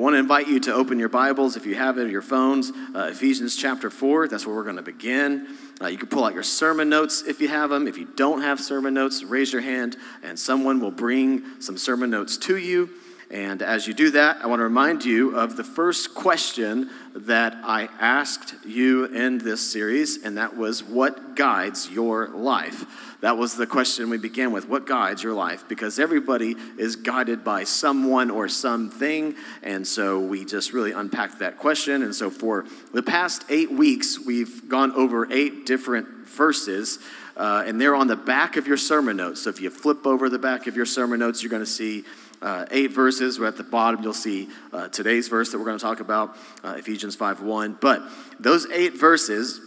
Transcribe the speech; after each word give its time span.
want 0.00 0.14
to 0.14 0.18
invite 0.18 0.48
you 0.48 0.58
to 0.60 0.72
open 0.72 0.98
your 0.98 1.10
Bibles, 1.10 1.56
if 1.56 1.66
you 1.66 1.74
have 1.74 1.98
it, 1.98 2.04
or 2.04 2.08
your 2.08 2.22
phones, 2.22 2.72
uh, 2.94 3.10
Ephesians 3.10 3.54
chapter 3.54 3.90
4. 3.90 4.28
That's 4.28 4.46
where 4.46 4.56
we're 4.56 4.64
going 4.64 4.76
to 4.76 4.82
begin. 4.82 5.46
Uh, 5.78 5.88
you 5.88 5.98
can 5.98 6.08
pull 6.08 6.24
out 6.24 6.32
your 6.32 6.42
sermon 6.42 6.88
notes 6.88 7.22
if 7.22 7.38
you 7.38 7.48
have 7.48 7.68
them. 7.68 7.86
If 7.86 7.98
you 7.98 8.06
don't 8.06 8.40
have 8.40 8.60
sermon 8.60 8.94
notes, 8.94 9.22
raise 9.22 9.52
your 9.52 9.60
hand, 9.60 9.98
and 10.22 10.38
someone 10.38 10.80
will 10.80 10.90
bring 10.90 11.60
some 11.60 11.76
sermon 11.76 12.08
notes 12.08 12.38
to 12.38 12.56
you. 12.56 12.88
And 13.30 13.62
as 13.62 13.86
you 13.86 13.94
do 13.94 14.10
that, 14.10 14.38
I 14.42 14.48
want 14.48 14.58
to 14.58 14.64
remind 14.64 15.04
you 15.04 15.36
of 15.36 15.56
the 15.56 15.62
first 15.62 16.16
question 16.16 16.90
that 17.14 17.56
I 17.62 17.88
asked 18.00 18.54
you 18.66 19.04
in 19.04 19.38
this 19.38 19.72
series, 19.72 20.24
and 20.24 20.36
that 20.36 20.56
was 20.56 20.82
what 20.82 21.36
guides 21.36 21.88
your 21.88 22.28
life? 22.28 22.84
That 23.20 23.36
was 23.36 23.54
the 23.54 23.68
question 23.68 24.10
we 24.10 24.18
began 24.18 24.50
with. 24.50 24.68
What 24.68 24.84
guides 24.84 25.22
your 25.22 25.34
life? 25.34 25.64
Because 25.68 26.00
everybody 26.00 26.56
is 26.76 26.96
guided 26.96 27.44
by 27.44 27.64
someone 27.64 28.30
or 28.30 28.48
something. 28.48 29.36
And 29.62 29.86
so 29.86 30.18
we 30.18 30.44
just 30.44 30.72
really 30.72 30.90
unpacked 30.90 31.38
that 31.38 31.56
question. 31.56 32.02
And 32.02 32.14
so 32.14 32.30
for 32.30 32.64
the 32.92 33.02
past 33.02 33.44
eight 33.48 33.70
weeks, 33.70 34.18
we've 34.18 34.68
gone 34.68 34.90
over 34.92 35.30
eight 35.32 35.66
different 35.66 36.26
verses. 36.26 36.98
Uh, 37.36 37.62
and 37.66 37.80
they're 37.80 37.94
on 37.94 38.06
the 38.06 38.16
back 38.16 38.56
of 38.56 38.66
your 38.66 38.76
sermon 38.76 39.18
notes. 39.18 39.42
So 39.42 39.50
if 39.50 39.60
you 39.60 39.70
flip 39.70 40.06
over 40.06 40.28
the 40.28 40.38
back 40.38 40.66
of 40.66 40.74
your 40.74 40.86
sermon 40.86 41.20
notes, 41.20 41.42
you're 41.42 41.50
going 41.50 41.62
to 41.62 41.66
see 41.66 42.04
uh, 42.42 42.66
eight 42.70 42.92
verses. 42.92 43.38
We're 43.38 43.46
at 43.46 43.56
the 43.56 43.64
bottom. 43.64 44.02
You'll 44.02 44.14
see 44.14 44.48
uh, 44.72 44.88
today's 44.88 45.28
verse 45.28 45.50
that 45.52 45.58
we're 45.58 45.64
going 45.64 45.78
to 45.78 45.84
talk 45.84 46.00
about, 46.00 46.36
uh, 46.64 46.74
Ephesians 46.78 47.16
5 47.16 47.42
1. 47.42 47.78
But 47.80 48.02
those 48.38 48.66
eight 48.70 48.98
verses, 48.98 49.60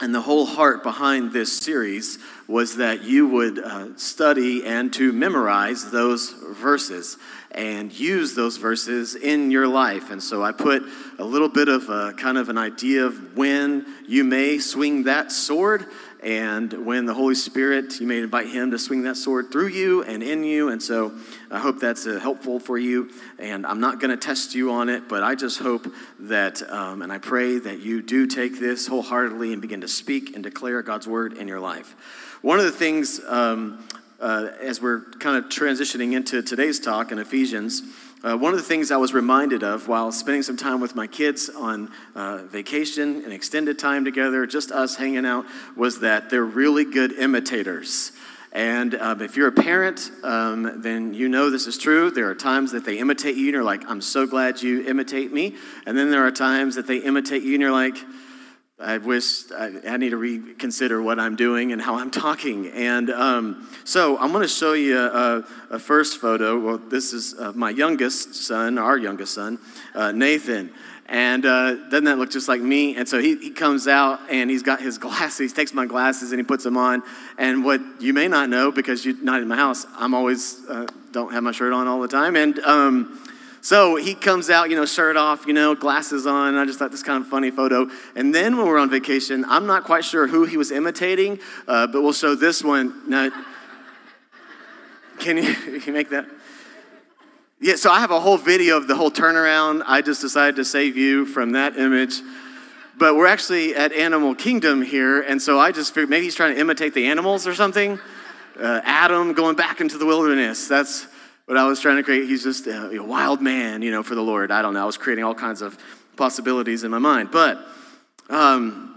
and 0.00 0.14
the 0.14 0.20
whole 0.20 0.46
heart 0.46 0.82
behind 0.82 1.32
this 1.32 1.56
series 1.56 2.18
was 2.48 2.76
that 2.76 3.04
you 3.04 3.28
would 3.28 3.58
uh, 3.58 3.96
study 3.96 4.64
and 4.64 4.92
to 4.94 5.12
memorize 5.12 5.90
those 5.90 6.30
verses 6.30 7.16
and 7.52 7.92
use 7.92 8.34
those 8.34 8.56
verses 8.56 9.14
in 9.14 9.50
your 9.50 9.68
life. 9.68 10.10
And 10.10 10.22
so 10.22 10.42
I 10.42 10.52
put 10.52 10.82
a 11.18 11.24
little 11.24 11.48
bit 11.48 11.68
of 11.68 11.88
a, 11.88 12.14
kind 12.14 12.36
of 12.36 12.48
an 12.48 12.58
idea 12.58 13.04
of 13.04 13.36
when 13.36 13.86
you 14.08 14.24
may 14.24 14.58
swing 14.58 15.04
that 15.04 15.30
sword 15.30 15.86
and 16.22 16.86
when 16.86 17.06
the 17.06 17.14
Holy 17.14 17.34
Spirit, 17.34 17.98
you 18.00 18.06
may 18.06 18.18
invite 18.18 18.48
Him 18.48 18.70
to 18.70 18.78
swing 18.78 19.02
that 19.02 19.16
sword 19.16 19.50
through 19.50 19.68
you 19.68 20.04
and 20.04 20.22
in 20.22 20.44
you. 20.44 20.68
And 20.68 20.80
so 20.80 21.12
I 21.50 21.58
hope 21.58 21.80
that's 21.80 22.06
uh, 22.06 22.20
helpful 22.20 22.60
for 22.60 22.78
you. 22.78 23.10
And 23.40 23.66
I'm 23.66 23.80
not 23.80 23.98
going 23.98 24.12
to 24.12 24.16
test 24.16 24.54
you 24.54 24.70
on 24.70 24.88
it, 24.88 25.08
but 25.08 25.24
I 25.24 25.34
just 25.34 25.58
hope 25.58 25.88
that, 26.20 26.62
um, 26.70 27.02
and 27.02 27.12
I 27.12 27.18
pray 27.18 27.58
that 27.58 27.80
you 27.80 28.02
do 28.02 28.28
take 28.28 28.60
this 28.60 28.86
wholeheartedly 28.86 29.52
and 29.52 29.60
begin 29.60 29.80
to 29.80 29.88
speak 29.88 30.34
and 30.36 30.44
declare 30.44 30.80
God's 30.82 31.08
word 31.08 31.32
in 31.32 31.48
your 31.48 31.60
life. 31.60 31.96
One 32.40 32.60
of 32.60 32.66
the 32.66 32.72
things, 32.72 33.20
um, 33.26 33.84
uh, 34.20 34.50
as 34.60 34.80
we're 34.80 35.00
kind 35.18 35.36
of 35.36 35.50
transitioning 35.50 36.12
into 36.12 36.40
today's 36.40 36.78
talk 36.78 37.10
in 37.10 37.18
Ephesians, 37.18 37.82
uh, 38.24 38.36
one 38.36 38.52
of 38.52 38.58
the 38.58 38.64
things 38.64 38.90
I 38.90 38.96
was 38.98 39.12
reminded 39.12 39.64
of 39.64 39.88
while 39.88 40.12
spending 40.12 40.42
some 40.42 40.56
time 40.56 40.80
with 40.80 40.94
my 40.94 41.08
kids 41.08 41.48
on 41.48 41.90
uh, 42.14 42.38
vacation 42.44 43.24
and 43.24 43.32
extended 43.32 43.78
time 43.78 44.04
together, 44.04 44.46
just 44.46 44.70
us 44.70 44.94
hanging 44.96 45.26
out, 45.26 45.44
was 45.76 46.00
that 46.00 46.30
they're 46.30 46.44
really 46.44 46.84
good 46.84 47.12
imitators. 47.12 48.12
And 48.52 48.94
um, 48.96 49.22
if 49.22 49.36
you're 49.36 49.48
a 49.48 49.52
parent, 49.52 50.10
um, 50.22 50.82
then 50.82 51.14
you 51.14 51.28
know 51.28 51.50
this 51.50 51.66
is 51.66 51.78
true. 51.78 52.10
There 52.10 52.28
are 52.28 52.34
times 52.34 52.72
that 52.72 52.84
they 52.84 52.98
imitate 52.98 53.34
you 53.34 53.46
and 53.46 53.54
you're 53.54 53.64
like, 53.64 53.88
I'm 53.88 54.02
so 54.02 54.26
glad 54.26 54.62
you 54.62 54.86
imitate 54.86 55.32
me. 55.32 55.56
And 55.86 55.96
then 55.96 56.10
there 56.10 56.24
are 56.26 56.30
times 56.30 56.74
that 56.74 56.86
they 56.86 56.98
imitate 56.98 57.42
you 57.42 57.54
and 57.54 57.62
you're 57.62 57.72
like, 57.72 57.96
I 58.78 58.98
wish 58.98 59.50
I, 59.52 59.70
I, 59.86 59.96
need 59.96 60.10
to 60.10 60.16
reconsider 60.16 61.00
what 61.00 61.20
I'm 61.20 61.36
doing 61.36 61.72
and 61.72 61.80
how 61.80 61.96
I'm 61.96 62.10
talking. 62.10 62.68
And 62.68 63.10
um, 63.10 63.68
so 63.84 64.18
I'm 64.18 64.32
going 64.32 64.42
to 64.42 64.48
show 64.48 64.72
you 64.72 64.98
a, 64.98 65.44
a, 65.70 65.78
first 65.78 66.18
photo. 66.18 66.58
Well, 66.58 66.78
this 66.78 67.12
is 67.12 67.38
uh, 67.38 67.52
my 67.54 67.70
youngest 67.70 68.34
son, 68.34 68.78
our 68.78 68.96
youngest 68.96 69.34
son, 69.34 69.58
uh, 69.94 70.10
Nathan. 70.12 70.72
And 71.06 71.44
uh, 71.44 71.74
doesn't 71.90 72.04
that 72.04 72.18
look 72.18 72.30
just 72.30 72.48
like 72.48 72.62
me? 72.62 72.96
And 72.96 73.06
so 73.06 73.20
he, 73.20 73.36
he 73.36 73.50
comes 73.50 73.86
out 73.86 74.20
and 74.30 74.50
he's 74.50 74.62
got 74.62 74.80
his 74.80 74.98
glasses. 75.06 75.52
He 75.52 75.54
takes 75.54 75.74
my 75.74 75.84
glasses 75.84 76.32
and 76.32 76.40
he 76.40 76.44
puts 76.44 76.64
them 76.64 76.76
on. 76.76 77.02
And 77.36 77.64
what 77.64 77.80
you 78.00 78.14
may 78.14 78.26
not 78.26 78.48
know, 78.48 78.72
because 78.72 79.04
you're 79.04 79.22
not 79.22 79.42
in 79.42 79.48
my 79.48 79.56
house, 79.56 79.86
I'm 79.94 80.14
always 80.14 80.64
uh, 80.68 80.86
don't 81.12 81.32
have 81.32 81.42
my 81.42 81.52
shirt 81.52 81.72
on 81.74 81.86
all 81.86 82.00
the 82.00 82.08
time. 82.08 82.36
And 82.36 82.58
um, 82.60 83.22
so 83.62 83.94
he 83.94 84.16
comes 84.16 84.50
out, 84.50 84.70
you 84.70 84.76
know, 84.76 84.84
shirt 84.84 85.16
off, 85.16 85.46
you 85.46 85.52
know, 85.52 85.76
glasses 85.76 86.26
on. 86.26 86.56
I 86.56 86.64
just 86.64 86.80
thought 86.80 86.90
this 86.90 87.04
kind 87.04 87.22
of 87.22 87.30
funny 87.30 87.52
photo. 87.52 87.88
And 88.16 88.34
then 88.34 88.56
when 88.56 88.66
we're 88.66 88.78
on 88.78 88.90
vacation, 88.90 89.44
I'm 89.46 89.66
not 89.66 89.84
quite 89.84 90.04
sure 90.04 90.26
who 90.26 90.44
he 90.46 90.56
was 90.56 90.72
imitating, 90.72 91.38
uh, 91.68 91.86
but 91.86 92.02
we'll 92.02 92.12
show 92.12 92.34
this 92.34 92.64
one. 92.64 93.08
Now, 93.08 93.30
can 95.20 95.36
you, 95.36 95.54
can 95.54 95.82
you 95.86 95.92
make 95.92 96.10
that? 96.10 96.26
Yeah, 97.60 97.76
so 97.76 97.92
I 97.92 98.00
have 98.00 98.10
a 98.10 98.18
whole 98.18 98.36
video 98.36 98.76
of 98.76 98.88
the 98.88 98.96
whole 98.96 99.12
turnaround. 99.12 99.84
I 99.86 100.02
just 100.02 100.20
decided 100.20 100.56
to 100.56 100.64
save 100.64 100.96
you 100.96 101.24
from 101.24 101.52
that 101.52 101.76
image. 101.76 102.20
But 102.98 103.14
we're 103.14 103.28
actually 103.28 103.76
at 103.76 103.92
Animal 103.92 104.34
Kingdom 104.34 104.82
here, 104.82 105.22
and 105.22 105.40
so 105.40 105.60
I 105.60 105.70
just 105.70 105.94
figured 105.94 106.10
maybe 106.10 106.24
he's 106.24 106.34
trying 106.34 106.56
to 106.56 106.60
imitate 106.60 106.94
the 106.94 107.06
animals 107.06 107.46
or 107.46 107.54
something. 107.54 108.00
Uh, 108.60 108.80
Adam 108.82 109.34
going 109.34 109.54
back 109.54 109.80
into 109.80 109.98
the 109.98 110.04
wilderness. 110.04 110.66
That's 110.66 111.06
what 111.52 111.60
I 111.60 111.66
was 111.66 111.80
trying 111.80 111.96
to 111.96 112.02
create. 112.02 112.26
He's 112.26 112.44
just 112.44 112.66
a, 112.66 112.98
a 112.98 113.04
wild 113.04 113.42
man, 113.42 113.82
you 113.82 113.90
know, 113.90 114.02
for 114.02 114.14
the 114.14 114.22
Lord. 114.22 114.50
I 114.50 114.62
don't 114.62 114.72
know. 114.72 114.80
I 114.80 114.86
was 114.86 114.96
creating 114.96 115.22
all 115.22 115.34
kinds 115.34 115.60
of 115.60 115.76
possibilities 116.16 116.82
in 116.82 116.90
my 116.90 116.98
mind. 116.98 117.30
But 117.30 117.58
um, 118.30 118.96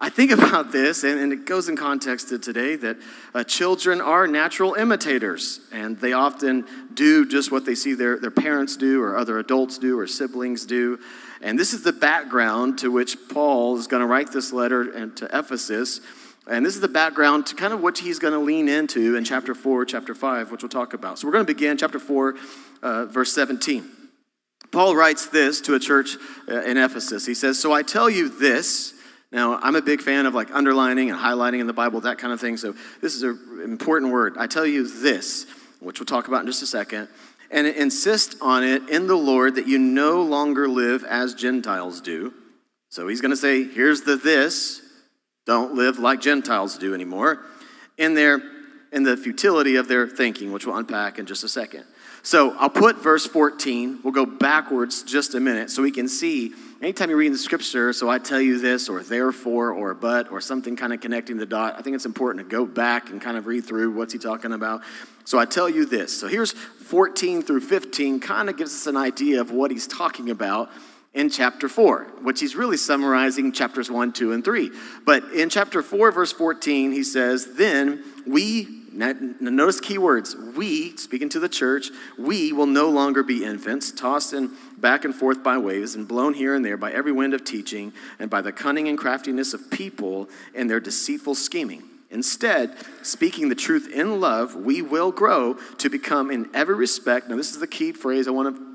I 0.00 0.08
think 0.08 0.32
about 0.36 0.72
this, 0.72 1.04
and, 1.04 1.20
and, 1.20 1.32
it 1.32 1.46
goes 1.46 1.68
in 1.68 1.76
context 1.76 2.30
to 2.30 2.40
today 2.40 2.74
that 2.74 2.96
uh, 3.36 3.44
children 3.44 4.00
are 4.00 4.26
natural 4.26 4.74
imitators, 4.74 5.60
and 5.70 5.96
they 6.00 6.12
often 6.12 6.66
do 6.92 7.24
just 7.24 7.52
what 7.52 7.64
they 7.66 7.76
see 7.76 7.94
their, 7.94 8.18
their 8.18 8.32
parents 8.32 8.76
do, 8.76 9.00
or 9.00 9.16
other 9.16 9.38
adults 9.38 9.78
do, 9.78 9.96
or 9.96 10.08
siblings 10.08 10.66
do. 10.66 10.98
And 11.40 11.56
this 11.56 11.72
is 11.72 11.84
the 11.84 11.92
background 11.92 12.78
to 12.78 12.90
which 12.90 13.16
Paul 13.28 13.78
is 13.78 13.86
going 13.86 14.00
to 14.00 14.08
write 14.08 14.32
this 14.32 14.52
letter 14.52 14.90
and 14.90 15.16
to 15.18 15.26
Ephesus 15.26 16.00
and 16.46 16.66
this 16.66 16.74
is 16.74 16.80
the 16.80 16.88
background 16.88 17.46
to 17.46 17.54
kind 17.54 17.72
of 17.72 17.80
what 17.80 17.98
he's 17.98 18.18
going 18.18 18.32
to 18.32 18.40
lean 18.40 18.68
into 18.68 19.16
in 19.16 19.24
chapter 19.24 19.54
4, 19.54 19.84
chapter 19.84 20.14
5, 20.14 20.50
which 20.50 20.62
we'll 20.62 20.70
talk 20.70 20.92
about. 20.92 21.18
So 21.18 21.26
we're 21.26 21.32
going 21.32 21.46
to 21.46 21.52
begin 21.52 21.76
chapter 21.76 21.98
4, 21.98 22.34
uh, 22.82 23.06
verse 23.06 23.32
17. 23.32 23.88
Paul 24.72 24.96
writes 24.96 25.26
this 25.26 25.60
to 25.62 25.74
a 25.74 25.78
church 25.78 26.16
uh, 26.48 26.62
in 26.62 26.78
Ephesus. 26.78 27.26
He 27.26 27.34
says, 27.34 27.60
So 27.60 27.72
I 27.72 27.82
tell 27.82 28.10
you 28.10 28.28
this. 28.28 28.94
Now, 29.30 29.58
I'm 29.62 29.76
a 29.76 29.82
big 29.82 30.00
fan 30.00 30.26
of 30.26 30.34
like 30.34 30.50
underlining 30.54 31.10
and 31.10 31.18
highlighting 31.18 31.60
in 31.60 31.66
the 31.66 31.72
Bible, 31.72 32.00
that 32.02 32.18
kind 32.18 32.32
of 32.32 32.40
thing. 32.40 32.56
So 32.56 32.74
this 33.00 33.14
is 33.14 33.22
an 33.22 33.60
important 33.62 34.12
word. 34.12 34.36
I 34.38 34.46
tell 34.46 34.66
you 34.66 34.86
this, 34.86 35.46
which 35.80 36.00
we'll 36.00 36.06
talk 36.06 36.28
about 36.28 36.40
in 36.40 36.46
just 36.46 36.62
a 36.62 36.66
second. 36.66 37.08
And 37.50 37.66
insist 37.66 38.36
on 38.40 38.64
it 38.64 38.88
in 38.88 39.06
the 39.06 39.14
Lord 39.14 39.54
that 39.54 39.68
you 39.68 39.78
no 39.78 40.22
longer 40.22 40.68
live 40.68 41.04
as 41.04 41.34
Gentiles 41.34 42.00
do. 42.00 42.34
So 42.88 43.08
he's 43.08 43.20
going 43.20 43.30
to 43.30 43.36
say, 43.36 43.64
Here's 43.64 44.02
the 44.02 44.16
this 44.16 44.81
don't 45.44 45.74
live 45.74 45.98
like 45.98 46.20
Gentiles 46.20 46.78
do 46.78 46.94
anymore 46.94 47.40
in 47.98 48.14
their 48.14 48.40
in 48.92 49.04
the 49.04 49.16
futility 49.16 49.76
of 49.76 49.88
their 49.88 50.06
thinking, 50.06 50.52
which 50.52 50.66
we'll 50.66 50.76
unpack 50.76 51.18
in 51.18 51.24
just 51.24 51.42
a 51.44 51.48
second. 51.48 51.84
So 52.22 52.54
I'll 52.58 52.70
put 52.70 53.02
verse 53.02 53.26
14. 53.26 54.00
We'll 54.04 54.12
go 54.12 54.26
backwards 54.26 55.02
just 55.02 55.34
a 55.34 55.40
minute 55.40 55.70
so 55.70 55.82
we 55.82 55.90
can 55.90 56.08
see 56.08 56.52
anytime 56.82 57.08
you're 57.08 57.18
reading 57.18 57.32
the 57.32 57.38
scripture, 57.38 57.92
so 57.92 58.10
I 58.10 58.18
tell 58.18 58.40
you 58.40 58.58
this, 58.58 58.88
or 58.88 59.02
therefore, 59.02 59.70
or 59.70 59.94
but, 59.94 60.30
or 60.30 60.40
something 60.40 60.76
kind 60.76 60.92
of 60.92 61.00
connecting 61.00 61.36
the 61.36 61.46
dot, 61.46 61.76
I 61.78 61.82
think 61.82 61.94
it's 61.94 62.06
important 62.06 62.44
to 62.44 62.50
go 62.50 62.66
back 62.66 63.10
and 63.10 63.20
kind 63.20 63.36
of 63.36 63.46
read 63.46 63.64
through 63.64 63.92
what's 63.92 64.12
he 64.12 64.18
talking 64.18 64.52
about. 64.52 64.82
So 65.24 65.38
I 65.38 65.44
tell 65.44 65.68
you 65.68 65.84
this. 65.84 66.18
So 66.18 66.26
here's 66.26 66.52
14 66.52 67.42
through 67.42 67.60
15, 67.60 68.20
kind 68.20 68.50
of 68.50 68.56
gives 68.56 68.72
us 68.72 68.86
an 68.86 68.96
idea 68.96 69.40
of 69.40 69.50
what 69.50 69.70
he's 69.70 69.86
talking 69.86 70.30
about 70.30 70.70
in 71.14 71.28
chapter 71.28 71.68
4, 71.68 72.04
which 72.22 72.40
he's 72.40 72.56
really 72.56 72.76
summarizing 72.76 73.52
chapters 73.52 73.90
1, 73.90 74.12
2, 74.12 74.32
and 74.32 74.44
3. 74.44 74.70
But 75.04 75.24
in 75.32 75.50
chapter 75.50 75.82
4, 75.82 76.10
verse 76.10 76.32
14, 76.32 76.92
he 76.92 77.02
says, 77.02 77.54
Then 77.54 78.02
we, 78.26 78.66
notice 78.92 79.78
key 79.78 79.98
words, 79.98 80.34
we, 80.34 80.96
speaking 80.96 81.28
to 81.30 81.38
the 81.38 81.50
church, 81.50 81.90
we 82.18 82.52
will 82.52 82.66
no 82.66 82.88
longer 82.88 83.22
be 83.22 83.44
infants, 83.44 83.92
tossed 83.92 84.32
in 84.32 84.52
back 84.78 85.04
and 85.04 85.14
forth 85.14 85.42
by 85.42 85.58
waves 85.58 85.94
and 85.94 86.08
blown 86.08 86.34
here 86.34 86.54
and 86.54 86.64
there 86.64 86.78
by 86.78 86.90
every 86.92 87.12
wind 87.12 87.34
of 87.34 87.44
teaching 87.44 87.92
and 88.18 88.30
by 88.30 88.40
the 88.40 88.52
cunning 88.52 88.88
and 88.88 88.96
craftiness 88.96 89.52
of 89.52 89.70
people 89.70 90.30
and 90.54 90.70
their 90.70 90.80
deceitful 90.80 91.34
scheming. 91.34 91.82
Instead, 92.10 92.74
speaking 93.02 93.48
the 93.48 93.54
truth 93.54 93.90
in 93.90 94.20
love, 94.20 94.54
we 94.54 94.82
will 94.82 95.12
grow 95.12 95.54
to 95.78 95.88
become 95.88 96.30
in 96.30 96.48
every 96.54 96.74
respect. 96.74 97.28
Now, 97.28 97.36
this 97.36 97.50
is 97.52 97.58
the 97.58 97.66
key 97.66 97.92
phrase 97.92 98.28
I 98.28 98.32
want 98.32 98.54
to 98.54 98.71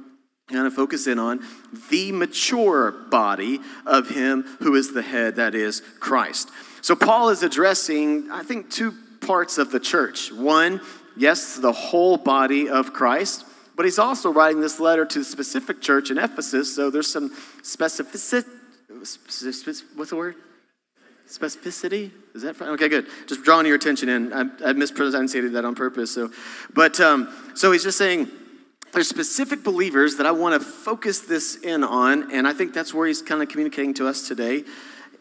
kind 0.49 0.65
of 0.65 0.73
focus 0.73 1.07
in 1.07 1.19
on 1.19 1.43
the 1.89 2.11
mature 2.13 2.91
body 2.91 3.59
of 3.85 4.09
him 4.09 4.43
who 4.59 4.75
is 4.75 4.93
the 4.93 5.01
head, 5.01 5.35
that 5.35 5.53
is 5.53 5.81
Christ. 5.99 6.49
So 6.81 6.95
Paul 6.95 7.29
is 7.29 7.43
addressing, 7.43 8.31
I 8.31 8.43
think, 8.43 8.71
two 8.71 8.93
parts 9.19 9.57
of 9.57 9.71
the 9.71 9.79
church. 9.79 10.31
One, 10.31 10.79
yes, 11.17 11.57
the 11.57 11.73
whole 11.73 12.15
body 12.17 12.69
of 12.69 12.93
Christ, 12.93 13.45
but 13.75 13.83
he's 13.83 13.99
also 13.99 14.31
writing 14.31 14.61
this 14.61 14.79
letter 14.79 15.05
to 15.05 15.19
the 15.19 15.25
specific 15.25 15.81
church 15.81 16.11
in 16.11 16.17
Ephesus, 16.17 16.73
so 16.73 16.89
there's 16.89 17.11
some 17.11 17.29
specificity. 17.61 18.45
What's 19.95 20.11
the 20.11 20.15
word? 20.15 20.35
Specificity? 21.27 22.11
Is 22.33 22.43
that 22.43 22.55
fine? 22.55 22.69
Okay, 22.69 22.87
good. 22.87 23.07
Just 23.27 23.43
drawing 23.43 23.65
your 23.65 23.75
attention 23.75 24.07
in. 24.07 24.31
I, 24.31 24.45
I 24.63 24.73
mispronunciated 24.73 25.51
that 25.53 25.65
on 25.65 25.75
purpose. 25.75 26.15
So, 26.15 26.31
but 26.73 27.01
um, 27.01 27.27
so 27.53 27.73
he's 27.73 27.83
just 27.83 27.97
saying 27.97 28.29
there's 28.93 29.07
specific 29.07 29.63
believers 29.63 30.17
that 30.17 30.25
I 30.25 30.31
want 30.31 30.59
to 30.59 30.67
focus 30.67 31.19
this 31.19 31.55
in 31.55 31.83
on, 31.83 32.31
and 32.31 32.47
I 32.47 32.53
think 32.53 32.73
that's 32.73 32.93
where 32.93 33.07
he's 33.07 33.21
kind 33.21 33.41
of 33.41 33.49
communicating 33.49 33.93
to 33.95 34.07
us 34.07 34.27
today 34.27 34.63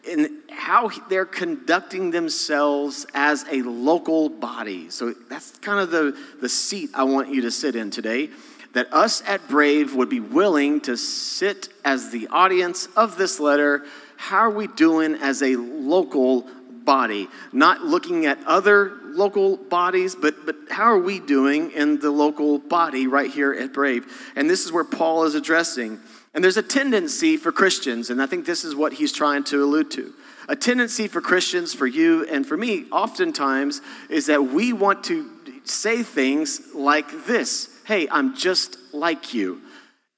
in 0.07 0.39
how 0.49 0.89
they're 1.09 1.25
conducting 1.25 2.11
themselves 2.11 3.05
as 3.13 3.45
a 3.51 3.61
local 3.61 4.29
body. 4.29 4.89
So 4.89 5.13
that's 5.29 5.51
kind 5.59 5.79
of 5.79 5.91
the, 5.91 6.17
the 6.41 6.49
seat 6.49 6.91
I 6.93 7.03
want 7.03 7.33
you 7.33 7.41
to 7.41 7.51
sit 7.51 7.75
in 7.75 7.91
today. 7.91 8.29
That 8.73 8.93
us 8.93 9.23
at 9.25 9.47
Brave 9.47 9.95
would 9.95 10.09
be 10.09 10.19
willing 10.19 10.81
to 10.81 10.97
sit 10.97 11.69
as 11.83 12.11
the 12.11 12.27
audience 12.27 12.87
of 12.95 13.17
this 13.17 13.39
letter. 13.39 13.85
How 14.17 14.39
are 14.39 14.49
we 14.49 14.67
doing 14.67 15.15
as 15.15 15.41
a 15.41 15.55
local 15.55 16.47
body? 16.87 17.27
Not 17.51 17.81
looking 17.81 18.25
at 18.25 18.39
other 18.47 18.93
local 19.03 19.57
bodies, 19.57 20.15
but, 20.15 20.45
but 20.45 20.55
how 20.71 20.85
are 20.85 20.97
we 20.97 21.19
doing 21.19 21.71
in 21.71 21.99
the 21.99 22.09
local 22.09 22.57
body 22.57 23.05
right 23.05 23.29
here 23.29 23.53
at 23.53 23.73
Brave? 23.73 24.31
And 24.35 24.49
this 24.49 24.65
is 24.65 24.71
where 24.71 24.85
Paul 24.85 25.25
is 25.25 25.35
addressing. 25.35 25.99
And 26.33 26.43
there's 26.43 26.57
a 26.57 26.63
tendency 26.63 27.35
for 27.37 27.51
Christians, 27.51 28.09
and 28.09 28.21
I 28.21 28.25
think 28.25 28.45
this 28.45 28.63
is 28.63 28.73
what 28.73 28.93
he's 28.93 29.11
trying 29.11 29.43
to 29.45 29.63
allude 29.63 29.91
to. 29.91 30.13
A 30.49 30.55
tendency 30.55 31.07
for 31.07 31.19
Christians, 31.19 31.73
for 31.73 31.85
you 31.85 32.25
and 32.25 32.47
for 32.47 32.55
me, 32.55 32.85
oftentimes, 32.89 33.81
is 34.09 34.27
that 34.27 34.45
we 34.45 34.71
want 34.71 35.03
to 35.05 35.29
say 35.65 36.03
things 36.03 36.61
like 36.73 37.25
this 37.25 37.69
Hey, 37.85 38.07
I'm 38.09 38.35
just 38.35 38.77
like 38.93 39.33
you. 39.33 39.61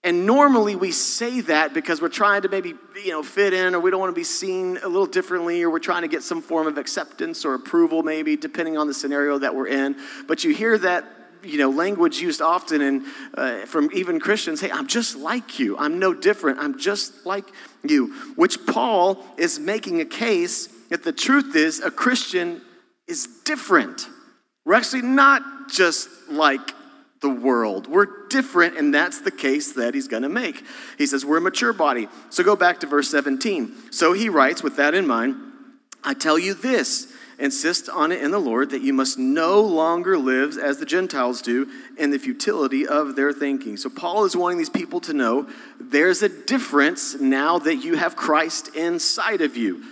And 0.04 0.26
normally 0.26 0.78
we 0.78 0.92
say 0.92 1.42
that 1.42 1.74
because 1.74 2.02
we're 2.02 2.08
trying 2.08 2.44
to 2.44 2.50
maybe, 2.50 2.74
you 3.04 3.12
know, 3.12 3.22
fit 3.22 3.52
in 3.52 3.76
or 3.76 3.82
we 3.82 3.92
don't 3.92 4.00
want 4.00 4.12
to 4.12 4.20
be 4.20 4.24
seen 4.24 4.78
a 4.78 4.88
little 4.88 5.06
differently 5.06 5.62
or 5.62 5.70
we're 5.70 5.80
trying 5.80 6.04
to 6.04 6.08
get 6.08 6.24
some 6.24 6.42
form 6.42 6.68
of 6.68 6.78
acceptance 6.78 7.44
or 7.44 7.54
approval 7.54 8.02
maybe 8.02 8.38
depending 8.38 8.78
on 8.78 8.88
the 8.88 8.94
scenario 8.94 9.38
that 9.40 9.54
we're 9.54 9.68
in. 9.68 9.98
But 10.26 10.46
you 10.46 10.54
hear 10.54 10.78
that, 10.78 11.04
you 11.44 11.58
know, 11.58 11.70
language 11.70 12.22
used 12.22 12.42
often 12.42 12.82
and 12.82 13.06
uh, 13.34 13.66
from 13.66 13.90
even 13.94 14.22
Christians, 14.22 14.62
hey, 14.62 14.72
I'm 14.72 14.88
just 14.88 15.18
like 15.18 15.60
you. 15.60 15.78
I'm 15.78 16.00
no 16.00 16.14
different. 16.14 16.60
I'm 16.60 16.80
just 16.80 17.26
like 17.26 17.46
you. 17.84 18.14
Which 18.36 18.66
Paul 18.66 19.22
is 19.38 19.60
making 19.60 20.00
a 20.00 20.06
case 20.06 20.70
that 20.90 21.04
the 21.04 21.12
truth 21.12 21.58
is 21.58 21.82
a 21.82 21.92
Christian 21.92 22.62
is 23.06 23.28
different. 23.44 24.08
We're 24.64 24.76
actually 24.76 25.02
not 25.02 25.70
just 25.70 26.10
like 26.30 26.74
the 27.22 27.30
world. 27.30 27.88
We're 27.88 28.28
different, 28.30 28.78
and 28.78 28.94
that's 28.94 29.22
the 29.22 29.32
case 29.32 29.74
that 29.74 29.94
he's 29.94 30.08
going 30.08 30.24
to 30.24 30.30
make. 30.30 30.64
He 30.98 31.06
says, 31.06 31.26
We're 31.26 31.38
a 31.38 31.42
mature 31.42 31.74
body. 31.74 32.08
So 32.30 32.44
go 32.44 32.56
back 32.56 32.80
to 32.82 32.88
verse 32.88 33.10
17. 33.10 33.92
So 33.92 34.14
he 34.14 34.30
writes, 34.30 34.64
with 34.64 34.78
that 34.78 34.94
in 34.94 35.06
mind, 35.06 35.36
I 36.04 36.14
tell 36.14 36.40
you 36.40 36.54
this 36.54 37.14
insist 37.40 37.88
on 37.88 38.12
it 38.12 38.22
in 38.22 38.32
the 38.32 38.40
Lord 38.40 38.70
that 38.72 38.82
you 38.82 38.92
must 38.92 39.18
no 39.18 39.62
longer 39.62 40.18
live 40.18 40.58
as 40.58 40.78
the 40.78 40.86
Gentiles 40.86 41.42
do 41.42 41.70
in 41.98 42.12
the 42.12 42.20
futility 42.20 42.86
of 42.86 43.16
their 43.16 43.32
thinking. 43.32 43.78
So 43.78 43.90
Paul 43.90 44.26
is 44.26 44.36
wanting 44.36 44.58
these 44.58 44.70
people 44.70 45.00
to 45.02 45.14
know 45.14 45.48
there's 45.80 46.22
a 46.22 46.30
difference 46.30 47.16
now 47.20 47.58
that 47.60 47.78
you 47.78 47.96
have 47.96 48.18
Christ 48.18 48.76
inside 48.76 49.42
of 49.42 49.56
you. 49.56 49.86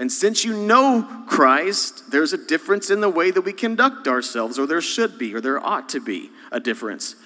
And 0.00 0.10
since 0.10 0.46
you 0.46 0.56
know 0.56 1.06
Christ, 1.28 2.10
there's 2.10 2.32
a 2.32 2.38
difference 2.38 2.88
in 2.88 3.02
the 3.02 3.10
way 3.10 3.30
that 3.30 3.42
we 3.42 3.52
conduct 3.52 4.08
ourselves, 4.08 4.58
or 4.58 4.66
there 4.66 4.80
should 4.80 5.18
be, 5.18 5.34
or 5.34 5.42
there 5.42 5.64
ought 5.64 5.90
to 5.90 6.00
be 6.00 6.30
a 6.50 6.58
difference. 6.58 7.16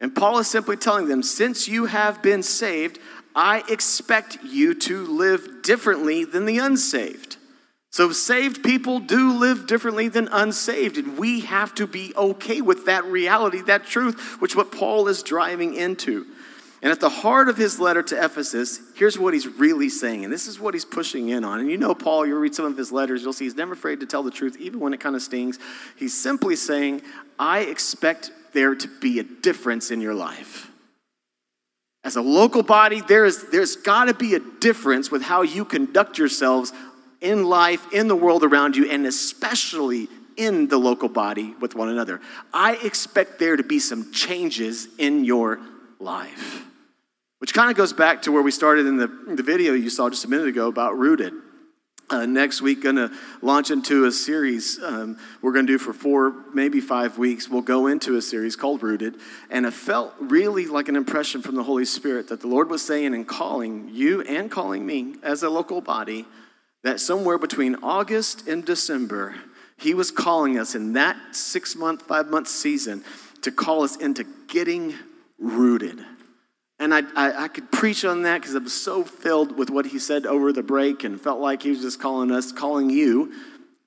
And 0.00 0.12
Paul 0.12 0.40
is 0.40 0.48
simply 0.48 0.76
telling 0.76 1.06
them 1.06 1.22
since 1.22 1.68
you 1.68 1.86
have 1.86 2.24
been 2.24 2.42
saved, 2.42 2.98
I 3.36 3.62
expect 3.68 4.38
you 4.42 4.74
to 4.74 5.06
live 5.06 5.62
differently 5.62 6.24
than 6.24 6.46
the 6.46 6.58
unsaved. 6.58 7.36
So, 7.92 8.10
saved 8.10 8.64
people 8.64 8.98
do 8.98 9.32
live 9.32 9.68
differently 9.68 10.08
than 10.08 10.28
unsaved, 10.32 10.98
and 10.98 11.16
we 11.16 11.40
have 11.42 11.76
to 11.76 11.86
be 11.86 12.12
okay 12.16 12.60
with 12.60 12.86
that 12.86 13.04
reality, 13.04 13.62
that 13.62 13.86
truth, 13.86 14.40
which 14.40 14.56
what 14.56 14.72
Paul 14.72 15.06
is 15.06 15.22
driving 15.22 15.74
into. 15.74 16.26
And 16.82 16.92
at 16.92 17.00
the 17.00 17.08
heart 17.08 17.48
of 17.48 17.56
his 17.56 17.80
letter 17.80 18.02
to 18.02 18.24
Ephesus, 18.24 18.80
here's 18.96 19.18
what 19.18 19.32
he's 19.32 19.46
really 19.46 19.88
saying. 19.88 20.24
And 20.24 20.32
this 20.32 20.46
is 20.46 20.60
what 20.60 20.74
he's 20.74 20.84
pushing 20.84 21.30
in 21.30 21.42
on. 21.42 21.60
And 21.60 21.70
you 21.70 21.78
know, 21.78 21.94
Paul, 21.94 22.26
you 22.26 22.38
read 22.38 22.54
some 22.54 22.66
of 22.66 22.76
his 22.76 22.92
letters, 22.92 23.22
you'll 23.22 23.32
see 23.32 23.44
he's 23.44 23.56
never 23.56 23.72
afraid 23.72 24.00
to 24.00 24.06
tell 24.06 24.22
the 24.22 24.30
truth, 24.30 24.56
even 24.60 24.80
when 24.80 24.92
it 24.92 25.00
kind 25.00 25.16
of 25.16 25.22
stings. 25.22 25.58
He's 25.96 26.12
simply 26.12 26.54
saying, 26.54 27.02
I 27.38 27.60
expect 27.60 28.30
there 28.52 28.74
to 28.74 28.88
be 29.00 29.18
a 29.18 29.22
difference 29.22 29.90
in 29.90 30.00
your 30.00 30.14
life. 30.14 30.70
As 32.04 32.16
a 32.16 32.22
local 32.22 32.62
body, 32.62 33.00
there 33.00 33.24
is, 33.24 33.48
there's 33.50 33.76
got 33.76 34.04
to 34.04 34.14
be 34.14 34.34
a 34.34 34.40
difference 34.60 35.10
with 35.10 35.22
how 35.22 35.42
you 35.42 35.64
conduct 35.64 36.18
yourselves 36.18 36.72
in 37.20 37.44
life, 37.44 37.92
in 37.92 38.06
the 38.06 38.14
world 38.14 38.44
around 38.44 38.76
you, 38.76 38.88
and 38.90 39.06
especially 39.06 40.08
in 40.36 40.68
the 40.68 40.78
local 40.78 41.08
body 41.08 41.54
with 41.60 41.74
one 41.74 41.88
another. 41.88 42.20
I 42.52 42.76
expect 42.76 43.38
there 43.38 43.56
to 43.56 43.62
be 43.62 43.78
some 43.78 44.12
changes 44.12 44.88
in 44.98 45.24
your 45.24 45.58
life. 45.98 46.65
Which 47.46 47.54
kind 47.54 47.70
of 47.70 47.76
goes 47.76 47.92
back 47.92 48.22
to 48.22 48.32
where 48.32 48.42
we 48.42 48.50
started 48.50 48.86
in 48.86 48.96
the, 48.96 49.06
the 49.06 49.42
video 49.44 49.72
you 49.72 49.88
saw 49.88 50.10
just 50.10 50.24
a 50.24 50.28
minute 50.28 50.48
ago 50.48 50.66
about 50.66 50.98
rooted. 50.98 51.32
Uh, 52.10 52.26
next 52.26 52.60
week, 52.60 52.82
going 52.82 52.96
to 52.96 53.08
launch 53.40 53.70
into 53.70 54.04
a 54.06 54.10
series 54.10 54.82
um, 54.82 55.16
we're 55.40 55.52
going 55.52 55.64
to 55.64 55.72
do 55.72 55.78
for 55.78 55.92
four, 55.92 56.34
maybe 56.52 56.80
five 56.80 57.18
weeks. 57.18 57.48
We'll 57.48 57.62
go 57.62 57.86
into 57.86 58.16
a 58.16 58.20
series 58.20 58.56
called 58.56 58.82
Rooted. 58.82 59.14
And 59.48 59.64
it 59.64 59.74
felt 59.74 60.12
really 60.18 60.66
like 60.66 60.88
an 60.88 60.96
impression 60.96 61.40
from 61.40 61.54
the 61.54 61.62
Holy 61.62 61.84
Spirit 61.84 62.30
that 62.30 62.40
the 62.40 62.48
Lord 62.48 62.68
was 62.68 62.84
saying 62.84 63.14
and 63.14 63.28
calling 63.28 63.90
you 63.92 64.22
and 64.22 64.50
calling 64.50 64.84
me 64.84 65.14
as 65.22 65.44
a 65.44 65.48
local 65.48 65.80
body 65.80 66.26
that 66.82 66.98
somewhere 66.98 67.38
between 67.38 67.76
August 67.76 68.48
and 68.48 68.64
December, 68.64 69.36
He 69.76 69.94
was 69.94 70.10
calling 70.10 70.58
us 70.58 70.74
in 70.74 70.94
that 70.94 71.16
six 71.30 71.76
month, 71.76 72.02
five 72.02 72.26
month 72.26 72.48
season 72.48 73.04
to 73.42 73.52
call 73.52 73.84
us 73.84 73.94
into 73.94 74.24
getting 74.48 74.96
rooted. 75.38 76.04
And 76.78 76.92
I, 76.92 77.02
I, 77.16 77.44
I, 77.44 77.48
could 77.48 77.72
preach 77.72 78.04
on 78.04 78.22
that 78.22 78.42
because 78.42 78.54
I 78.54 78.58
was 78.58 78.72
so 78.74 79.02
filled 79.02 79.56
with 79.56 79.70
what 79.70 79.86
he 79.86 79.98
said 79.98 80.26
over 80.26 80.52
the 80.52 80.62
break 80.62 81.04
and 81.04 81.18
felt 81.18 81.40
like 81.40 81.62
he 81.62 81.70
was 81.70 81.80
just 81.80 82.00
calling 82.00 82.30
us, 82.30 82.52
calling 82.52 82.90
you 82.90 83.32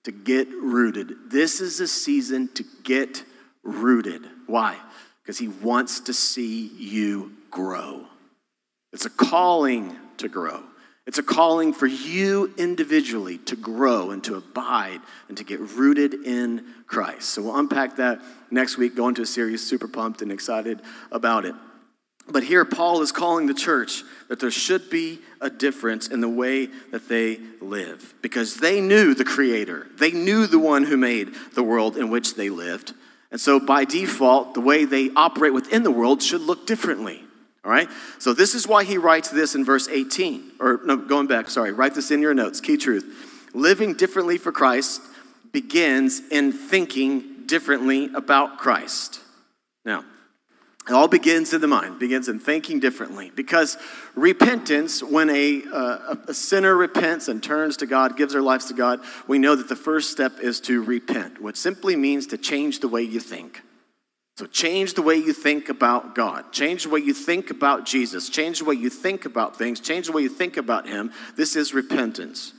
to 0.03 0.11
get 0.11 0.47
rooted. 0.49 1.13
This 1.29 1.61
is 1.61 1.79
a 1.79 1.87
season 1.87 2.49
to 2.55 2.63
get 2.83 3.23
rooted. 3.63 4.23
Why? 4.47 4.75
Because 5.21 5.37
he 5.37 5.49
wants 5.49 5.99
to 6.01 6.13
see 6.13 6.67
you 6.67 7.33
grow. 7.51 8.05
It's 8.91 9.05
a 9.05 9.09
calling 9.11 9.95
to 10.17 10.27
grow. 10.27 10.63
It's 11.05 11.17
a 11.17 11.23
calling 11.23 11.73
for 11.73 11.87
you 11.87 12.53
individually 12.57 13.39
to 13.39 13.55
grow 13.55 14.11
and 14.11 14.23
to 14.25 14.35
abide 14.35 15.01
and 15.27 15.37
to 15.37 15.43
get 15.43 15.59
rooted 15.59 16.13
in 16.13 16.65
Christ. 16.85 17.29
So 17.29 17.43
we'll 17.43 17.57
unpack 17.57 17.95
that 17.95 18.21
next 18.51 18.77
week, 18.77 18.95
go 18.95 19.07
into 19.07 19.23
a 19.23 19.25
series, 19.25 19.65
super 19.65 19.87
pumped 19.87 20.21
and 20.21 20.31
excited 20.31 20.81
about 21.11 21.45
it. 21.45 21.55
But 22.31 22.43
here, 22.43 22.63
Paul 22.63 23.01
is 23.01 23.11
calling 23.11 23.47
the 23.47 23.53
church 23.53 24.03
that 24.27 24.39
there 24.39 24.51
should 24.51 24.89
be 24.89 25.19
a 25.41 25.49
difference 25.49 26.07
in 26.07 26.21
the 26.21 26.29
way 26.29 26.67
that 26.91 27.09
they 27.09 27.39
live 27.59 28.13
because 28.21 28.57
they 28.57 28.81
knew 28.81 29.15
the 29.15 29.25
Creator. 29.25 29.87
They 29.97 30.11
knew 30.11 30.45
the 30.45 30.59
one 30.59 30.83
who 30.83 30.97
made 30.97 31.33
the 31.55 31.63
world 31.63 31.97
in 31.97 32.09
which 32.09 32.35
they 32.35 32.49
lived. 32.49 32.93
And 33.31 33.41
so, 33.41 33.59
by 33.59 33.85
default, 33.85 34.53
the 34.53 34.61
way 34.61 34.85
they 34.85 35.09
operate 35.15 35.53
within 35.53 35.83
the 35.83 35.91
world 35.91 36.21
should 36.21 36.41
look 36.41 36.67
differently. 36.67 37.23
All 37.63 37.71
right? 37.71 37.89
So, 38.19 38.33
this 38.33 38.55
is 38.55 38.67
why 38.67 38.83
he 38.83 38.97
writes 38.97 39.29
this 39.29 39.55
in 39.55 39.65
verse 39.65 39.87
18. 39.87 40.53
Or, 40.59 40.79
no, 40.83 40.97
going 40.97 41.27
back, 41.27 41.49
sorry, 41.49 41.71
write 41.71 41.95
this 41.95 42.11
in 42.11 42.21
your 42.21 42.33
notes. 42.33 42.61
Key 42.61 42.77
truth. 42.77 43.49
Living 43.53 43.95
differently 43.95 44.37
for 44.37 44.51
Christ 44.51 45.01
begins 45.51 46.21
in 46.31 46.51
thinking 46.51 47.45
differently 47.45 48.09
about 48.13 48.59
Christ. 48.59 49.18
It 50.89 50.93
all 50.95 51.07
begins 51.07 51.53
in 51.53 51.61
the 51.61 51.67
mind, 51.67 51.99
begins 51.99 52.27
in 52.29 52.39
thinking 52.39 52.79
differently. 52.79 53.31
Because 53.35 53.77
repentance, 54.15 55.03
when 55.03 55.29
a, 55.29 55.61
uh, 55.71 56.15
a 56.27 56.33
sinner 56.33 56.75
repents 56.75 57.27
and 57.27 57.43
turns 57.43 57.77
to 57.77 57.85
God, 57.85 58.17
gives 58.17 58.33
their 58.33 58.41
lives 58.41 58.65
to 58.65 58.73
God, 58.73 58.99
we 59.27 59.37
know 59.37 59.53
that 59.53 59.69
the 59.69 59.75
first 59.75 60.09
step 60.09 60.39
is 60.39 60.59
to 60.61 60.81
repent, 60.81 61.39
which 61.39 61.57
simply 61.57 61.95
means 61.95 62.25
to 62.27 62.39
change 62.39 62.79
the 62.79 62.87
way 62.87 63.03
you 63.03 63.19
think. 63.19 63.61
So 64.37 64.47
change 64.47 64.95
the 64.95 65.03
way 65.03 65.15
you 65.15 65.31
think 65.31 65.69
about 65.69 66.15
God. 66.15 66.51
Change 66.51 66.85
the 66.85 66.89
way 66.89 67.01
you 67.01 67.13
think 67.13 67.51
about 67.51 67.85
Jesus. 67.85 68.27
Change 68.27 68.57
the 68.57 68.65
way 68.65 68.73
you 68.73 68.89
think 68.89 69.25
about 69.25 69.57
things. 69.57 69.79
Change 69.79 70.07
the 70.07 70.13
way 70.13 70.23
you 70.23 70.29
think 70.29 70.57
about 70.57 70.87
Him. 70.87 71.11
This 71.37 71.55
is 71.55 71.71
repentance. 71.71 72.53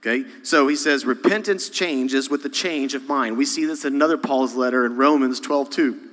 Okay? 0.00 0.28
So 0.42 0.66
he 0.66 0.76
says 0.76 1.04
repentance 1.04 1.68
changes 1.68 2.30
with 2.30 2.42
the 2.42 2.48
change 2.48 2.94
of 2.94 3.06
mind. 3.06 3.36
We 3.36 3.44
see 3.44 3.64
this 3.64 3.84
in 3.84 3.94
another 3.94 4.16
Paul's 4.16 4.56
letter 4.56 4.84
in 4.84 4.96
Romans 4.96 5.38
12 5.38 5.70
2 5.70 6.09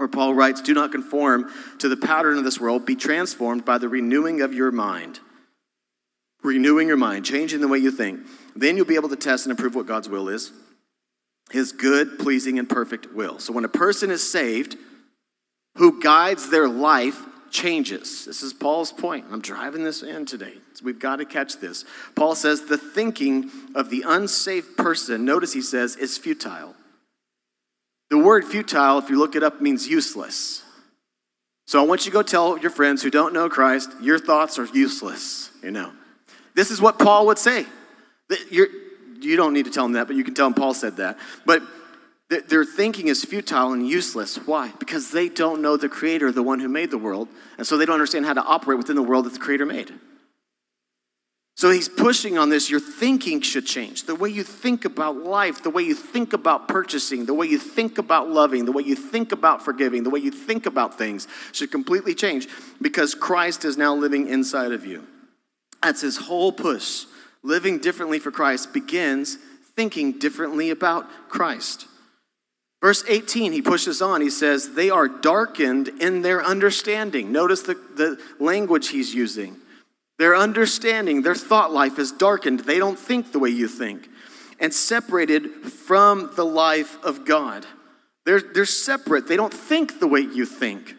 where 0.00 0.08
Paul 0.08 0.34
writes, 0.34 0.60
Do 0.60 0.74
not 0.74 0.92
conform 0.92 1.52
to 1.78 1.88
the 1.88 1.96
pattern 1.96 2.38
of 2.38 2.44
this 2.44 2.60
world, 2.60 2.84
be 2.84 2.96
transformed 2.96 3.64
by 3.64 3.78
the 3.78 3.88
renewing 3.88 4.40
of 4.40 4.52
your 4.52 4.72
mind. 4.72 5.20
Renewing 6.42 6.88
your 6.88 6.96
mind, 6.96 7.24
changing 7.24 7.60
the 7.60 7.68
way 7.68 7.78
you 7.78 7.90
think. 7.90 8.20
Then 8.56 8.76
you'll 8.76 8.86
be 8.86 8.94
able 8.94 9.10
to 9.10 9.16
test 9.16 9.46
and 9.46 9.52
approve 9.52 9.74
what 9.74 9.86
God's 9.86 10.08
will 10.08 10.28
is 10.28 10.52
his 11.50 11.72
good, 11.72 12.18
pleasing, 12.18 12.60
and 12.60 12.68
perfect 12.68 13.12
will. 13.12 13.40
So 13.40 13.52
when 13.52 13.64
a 13.64 13.68
person 13.68 14.10
is 14.10 14.30
saved, 14.30 14.76
who 15.76 16.00
guides 16.00 16.48
their 16.48 16.68
life 16.68 17.26
changes. 17.50 18.24
This 18.24 18.42
is 18.42 18.52
Paul's 18.52 18.92
point. 18.92 19.26
I'm 19.30 19.40
driving 19.40 19.82
this 19.82 20.02
in 20.02 20.24
today. 20.24 20.54
We've 20.82 20.98
got 20.98 21.16
to 21.16 21.24
catch 21.24 21.58
this. 21.58 21.84
Paul 22.14 22.34
says 22.34 22.62
the 22.62 22.78
thinking 22.78 23.50
of 23.74 23.90
the 23.90 24.04
unsaved 24.06 24.76
person, 24.76 25.24
notice 25.24 25.52
he 25.52 25.60
says, 25.60 25.96
is 25.96 26.16
futile. 26.16 26.74
The 28.10 28.18
word 28.18 28.44
futile, 28.44 28.98
if 28.98 29.08
you 29.08 29.18
look 29.18 29.36
it 29.36 29.42
up, 29.42 29.60
means 29.60 29.88
useless. 29.88 30.62
So 31.66 31.80
I 31.80 31.86
want 31.86 32.04
you 32.04 32.10
to 32.10 32.14
go 32.14 32.22
tell 32.22 32.58
your 32.58 32.70
friends 32.70 33.02
who 33.02 33.10
don't 33.10 33.32
know 33.32 33.48
Christ, 33.48 33.90
your 34.02 34.18
thoughts 34.18 34.58
are 34.58 34.66
useless, 34.66 35.50
you 35.62 35.70
know. 35.70 35.92
This 36.54 36.72
is 36.72 36.80
what 36.80 36.98
Paul 36.98 37.26
would 37.26 37.38
say. 37.38 37.64
You're, 38.50 38.66
you 39.20 39.36
don't 39.36 39.52
need 39.52 39.66
to 39.66 39.70
tell 39.70 39.84
them 39.84 39.92
that, 39.92 40.08
but 40.08 40.16
you 40.16 40.24
can 40.24 40.34
tell 40.34 40.46
them 40.46 40.54
Paul 40.54 40.74
said 40.74 40.96
that. 40.96 41.16
But 41.46 41.62
their 42.48 42.64
thinking 42.64 43.08
is 43.08 43.24
futile 43.24 43.72
and 43.72 43.88
useless. 43.88 44.36
Why? 44.36 44.72
Because 44.78 45.12
they 45.12 45.28
don't 45.28 45.62
know 45.62 45.76
the 45.76 45.88
Creator, 45.88 46.32
the 46.32 46.42
one 46.42 46.58
who 46.58 46.68
made 46.68 46.90
the 46.90 46.98
world, 46.98 47.28
and 47.58 47.66
so 47.66 47.76
they 47.76 47.86
don't 47.86 47.94
understand 47.94 48.26
how 48.26 48.34
to 48.34 48.42
operate 48.42 48.78
within 48.78 48.96
the 48.96 49.02
world 49.02 49.26
that 49.26 49.32
the 49.32 49.38
Creator 49.38 49.66
made. 49.66 49.92
So 51.60 51.68
he's 51.68 51.90
pushing 51.90 52.38
on 52.38 52.48
this. 52.48 52.70
Your 52.70 52.80
thinking 52.80 53.42
should 53.42 53.66
change. 53.66 54.04
The 54.04 54.14
way 54.14 54.30
you 54.30 54.42
think 54.42 54.86
about 54.86 55.18
life, 55.18 55.62
the 55.62 55.68
way 55.68 55.82
you 55.82 55.94
think 55.94 56.32
about 56.32 56.68
purchasing, 56.68 57.26
the 57.26 57.34
way 57.34 57.48
you 57.48 57.58
think 57.58 57.98
about 57.98 58.30
loving, 58.30 58.64
the 58.64 58.72
way 58.72 58.82
you 58.82 58.96
think 58.96 59.30
about 59.30 59.62
forgiving, 59.62 60.02
the 60.02 60.08
way 60.08 60.20
you 60.20 60.30
think 60.30 60.64
about 60.64 60.96
things 60.96 61.28
should 61.52 61.70
completely 61.70 62.14
change 62.14 62.48
because 62.80 63.14
Christ 63.14 63.66
is 63.66 63.76
now 63.76 63.94
living 63.94 64.26
inside 64.26 64.72
of 64.72 64.86
you. 64.86 65.06
That's 65.82 66.00
his 66.00 66.16
whole 66.16 66.50
push. 66.50 67.04
Living 67.42 67.78
differently 67.78 68.18
for 68.18 68.30
Christ 68.30 68.72
begins 68.72 69.36
thinking 69.76 70.12
differently 70.12 70.70
about 70.70 71.28
Christ. 71.28 71.86
Verse 72.80 73.04
18, 73.06 73.52
he 73.52 73.60
pushes 73.60 74.00
on. 74.00 74.22
He 74.22 74.30
says, 74.30 74.72
They 74.72 74.88
are 74.88 75.08
darkened 75.08 75.88
in 75.88 76.22
their 76.22 76.42
understanding. 76.42 77.32
Notice 77.32 77.60
the, 77.60 77.74
the 77.74 78.18
language 78.38 78.88
he's 78.88 79.14
using. 79.14 79.56
Their 80.20 80.36
understanding, 80.36 81.22
their 81.22 81.34
thought 81.34 81.72
life 81.72 81.98
is 81.98 82.12
darkened. 82.12 82.60
They 82.60 82.78
don't 82.78 82.98
think 82.98 83.32
the 83.32 83.38
way 83.38 83.48
you 83.48 83.66
think. 83.66 84.06
And 84.58 84.72
separated 84.72 85.46
from 85.46 86.32
the 86.36 86.44
life 86.44 87.02
of 87.02 87.24
God. 87.24 87.64
They're, 88.26 88.42
they're 88.42 88.66
separate. 88.66 89.28
They 89.28 89.36
don't 89.38 89.52
think 89.52 89.98
the 89.98 90.06
way 90.06 90.20
you 90.20 90.44
think 90.44 90.94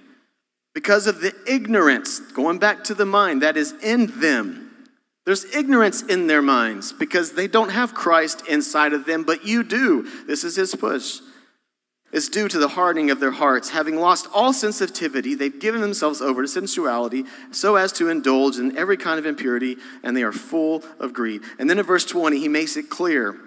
because 0.74 1.06
of 1.06 1.22
the 1.22 1.36
ignorance, 1.48 2.20
going 2.20 2.58
back 2.58 2.84
to 2.86 2.96
the 2.96 3.06
mind, 3.06 3.44
that 3.44 3.58
is 3.58 3.76
in 3.84 4.08
them. 4.20 4.88
There's 5.28 5.46
ignorance 5.54 6.02
in 6.02 6.26
their 6.26 6.42
minds 6.42 6.92
because 6.92 7.34
they 7.34 7.48
don't 7.48 7.70
have 7.70 7.94
Christ 7.94 8.48
inside 8.48 8.94
of 8.94 9.06
them, 9.06 9.22
but 9.22 9.46
you 9.46 9.62
do. 9.62 10.10
This 10.26 10.44
is 10.44 10.56
his 10.56 10.74
push 10.74 11.20
is 12.12 12.30
due 12.30 12.48
to 12.48 12.60
the 12.60 12.70
hardening 12.70 13.10
of 13.10 13.20
their 13.20 13.32
hearts. 13.32 13.70
Having 13.70 13.98
lost 13.98 14.28
all 14.34 14.54
sensitivity, 14.54 15.34
they've 15.34 15.60
given 15.60 15.82
themselves 15.82 16.22
over 16.22 16.42
to 16.42 16.48
sensuality 16.48 17.26
so 17.52 17.76
as 17.76 17.92
to 17.94 18.10
indulge 18.10 18.58
in 18.58 18.78
every 18.78 18.98
kind 18.98 19.20
of 19.20 19.26
impurity, 19.26 19.78
and 20.04 20.16
they 20.16 20.24
are 20.24 20.32
full 20.32 20.84
of 21.00 21.14
greed. 21.14 21.42
And 21.58 21.70
then 21.70 21.80
in 21.80 21.86
verse 21.86 22.06
20, 22.06 22.40
he 22.40 22.48
makes 22.48 22.78
it 22.78 22.90
clear 22.90 23.38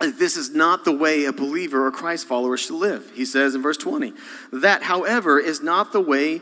that 0.00 0.18
this 0.18 0.36
is 0.36 0.50
not 0.50 0.84
the 0.84 0.96
way 0.96 1.24
a 1.24 1.32
believer 1.32 1.86
or 1.86 1.90
Christ 1.92 2.26
follower 2.26 2.56
should 2.56 2.74
live. 2.74 3.12
He 3.14 3.24
says 3.24 3.54
in 3.54 3.62
verse 3.62 3.76
20, 3.76 4.12
that, 4.52 4.82
however, 4.82 5.38
is 5.38 5.62
not 5.62 5.92
the 5.92 6.00
way 6.00 6.40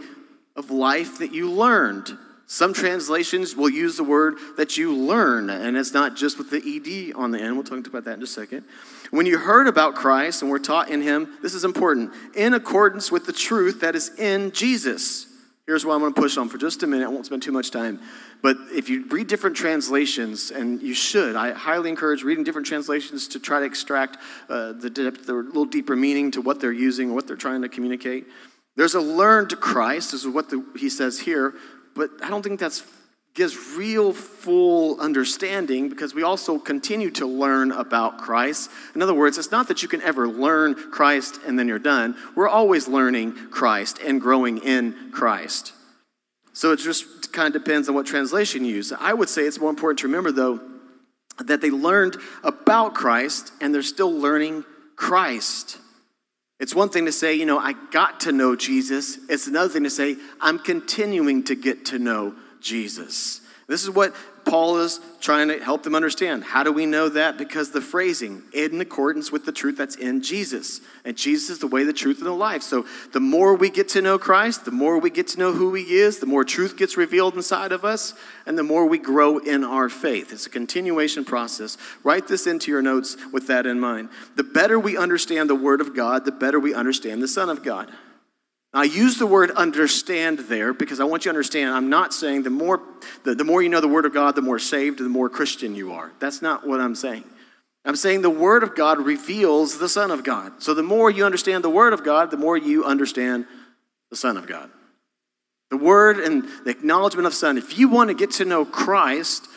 of 0.57 0.71
life 0.71 1.19
that 1.19 1.33
you 1.33 1.51
learned. 1.51 2.17
Some 2.53 2.73
translations 2.73 3.55
will 3.55 3.71
use 3.71 3.97
the 3.97 4.03
word 4.03 4.35
that 4.57 4.77
you 4.77 4.93
learn, 4.93 5.51
and 5.51 5.77
it's 5.77 5.93
not 5.93 6.17
just 6.17 6.37
with 6.37 6.51
the 6.51 6.57
ed 6.57 7.15
on 7.15 7.31
the 7.31 7.41
end. 7.41 7.55
We'll 7.55 7.63
talk 7.63 7.87
about 7.87 8.07
that 8.07 8.15
in 8.15 8.25
a 8.25 8.27
second. 8.27 8.65
When 9.13 9.25
you 9.25 9.39
heard 9.39 9.69
about 9.69 9.95
Christ 9.95 10.43
and 10.43 10.51
were 10.51 10.59
taught 10.59 10.91
in 10.91 11.01
him, 11.01 11.39
this 11.43 11.55
is 11.55 11.63
important, 11.63 12.13
in 12.35 12.53
accordance 12.53 13.13
with 13.13 13.25
the 13.25 13.33
truth 13.33 13.83
that 13.83 13.95
is 13.95 14.11
in 14.19 14.51
Jesus. 14.51 15.29
Here's 15.65 15.87
what 15.87 15.95
I'm 15.95 16.01
going 16.01 16.13
to 16.13 16.21
push 16.21 16.37
on 16.37 16.49
for 16.49 16.59
just 16.59 16.83
a 16.83 16.89
minute. 16.89 17.05
I 17.05 17.09
won't 17.09 17.25
spend 17.25 17.45
too 17.45 17.53
much 17.53 17.71
time. 17.71 18.01
But 18.43 18.57
if 18.75 18.89
you 18.89 19.07
read 19.07 19.29
different 19.29 19.55
translations, 19.55 20.51
and 20.51 20.83
you 20.83 20.93
should, 20.93 21.37
I 21.37 21.53
highly 21.53 21.89
encourage 21.89 22.25
reading 22.25 22.43
different 22.43 22.67
translations 22.67 23.29
to 23.29 23.39
try 23.39 23.61
to 23.61 23.65
extract 23.65 24.17
uh, 24.49 24.73
the, 24.73 24.91
depth, 24.91 25.25
the 25.25 25.35
little 25.35 25.67
deeper 25.67 25.95
meaning 25.95 26.33
to 26.33 26.43
what 26.43 26.59
they're 26.59 26.73
using, 26.73 27.15
what 27.15 27.29
they're 27.29 27.37
trying 27.37 27.63
to 27.63 27.69
communicate. 27.69 28.27
There's 28.75 28.95
a 28.95 29.01
learned 29.01 29.61
Christ, 29.61 30.11
this 30.11 30.25
is 30.25 30.35
what 30.35 30.49
the, 30.49 30.65
he 30.77 30.89
says 30.89 31.21
here, 31.21 31.55
but 31.95 32.11
I 32.23 32.31
don't 32.31 32.43
think 32.43 32.61
that's 32.61 32.83
gives 33.35 33.57
real 33.77 34.13
full 34.13 35.01
understanding 35.01 35.89
because 35.89 36.15
we 36.15 36.23
also 36.23 36.59
continue 36.59 37.11
to 37.11 37.27
learn 37.27 37.71
about 37.71 38.19
Christ. 38.19 38.71
In 38.95 39.03
other 39.03 39.15
words, 39.15 39.39
it's 39.39 39.53
not 39.53 39.69
that 39.69 39.83
you 39.83 39.89
can 39.89 40.03
ever 40.03 40.27
learn 40.27 40.75
Christ 40.75 41.39
and 41.47 41.59
then 41.59 41.69
you're 41.69 41.79
done. 41.79 42.17
We're 42.35 42.49
always 42.49 42.89
learning 42.89 43.35
Christ 43.51 44.01
and 44.05 44.21
growing 44.21 44.59
in 44.59 45.11
Christ. 45.13 45.73
So 46.53 46.73
it 46.73 46.81
just 46.81 47.33
kind 47.33 47.55
of 47.55 47.63
depends 47.63 47.89
on 47.89 47.95
what 47.95 48.07
translation 48.07 48.65
you 48.65 48.75
use. 48.75 48.93
I 48.93 49.15
would 49.15 49.29
say 49.29 49.43
it's 49.43 49.61
more 49.61 49.71
important 49.71 50.01
to 50.01 50.09
remember, 50.09 50.33
though, 50.33 50.61
that 51.39 51.61
they 51.61 51.71
learned 51.71 52.17
about 52.43 52.95
Christ 52.95 53.53
and 53.61 53.73
they're 53.73 53.83
still 53.83 54.13
learning 54.13 54.65
Christ. 54.97 55.79
It's 56.61 56.75
one 56.75 56.91
thing 56.91 57.07
to 57.07 57.13
say, 57.13 57.35
you 57.35 57.47
know, 57.47 57.59
I 57.59 57.73
got 57.91 58.21
to 58.21 58.33
know 58.33 58.55
Jesus. 58.55 59.19
It's 59.31 59.47
another 59.47 59.71
thing 59.71 59.85
to 59.85 59.91
say, 59.91 60.17
I'm 60.41 60.59
continuing 60.59 61.43
to 61.45 61.55
get 61.55 61.87
to 61.87 61.99
know 61.99 62.35
Jesus. 62.61 63.41
This 63.67 63.83
is 63.83 63.91
what 63.91 64.15
Paul 64.51 64.79
is 64.79 64.99
trying 65.21 65.47
to 65.47 65.63
help 65.63 65.85
them 65.85 65.95
understand. 65.95 66.43
How 66.43 66.65
do 66.65 66.73
we 66.73 66.85
know 66.85 67.09
that? 67.09 67.39
Because 67.39 67.71
the 67.71 67.81
phrasing, 67.81 68.43
in 68.53 68.81
accordance 68.81 69.31
with 69.31 69.47
the 69.47 69.53
truth 69.53 69.77
that's 69.77 69.95
in 69.95 70.25
Jesus. 70.25 70.81
And 71.05 71.17
Jesus 71.17 71.51
is 71.51 71.59
the 71.61 71.69
way, 71.69 71.85
the 71.85 71.93
truth, 71.93 72.19
and 72.19 72.27
the 72.27 72.33
life. 72.33 72.63
So 72.63 72.85
the 73.13 73.21
more 73.21 73.55
we 73.55 73.71
get 73.71 73.89
to 73.91 74.03
know 74.03 74.19
Christ, 74.19 74.65
the 74.65 74.73
more 74.73 74.99
we 74.99 75.09
get 75.09 75.29
to 75.29 75.39
know 75.39 75.53
who 75.53 75.73
he 75.75 75.95
is, 75.95 76.19
the 76.19 76.27
more 76.27 76.43
truth 76.43 76.77
gets 76.77 76.97
revealed 76.97 77.37
inside 77.37 77.71
of 77.71 77.85
us, 77.85 78.13
and 78.45 78.59
the 78.59 78.65
more 78.65 78.87
we 78.87 78.99
grow 78.99 79.39
in 79.39 79.63
our 79.63 79.89
faith. 79.89 80.33
It's 80.33 80.47
a 80.47 80.51
continuation 80.51 81.25
process. 81.25 81.79
Write 82.03 82.27
this 82.27 82.49
into 82.49 82.73
your 82.73 82.83
notes 82.83 83.17
with 83.33 83.47
that 83.47 83.67
in 83.67 83.79
mind. 83.79 84.09
The 84.35 84.43
better 84.43 84.81
we 84.81 84.97
understand 84.97 85.49
the 85.49 85.55
Word 85.55 85.81
of 85.81 85.95
God, 85.95 86.25
the 86.25 86.33
better 86.33 86.59
we 86.59 86.75
understand 86.75 87.23
the 87.23 87.29
Son 87.29 87.51
of 87.51 87.63
God. 87.63 87.89
I 88.73 88.85
use 88.85 89.19
the 89.19 89.27
word 89.27 89.51
understand 89.51 90.41
there 90.41 90.73
because 90.73 91.01
I 91.01 91.05
want 91.05 91.25
you 91.25 91.33
to 91.33 91.37
understand 91.37 91.71
I'm 91.71 91.91
not 91.91 92.15
saying 92.15 92.45
the 92.45 92.51
more, 92.51 92.81
the, 93.25 93.35
the 93.35 93.45
more 93.45 93.63
you 93.63 93.69
know 93.69 93.81
the 93.81 93.89
Word 93.89 94.05
of 94.05 94.15
God, 94.15 94.37
the 94.37 94.43
more 94.43 94.61
saved, 94.61 94.99
the 94.99 95.09
more 95.09 95.29
Christian 95.29 95.75
you 95.75 95.93
are. 95.93 96.13
That's 96.21 96.41
not 96.41 96.67
what 96.67 96.81
I'm 96.81 96.95
saying. 96.95 97.25
I'm 97.85 97.97
saying 97.97 98.23
the 98.23 98.31
Word 98.31 98.63
of 98.63 98.77
God 98.77 99.05
reveals 99.05 99.79
the 99.79 99.89
Son 99.89 100.11
of 100.11 100.23
God. 100.23 100.63
So 100.63 100.75
the 100.75 100.83
more 100.85 101.11
you 101.11 101.25
understand 101.25 101.65
the 101.65 101.71
Word 101.71 101.93
of 101.93 102.05
God, 102.05 102.31
the 102.31 102.37
more 102.37 102.57
you 102.57 102.85
understand 102.85 103.47
the 104.11 104.17
Son 104.17 104.37
of 104.37 104.47
God. 104.47 104.71
The 105.71 105.77
Word 105.77 106.19
and 106.19 106.45
the 106.65 106.71
acknowledgement 106.71 107.27
of 107.27 107.35
Son. 107.35 107.59
If 107.59 107.77
you 107.77 107.89
want 107.89 108.09
to 108.09 108.15
get 108.15 108.31
to 108.33 108.45
know 108.45 108.65
Christ, 108.65 109.49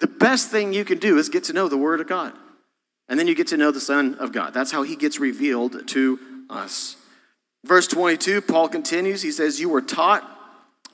the 0.00 0.06
best 0.08 0.50
thing 0.50 0.72
you 0.72 0.84
can 0.84 0.98
do 0.98 1.18
is 1.18 1.28
get 1.28 1.44
to 1.44 1.52
know 1.52 1.68
the 1.68 1.76
Word 1.76 2.00
of 2.00 2.08
God. 2.08 2.32
And 3.08 3.20
then 3.20 3.28
you 3.28 3.34
get 3.34 3.48
to 3.48 3.56
know 3.56 3.70
the 3.70 3.80
Son 3.80 4.16
of 4.16 4.32
God. 4.32 4.52
That's 4.52 4.72
how 4.72 4.82
He 4.82 4.96
gets 4.96 5.20
revealed 5.20 5.86
to 5.88 6.18
us. 6.50 6.96
Verse 7.64 7.86
22, 7.86 8.42
Paul 8.42 8.68
continues. 8.68 9.22
He 9.22 9.32
says, 9.32 9.60
You 9.60 9.68
were 9.68 9.82
taught 9.82 10.36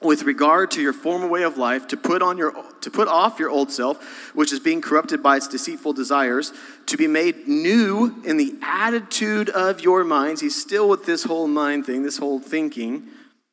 with 0.00 0.24
regard 0.24 0.70
to 0.72 0.82
your 0.82 0.92
former 0.92 1.26
way 1.26 1.42
of 1.42 1.56
life 1.56 1.86
to 1.88 1.96
put 1.96 2.20
on 2.20 2.36
your 2.36 2.52
to 2.82 2.90
put 2.90 3.08
off 3.08 3.38
your 3.38 3.48
old 3.48 3.70
self 3.70 4.34
which 4.34 4.52
is 4.52 4.60
being 4.60 4.82
corrupted 4.82 5.22
by 5.22 5.36
its 5.36 5.48
deceitful 5.48 5.94
desires 5.94 6.52
to 6.84 6.98
be 6.98 7.06
made 7.06 7.48
new 7.48 8.20
in 8.24 8.36
the 8.36 8.54
attitude 8.60 9.48
of 9.48 9.80
your 9.80 10.04
minds 10.04 10.42
he's 10.42 10.60
still 10.60 10.90
with 10.90 11.06
this 11.06 11.24
whole 11.24 11.46
mind 11.46 11.86
thing 11.86 12.02
this 12.02 12.18
whole 12.18 12.38
thinking 12.38 13.04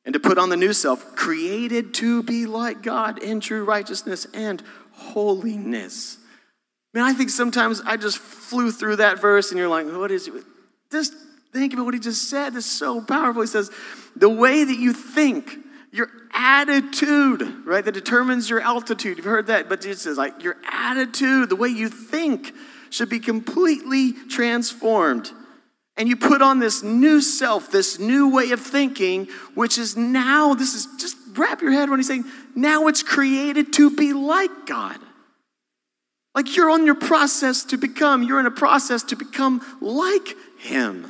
and 0.04 0.14
to 0.14 0.20
put 0.20 0.38
on 0.38 0.50
the 0.50 0.58
new 0.58 0.74
self 0.74 1.16
created 1.16 1.94
to 1.94 2.22
be 2.24 2.46
like 2.46 2.82
god 2.82 3.18
in 3.20 3.40
true 3.40 3.64
righteousness 3.64 4.28
and 4.34 4.62
holiness 4.92 6.18
I 6.94 6.98
mean, 6.98 7.08
I 7.08 7.14
think 7.14 7.30
sometimes 7.30 7.82
I 7.82 7.96
just 7.96 8.18
flew 8.18 8.72
through 8.72 8.98
that 8.98 9.20
verse 9.20 9.52
and 9.52 9.58
you're 9.58 9.70
like, 9.70 9.88
what 9.88 10.12
is 10.12 10.28
it? 10.28 10.44
This 10.90 11.16
Think 11.54 11.74
about 11.74 11.86
what 11.86 11.94
he 11.94 12.00
just 12.00 12.30
said. 12.30 12.56
It's 12.56 12.66
so 12.66 13.02
powerful. 13.02 13.42
He 13.42 13.48
says, 13.48 13.72
the 14.16 14.30
way 14.30 14.64
that 14.64 14.78
you 14.78 14.94
think, 14.94 15.58
your 15.92 16.10
attitude, 16.34 17.66
right, 17.66 17.84
that 17.84 17.92
determines 17.92 18.50
your 18.50 18.62
altitude. 18.62 19.18
You've 19.18 19.26
heard 19.26 19.48
that, 19.48 19.68
but 19.68 19.86
it 19.86 19.98
says 20.00 20.18
like 20.18 20.44
your 20.44 20.56
attitude, 20.72 21.50
the 21.50 21.58
way 21.58 21.68
you 21.68 21.90
think 21.90 22.54
should 22.90 23.10
be 23.10 23.20
completely 23.20 24.14
transformed. 24.30 25.32
And 25.98 26.08
you 26.08 26.16
put 26.16 26.42
on 26.42 26.60
this 26.60 26.84
new 26.84 27.20
self, 27.20 27.70
this 27.70 28.00
new 28.00 28.34
way 28.34 28.52
of 28.52 28.62
thinking, 28.62 29.28
which 29.54 29.78
is 29.78 29.98
now, 29.98 30.54
this 30.54 30.74
is 30.74 30.88
just 30.98 31.18
wrap 31.34 31.62
your 31.62 31.72
head 31.72 31.90
when 31.90 32.00
he's 32.00 32.08
saying, 32.08 32.26
now 32.56 32.88
it's 32.88 33.04
created 33.04 33.74
to 33.74 33.94
be 33.94 34.14
like 34.14 34.66
God. 34.66 34.98
Like 36.34 36.56
you're 36.56 36.70
on 36.70 36.86
your 36.86 36.96
process 36.96 37.66
to 37.66 37.78
become, 37.78 38.24
you're 38.24 38.40
in 38.40 38.46
a 38.46 38.52
process 38.52 39.04
to 39.04 39.16
become 39.16 39.62
like 39.82 40.36
Him. 40.60 41.06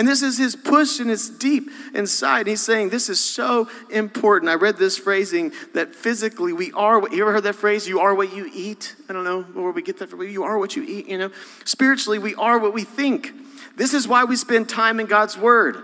And 0.00 0.08
this 0.08 0.22
is 0.22 0.38
his 0.38 0.56
push 0.56 0.98
and 0.98 1.10
it's 1.10 1.28
deep 1.28 1.68
inside. 1.92 2.46
He's 2.46 2.62
saying 2.62 2.88
this 2.88 3.10
is 3.10 3.20
so 3.20 3.68
important. 3.90 4.50
I 4.50 4.54
read 4.54 4.78
this 4.78 4.96
phrasing 4.96 5.52
that 5.74 5.94
physically 5.94 6.54
we 6.54 6.72
are 6.72 6.98
what 6.98 7.12
you 7.12 7.20
ever 7.20 7.34
heard 7.34 7.42
that 7.42 7.56
phrase? 7.56 7.86
You 7.86 8.00
are 8.00 8.14
what 8.14 8.34
you 8.34 8.50
eat. 8.54 8.96
I 9.10 9.12
don't 9.12 9.24
know 9.24 9.42
where 9.42 9.72
we 9.72 9.82
get 9.82 9.98
that 9.98 10.08
from. 10.08 10.22
You 10.22 10.42
are 10.44 10.56
what 10.56 10.74
you 10.74 10.84
eat, 10.84 11.06
you 11.06 11.18
know. 11.18 11.30
Spiritually, 11.66 12.18
we 12.18 12.34
are 12.36 12.58
what 12.58 12.72
we 12.72 12.82
think. 12.82 13.34
This 13.76 13.92
is 13.92 14.08
why 14.08 14.24
we 14.24 14.36
spend 14.36 14.70
time 14.70 15.00
in 15.00 15.06
God's 15.06 15.36
word. 15.36 15.76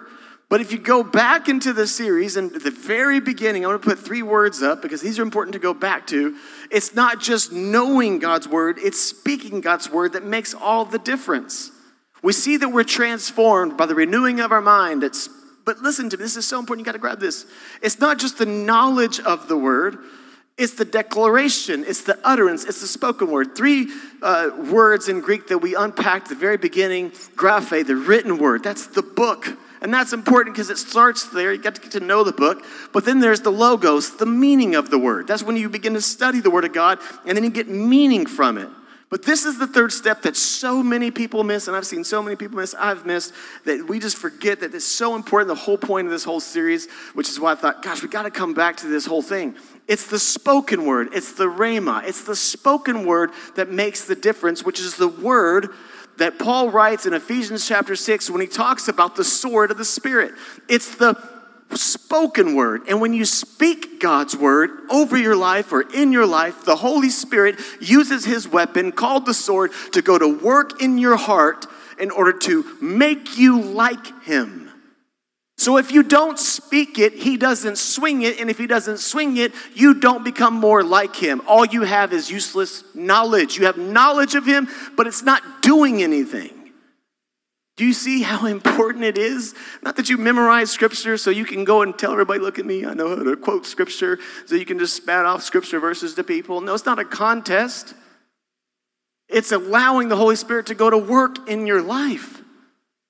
But 0.49 0.63
if 0.63 0.73
you 0.73 0.79
go 0.79 1.03
back 1.03 1.51
into 1.51 1.75
the 1.75 1.87
series 1.87 2.39
and 2.39 2.51
at 2.55 2.63
the 2.63 2.71
very 2.71 3.21
beginning, 3.21 3.67
I'm 3.67 3.71
going 3.73 3.83
to 3.83 3.87
put 3.87 3.99
three 3.99 4.23
words 4.23 4.63
up 4.63 4.81
because 4.81 5.03
these 5.03 5.19
are 5.19 5.23
important 5.25 5.53
to 5.53 5.59
go 5.59 5.75
back 5.75 6.07
to. 6.07 6.39
It's 6.71 6.95
not 6.95 7.21
just 7.21 7.53
knowing 7.53 8.19
God's 8.19 8.49
word, 8.49 8.79
it's 8.79 8.99
speaking 8.99 9.61
God's 9.61 9.91
word 9.91 10.15
that 10.15 10.25
makes 10.25 10.55
all 10.55 10.87
the 10.87 10.99
difference. 10.99 11.71
We 12.27 12.33
see 12.33 12.57
that 12.57 12.71
we're 12.71 12.83
transformed 12.83 13.77
by 13.77 13.87
the 13.87 13.95
renewing 13.95 14.41
of 14.41 14.51
our 14.51 14.61
mind. 14.61 15.05
It's 15.05 15.29
But 15.65 15.79
listen 15.79 16.11
to 16.11 16.17
me, 16.17 16.25
this 16.25 16.37
is 16.37 16.45
so 16.45 16.59
important. 16.59 16.85
You 16.85 16.85
got 16.85 16.99
to 16.99 16.99
grab 16.99 17.21
this. 17.21 17.47
It's 17.81 18.01
not 18.01 18.19
just 18.19 18.39
the 18.39 18.47
knowledge 18.47 19.21
of 19.21 19.47
the 19.47 19.57
word, 19.57 19.99
it's 20.59 20.73
the 20.73 20.85
declaration, 20.85 21.85
it's 21.87 22.03
the 22.03 22.19
utterance, 22.25 22.65
it's 22.65 22.81
the 22.81 22.89
spoken 22.89 23.31
word. 23.31 23.55
Three 23.57 23.93
uh, 24.23 24.51
words 24.73 25.09
in 25.09 25.21
Greek 25.21 25.47
that 25.47 25.59
we 25.59 25.77
unpacked 25.77 26.29
the 26.29 26.35
very 26.35 26.57
beginning 26.57 27.13
graphe, 27.37 27.87
the 27.87 27.95
written 27.95 28.39
word. 28.39 28.65
That's 28.65 28.89
the 28.89 29.03
book. 29.03 29.47
And 29.81 29.95
that's 29.95 30.13
important 30.13 30.57
because 30.57 30.69
it 30.69 30.79
starts 30.79 31.29
there. 31.29 31.53
You 31.53 31.63
got 31.63 31.77
to 31.77 31.81
get 31.81 31.93
to 31.93 32.01
know 32.01 32.25
the 32.25 32.33
book. 32.33 32.65
But 32.93 33.05
then 33.05 33.21
there's 33.21 33.43
the 33.43 33.53
logos, 33.53 34.17
the 34.17 34.27
meaning 34.27 34.75
of 34.75 34.91
the 34.91 34.99
word. 34.99 35.29
That's 35.29 35.45
when 35.45 35.57
you 35.57 35.69
begin 35.69 35.95
to 35.95 36.01
study 36.03 36.41
the 36.41 36.51
word 36.51 36.65
of 36.65 36.73
God 36.73 36.99
and 37.25 37.37
then 37.37 37.45
you 37.45 37.51
get 37.51 37.69
meaning 37.69 38.27
from 38.27 38.59
it. 38.59 38.69
But 39.09 39.25
this 39.25 39.45
is 39.45 39.59
the 39.59 39.69
third 39.69 39.93
step 39.93 40.23
that 40.23 40.37
so 40.37 40.83
many 40.83 41.13
people 41.13 41.45
miss, 41.45 41.69
and 41.69 41.77
I've 41.77 41.87
seen 41.87 42.03
so 42.03 42.21
many 42.23 42.35
people 42.35 42.59
miss, 42.59 42.75
I've 42.75 43.07
missed, 43.07 43.33
that 43.65 43.87
we 43.89 44.01
just 44.01 44.17
forget 44.17 44.61
that 44.61 44.75
it's 44.75 44.85
so 44.85 45.15
important, 45.15 45.49
the 45.49 45.55
whole 45.55 45.79
point 45.79 46.09
of 46.09 46.11
this 46.11 46.25
whole 46.25 46.41
series, 46.41 46.91
which 47.15 47.29
is 47.29 47.39
why 47.39 47.53
I 47.53 47.55
thought, 47.55 47.83
gosh, 47.83 48.03
we 48.03 48.09
got 48.09 48.25
to 48.25 48.33
come 48.33 48.53
back 48.53 48.79
to 48.79 48.89
this 48.89 49.07
whole 49.07 49.23
thing. 49.23 49.55
It's 49.87 50.09
the 50.09 50.19
spoken 50.19 50.87
word, 50.87 51.11
it's 51.13 51.33
the 51.33 51.45
rhema, 51.45 52.05
it's 52.05 52.25
the 52.25 52.35
spoken 52.35 53.07
word 53.07 53.31
that 53.55 53.71
makes 53.71 54.07
the 54.07 54.17
difference, 54.17 54.65
which 54.65 54.81
is 54.81 54.97
the 54.97 55.09
word 55.09 55.69
that 56.19 56.39
Paul 56.41 56.71
writes 56.71 57.07
in 57.07 57.13
Ephesians 57.13 57.69
chapter 57.69 57.95
6 57.95 58.31
when 58.31 58.41
he 58.41 58.47
talks 58.49 58.89
about 58.89 59.15
the 59.15 59.25
sword 59.25 59.71
of 59.71 59.79
the 59.79 59.85
Spirit. 59.85 60.33
It's 60.69 60.97
the 60.97 61.36
spoken 61.75 62.55
word. 62.55 62.83
And 62.89 63.01
when 63.01 63.13
you 63.13 63.25
speak 63.25 64.01
God's 64.01 64.37
word 64.37 64.71
over 64.91 65.17
your 65.17 65.37
life 65.37 65.73
or 65.73 65.83
in 65.83 66.13
your 66.13 66.27
life, 66.27 66.65
the 66.65 66.77
Holy 66.77 67.11
Spirit 67.11 67.57
uses 67.81 68.25
his 68.25 68.49
weapon 68.49 68.93
called 68.93 69.27
the 69.27 69.35
sword 69.35 69.73
to 69.93 70.03
go 70.03 70.19
to 70.19 70.29
work 70.29 70.83
in 70.83 70.99
your 70.99 71.17
heart 71.17 71.67
in 71.99 72.11
order 72.11 72.33
to 72.33 72.65
make 72.81 73.39
you 73.39 73.61
like 73.61 74.25
him. 74.25 74.71
So 75.59 75.79
if 75.79 75.91
you 75.91 76.03
don't 76.03 76.39
speak 76.39 76.99
it, 76.99 77.15
he 77.15 77.39
doesn't 77.39 77.79
swing 77.79 78.23
it. 78.23 78.39
And 78.41 78.51
if 78.51 78.59
he 78.59 78.67
doesn't 78.67 78.99
swing 78.99 79.39
it, 79.39 79.53
you 79.75 79.95
don't 79.95 80.23
become 80.23 80.55
more 80.55 80.85
like 80.85 81.17
him. 81.17 81.41
All 81.47 81.65
you 81.65 81.83
have 81.83 82.13
is 82.13 82.31
useless 82.31 82.85
knowledge. 82.95 83.57
You 83.57 83.65
have 83.65 83.79
knowledge 83.79 84.35
of 84.35 84.45
him, 84.45 84.69
but 84.97 85.07
it's 85.07 85.23
not 85.23 85.63
doing 85.63 86.03
anything. 86.03 86.56
Do 87.77 87.85
you 87.85 87.93
see 87.93 88.23
how 88.23 88.47
important 88.47 89.05
it 89.05 89.19
is? 89.19 89.55
Not 89.83 89.97
that 89.97 90.09
you 90.09 90.17
memorize 90.17 90.71
scripture 90.71 91.19
so 91.19 91.31
you 91.31 91.45
can 91.45 91.65
go 91.65 91.83
and 91.83 91.97
tell 91.97 92.13
everybody, 92.13 92.41
look 92.41 92.59
at 92.59 92.65
me, 92.65 92.87
I 92.87 92.95
know 92.95 93.15
how 93.15 93.23
to 93.23 93.37
quote 93.37 93.67
scripture, 93.67 94.19
so 94.47 94.55
you 94.55 94.65
can 94.65 94.79
just 94.79 94.97
spat 94.97 95.27
off 95.27 95.43
scripture 95.43 95.79
verses 95.79 96.15
to 96.15 96.25
people. 96.25 96.63
No, 96.63 96.73
it's 96.73 96.87
not 96.87 96.99
a 96.99 97.05
contest. 97.05 97.95
It's 99.29 99.53
allowing 99.53 100.09
the 100.09 100.17
Holy 100.17 100.37
Spirit 100.37 100.67
to 100.67 100.75
go 100.75 100.89
to 100.89 100.97
work 100.97 101.49
in 101.49 101.67
your 101.67 101.83
life. 101.83 102.41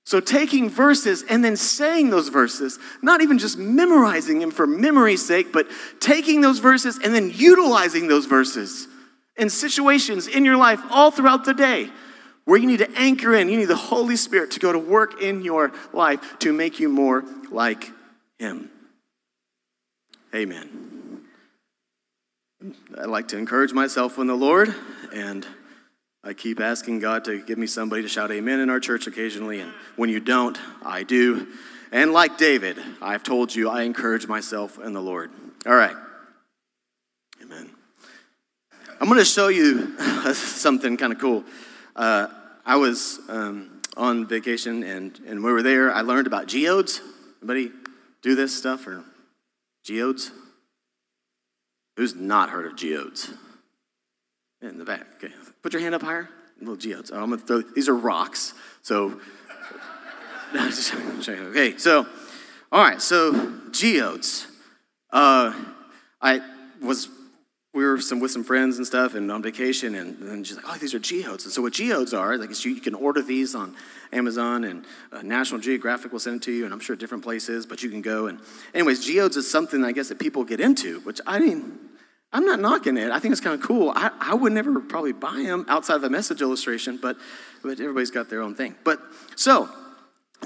So, 0.04 0.20
taking 0.20 0.70
verses 0.70 1.24
and 1.28 1.44
then 1.44 1.56
saying 1.56 2.10
those 2.10 2.28
verses, 2.28 2.78
not 3.02 3.22
even 3.22 3.38
just 3.38 3.58
memorizing 3.58 4.38
them 4.38 4.52
for 4.52 4.64
memory's 4.64 5.26
sake, 5.26 5.52
but 5.52 5.68
taking 5.98 6.40
those 6.40 6.60
verses 6.60 6.98
and 7.02 7.12
then 7.12 7.32
utilizing 7.34 8.06
those 8.06 8.26
verses 8.26 8.86
in 9.36 9.50
situations 9.50 10.28
in 10.28 10.44
your 10.44 10.56
life 10.56 10.80
all 10.90 11.10
throughout 11.10 11.44
the 11.44 11.54
day 11.54 11.90
where 12.46 12.58
you 12.58 12.66
need 12.66 12.78
to 12.78 12.90
anchor 12.96 13.34
in. 13.34 13.50
You 13.50 13.58
need 13.58 13.66
the 13.66 13.76
Holy 13.76 14.16
Spirit 14.16 14.52
to 14.52 14.60
go 14.60 14.72
to 14.72 14.78
work 14.78 15.20
in 15.20 15.42
your 15.42 15.72
life 15.92 16.38
to 16.38 16.52
make 16.52 16.80
you 16.80 16.88
more 16.88 17.24
like 17.50 17.90
Him. 18.38 18.70
Amen. 20.34 21.22
I 22.96 23.04
like 23.04 23.28
to 23.28 23.38
encourage 23.38 23.72
myself 23.72 24.18
in 24.18 24.26
the 24.26 24.34
Lord, 24.34 24.74
and 25.12 25.46
I 26.24 26.32
keep 26.32 26.60
asking 26.60 27.00
God 27.00 27.24
to 27.26 27.42
give 27.42 27.58
me 27.58 27.66
somebody 27.66 28.02
to 28.02 28.08
shout 28.08 28.30
amen 28.32 28.60
in 28.60 28.70
our 28.70 28.80
church 28.80 29.06
occasionally, 29.06 29.60
and 29.60 29.72
when 29.96 30.08
you 30.08 30.20
don't, 30.20 30.58
I 30.82 31.02
do. 31.02 31.46
And 31.92 32.12
like 32.12 32.38
David, 32.38 32.78
I've 33.00 33.22
told 33.22 33.54
you, 33.54 33.68
I 33.68 33.82
encourage 33.82 34.26
myself 34.26 34.78
in 34.78 34.92
the 34.92 35.02
Lord. 35.02 35.30
All 35.66 35.74
right. 35.74 35.96
Amen. 37.42 37.70
I'm 39.00 39.08
going 39.08 39.18
to 39.18 39.24
show 39.24 39.48
you 39.48 39.98
something 40.34 40.96
kind 40.96 41.12
of 41.12 41.18
cool. 41.18 41.44
Uh, 41.96 42.28
I 42.66 42.76
was 42.76 43.20
um, 43.28 43.80
on 43.96 44.26
vacation, 44.26 44.82
and, 44.82 45.18
and 45.26 45.42
we 45.42 45.50
were 45.50 45.62
there. 45.62 45.90
I 45.90 46.02
learned 46.02 46.26
about 46.26 46.46
geodes. 46.46 47.00
Anybody 47.40 47.72
do 48.20 48.34
this 48.34 48.56
stuff 48.56 48.86
or 48.86 49.02
geodes? 49.82 50.30
Who's 51.96 52.14
not 52.14 52.50
heard 52.50 52.66
of 52.66 52.76
geodes? 52.76 53.32
In 54.60 54.78
the 54.78 54.84
back. 54.84 55.06
Okay. 55.16 55.32
Put 55.62 55.72
your 55.72 55.80
hand 55.80 55.94
up 55.94 56.02
higher. 56.02 56.28
Little 56.60 56.76
geodes. 56.76 57.10
Oh, 57.10 57.22
I'm 57.22 57.30
gonna 57.30 57.38
throw. 57.38 57.62
These 57.62 57.88
are 57.88 57.96
rocks. 57.96 58.52
So. 58.82 59.18
okay. 60.54 61.76
So, 61.78 62.06
all 62.72 62.82
right. 62.82 63.00
So 63.00 63.52
geodes. 63.70 64.46
Uh, 65.10 65.54
I 66.20 66.40
was 66.82 67.08
we 67.76 67.84
were 67.84 68.00
some 68.00 68.20
with 68.20 68.30
some 68.30 68.42
friends 68.42 68.78
and 68.78 68.86
stuff 68.86 69.14
and 69.14 69.30
on 69.30 69.42
vacation 69.42 69.94
and, 69.94 70.18
and 70.22 70.46
she's 70.46 70.56
like 70.56 70.64
oh 70.66 70.78
these 70.78 70.94
are 70.94 70.98
geodes. 70.98 71.44
And 71.44 71.52
so 71.52 71.60
what 71.60 71.74
geodes 71.74 72.14
are 72.14 72.38
like 72.38 72.64
you, 72.64 72.72
you 72.72 72.80
can 72.80 72.94
order 72.94 73.20
these 73.20 73.54
on 73.54 73.76
amazon 74.12 74.64
and 74.64 74.86
uh, 75.12 75.20
national 75.20 75.60
geographic 75.60 76.10
will 76.10 76.18
send 76.18 76.36
it 76.36 76.42
to 76.42 76.52
you 76.52 76.64
and 76.64 76.72
i'm 76.72 76.80
sure 76.80 76.96
different 76.96 77.22
places 77.22 77.66
but 77.66 77.82
you 77.82 77.90
can 77.90 78.00
go 78.00 78.28
and 78.28 78.40
anyways 78.72 79.04
geodes 79.04 79.36
is 79.36 79.50
something 79.50 79.84
i 79.84 79.92
guess 79.92 80.08
that 80.08 80.18
people 80.18 80.42
get 80.42 80.58
into 80.58 81.00
which 81.00 81.20
i 81.26 81.38
mean 81.38 81.78
i'm 82.32 82.46
not 82.46 82.60
knocking 82.60 82.96
it. 82.96 83.10
I 83.10 83.18
think 83.18 83.32
it's 83.32 83.40
kind 83.40 83.60
of 83.60 83.66
cool. 83.66 83.92
I, 83.94 84.10
I 84.20 84.34
would 84.34 84.52
never 84.52 84.80
probably 84.80 85.12
buy 85.12 85.42
them 85.46 85.66
outside 85.68 85.96
of 85.96 86.04
a 86.04 86.10
message 86.10 86.40
illustration 86.40 86.98
but, 87.00 87.18
but 87.62 87.72
everybody's 87.72 88.10
got 88.10 88.30
their 88.30 88.40
own 88.42 88.54
thing. 88.54 88.74
But 88.84 89.00
so 89.36 89.68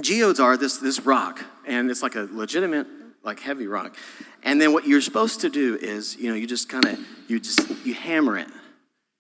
geodes 0.01 0.41
are 0.41 0.57
this 0.57 0.79
this 0.79 1.01
rock 1.01 1.45
and 1.67 1.91
it's 1.91 2.03
like 2.03 2.17
a 2.17 2.29
legitimate 2.33 2.87
like 3.23 3.41
heavy 3.41 3.67
rock. 3.67 3.97
And 4.43 4.61
then 4.61 4.73
what 4.73 4.87
you're 4.87 5.01
supposed 5.01 5.41
to 5.43 5.51
do 5.51 5.77
is, 5.81 6.17
you 6.17 6.29
know, 6.31 6.35
you 6.35 6.47
just 6.47 6.69
kind 6.69 6.85
of, 6.85 6.99
you 7.29 7.41
just, 7.41 7.69
you 7.85 7.95
hammer 7.95 8.39
it. 8.39 8.49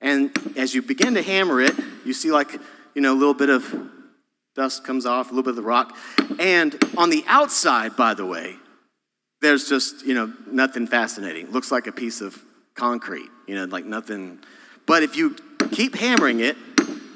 And 0.00 0.30
as 0.56 0.74
you 0.74 0.82
begin 0.82 1.14
to 1.14 1.22
hammer 1.22 1.60
it, 1.60 1.74
you 2.04 2.12
see 2.12 2.30
like, 2.30 2.52
you 2.94 3.02
know, 3.02 3.12
a 3.12 3.18
little 3.18 3.34
bit 3.34 3.50
of 3.50 3.90
dust 4.54 4.84
comes 4.84 5.06
off, 5.06 5.26
a 5.26 5.30
little 5.30 5.42
bit 5.42 5.50
of 5.50 5.56
the 5.56 5.62
rock. 5.62 5.96
And 6.38 6.76
on 6.96 7.10
the 7.10 7.24
outside, 7.26 7.96
by 7.96 8.14
the 8.14 8.26
way, 8.26 8.56
there's 9.40 9.68
just, 9.68 10.04
you 10.04 10.14
know, 10.14 10.32
nothing 10.46 10.86
fascinating. 10.86 11.50
Looks 11.50 11.70
like 11.70 11.86
a 11.86 11.92
piece 11.92 12.20
of 12.20 12.42
concrete, 12.74 13.28
you 13.46 13.54
know, 13.54 13.64
like 13.64 13.84
nothing. 13.84 14.40
But 14.86 15.02
if 15.02 15.16
you 15.16 15.36
keep 15.72 15.94
hammering 15.94 16.40
it, 16.40 16.56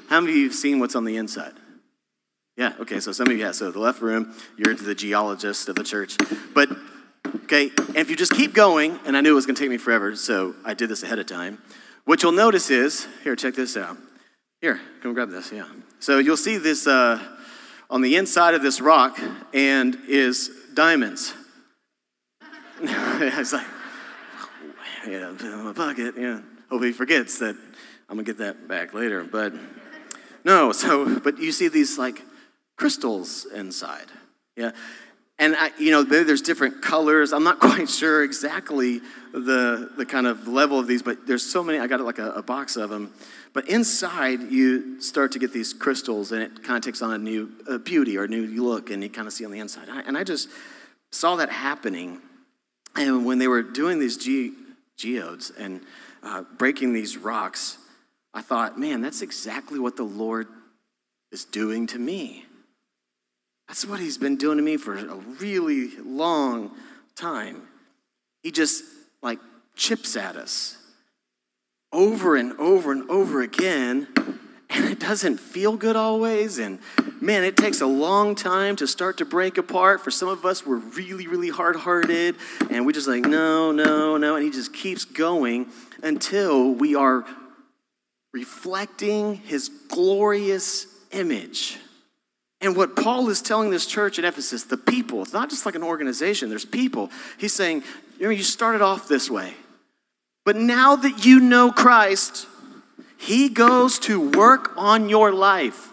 how 0.09 0.21
many 0.21 0.33
of 0.33 0.37
you 0.37 0.43
have 0.45 0.55
seen 0.55 0.79
what's 0.79 0.95
on 0.95 1.05
the 1.05 1.17
inside? 1.17 1.53
Yeah, 2.57 2.73
okay, 2.79 3.01
so 3.01 3.11
some 3.11 3.27
of 3.27 3.33
you, 3.33 3.39
yeah, 3.39 3.51
so 3.51 3.69
the 3.69 3.79
left 3.79 4.01
room, 4.01 4.33
you're 4.57 4.73
the 4.73 4.95
geologist 4.95 5.67
of 5.67 5.75
the 5.75 5.83
church. 5.83 6.15
But, 6.53 6.69
okay, 7.43 7.69
and 7.77 7.97
if 7.97 8.09
you 8.09 8.15
just 8.15 8.31
keep 8.31 8.53
going, 8.53 8.97
and 9.05 9.17
I 9.17 9.21
knew 9.21 9.31
it 9.31 9.35
was 9.35 9.45
gonna 9.45 9.59
take 9.59 9.69
me 9.69 9.77
forever, 9.77 10.15
so 10.15 10.55
I 10.63 10.73
did 10.73 10.87
this 10.87 11.03
ahead 11.03 11.19
of 11.19 11.25
time. 11.25 11.61
What 12.05 12.23
you'll 12.23 12.31
notice 12.31 12.69
is, 12.69 13.07
here, 13.23 13.35
check 13.35 13.55
this 13.55 13.75
out. 13.75 13.97
Here, 14.61 14.79
come 15.01 15.13
grab 15.13 15.31
this, 15.31 15.51
yeah. 15.51 15.67
So 15.99 16.19
you'll 16.19 16.37
see 16.37 16.57
this 16.57 16.87
uh, 16.87 17.21
on 17.89 18.01
the 18.01 18.15
inside 18.15 18.53
of 18.53 18.61
this 18.61 18.79
rock, 18.79 19.19
and 19.53 19.97
is 20.07 20.49
diamonds. 20.73 21.33
it's 22.81 23.51
like, 23.51 23.65
yeah, 25.05 25.29
in 25.29 25.63
my 25.65 25.73
pocket, 25.73 26.15
yeah. 26.17 26.39
Hope 26.69 26.83
he 26.83 26.93
forgets 26.93 27.39
that 27.39 27.57
I'm 28.07 28.15
gonna 28.15 28.23
get 28.23 28.37
that 28.37 28.67
back 28.67 28.93
later, 28.93 29.25
but 29.25 29.53
no, 30.45 30.71
so, 30.71 31.19
but 31.19 31.37
you 31.37 31.51
see 31.51 31.67
these 31.67 31.97
like 31.97 32.21
crystals 32.77 33.45
inside. 33.53 34.07
Yeah. 34.55 34.71
And 35.37 35.55
I, 35.57 35.71
you 35.77 35.91
know, 35.91 36.03
maybe 36.03 36.23
there's 36.23 36.41
different 36.41 36.81
colors. 36.81 37.33
I'm 37.33 37.43
not 37.43 37.59
quite 37.59 37.89
sure 37.89 38.23
exactly 38.23 39.01
the, 39.33 39.91
the 39.97 40.05
kind 40.05 40.27
of 40.27 40.47
level 40.47 40.79
of 40.79 40.87
these, 40.87 41.01
but 41.01 41.27
there's 41.27 41.43
so 41.43 41.63
many. 41.63 41.79
I 41.79 41.87
got 41.87 41.99
like 42.01 42.19
a, 42.19 42.31
a 42.31 42.43
box 42.43 42.77
of 42.77 42.89
them. 42.89 43.13
But 43.53 43.69
inside, 43.69 44.51
you 44.51 45.01
start 45.01 45.31
to 45.33 45.39
get 45.39 45.53
these 45.53 45.73
crystals, 45.73 46.31
and 46.31 46.41
it 46.41 46.63
kind 46.63 46.77
of 46.77 46.83
takes 46.83 47.01
on 47.01 47.13
a 47.13 47.17
new 47.17 47.79
beauty 47.83 48.17
or 48.17 48.25
a 48.25 48.27
new 48.27 48.47
look, 48.61 48.89
and 48.89 49.01
you 49.01 49.09
kind 49.09 49.27
of 49.27 49.33
see 49.33 49.45
on 49.45 49.51
the 49.51 49.59
inside. 49.59 49.87
And 49.87 49.99
I, 49.99 50.01
and 50.01 50.17
I 50.17 50.23
just 50.23 50.49
saw 51.11 51.37
that 51.37 51.49
happening. 51.49 52.21
And 52.97 53.25
when 53.25 53.39
they 53.39 53.47
were 53.47 53.63
doing 53.63 53.99
these 53.99 54.17
ge- 54.17 54.53
geodes 54.97 55.51
and 55.57 55.81
uh, 56.23 56.43
breaking 56.57 56.93
these 56.93 57.17
rocks, 57.17 57.77
I 58.33 58.41
thought, 58.41 58.77
man, 58.77 59.01
that's 59.01 59.21
exactly 59.21 59.79
what 59.79 59.95
the 59.95 60.03
Lord 60.03 60.47
is 61.31 61.45
doing 61.45 61.87
to 61.87 61.99
me. 61.99 62.45
That's 63.67 63.85
what 63.85 63.99
he's 63.99 64.17
been 64.17 64.35
doing 64.35 64.57
to 64.57 64.63
me 64.63 64.77
for 64.77 64.95
a 64.95 65.15
really 65.15 65.91
long 65.97 66.71
time. 67.15 67.63
He 68.43 68.51
just 68.51 68.83
like 69.21 69.39
chips 69.75 70.15
at 70.15 70.35
us 70.35 70.77
over 71.91 72.35
and 72.35 72.53
over 72.53 72.91
and 72.91 73.09
over 73.09 73.41
again, 73.41 74.07
and 74.69 74.85
it 74.85 74.99
doesn't 74.99 75.39
feel 75.39 75.77
good 75.77 75.95
always. 75.95 76.59
And 76.59 76.79
man, 77.21 77.43
it 77.43 77.57
takes 77.57 77.81
a 77.81 77.87
long 77.87 78.35
time 78.35 78.75
to 78.75 78.87
start 78.87 79.17
to 79.17 79.25
break 79.25 79.57
apart. 79.57 80.01
For 80.01 80.11
some 80.11 80.27
of 80.27 80.45
us, 80.45 80.65
we're 80.65 80.75
really, 80.75 81.27
really 81.27 81.49
hard 81.49 81.75
hearted, 81.75 82.35
and 82.69 82.85
we're 82.85 82.91
just 82.91 83.07
like, 83.07 83.23
no, 83.23 83.71
no, 83.71 84.17
no. 84.17 84.35
And 84.35 84.43
he 84.43 84.51
just 84.51 84.73
keeps 84.73 85.05
going 85.05 85.67
until 86.03 86.71
we 86.71 86.95
are 86.95 87.25
reflecting 88.33 89.35
his 89.35 89.69
glorious 89.87 90.87
image. 91.11 91.77
And 92.61 92.75
what 92.75 92.95
Paul 92.95 93.29
is 93.29 93.41
telling 93.41 93.69
this 93.69 93.85
church 93.85 94.17
at 94.17 94.25
Ephesus, 94.25 94.63
the 94.63 94.77
people, 94.77 95.21
it's 95.21 95.33
not 95.33 95.49
just 95.49 95.65
like 95.65 95.75
an 95.75 95.83
organization, 95.83 96.49
there's 96.49 96.65
people. 96.65 97.11
He's 97.37 97.53
saying, 97.53 97.83
you 98.17 98.25
know, 98.25 98.31
you 98.31 98.43
started 98.43 98.81
off 98.81 99.07
this 99.07 99.29
way. 99.29 99.53
But 100.45 100.55
now 100.55 100.95
that 100.95 101.25
you 101.25 101.39
know 101.39 101.71
Christ, 101.71 102.47
he 103.17 103.49
goes 103.49 103.99
to 103.99 104.29
work 104.31 104.71
on 104.77 105.09
your 105.09 105.31
life. 105.31 105.89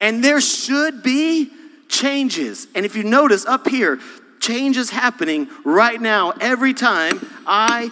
And 0.00 0.22
there 0.22 0.40
should 0.40 1.02
be 1.02 1.50
changes. 1.88 2.66
And 2.74 2.86
if 2.86 2.94
you 2.94 3.02
notice 3.02 3.46
up 3.46 3.66
here, 3.66 3.98
change 4.40 4.76
is 4.76 4.90
happening 4.90 5.48
right 5.64 6.00
now 6.00 6.32
every 6.40 6.74
time 6.74 7.26
I 7.46 7.90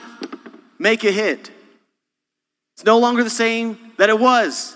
make 0.78 1.04
a 1.04 1.10
hit. 1.10 1.50
It's 2.74 2.84
no 2.84 2.98
longer 2.98 3.24
the 3.24 3.30
same 3.30 3.78
that 3.96 4.10
it 4.10 4.18
was. 4.20 4.75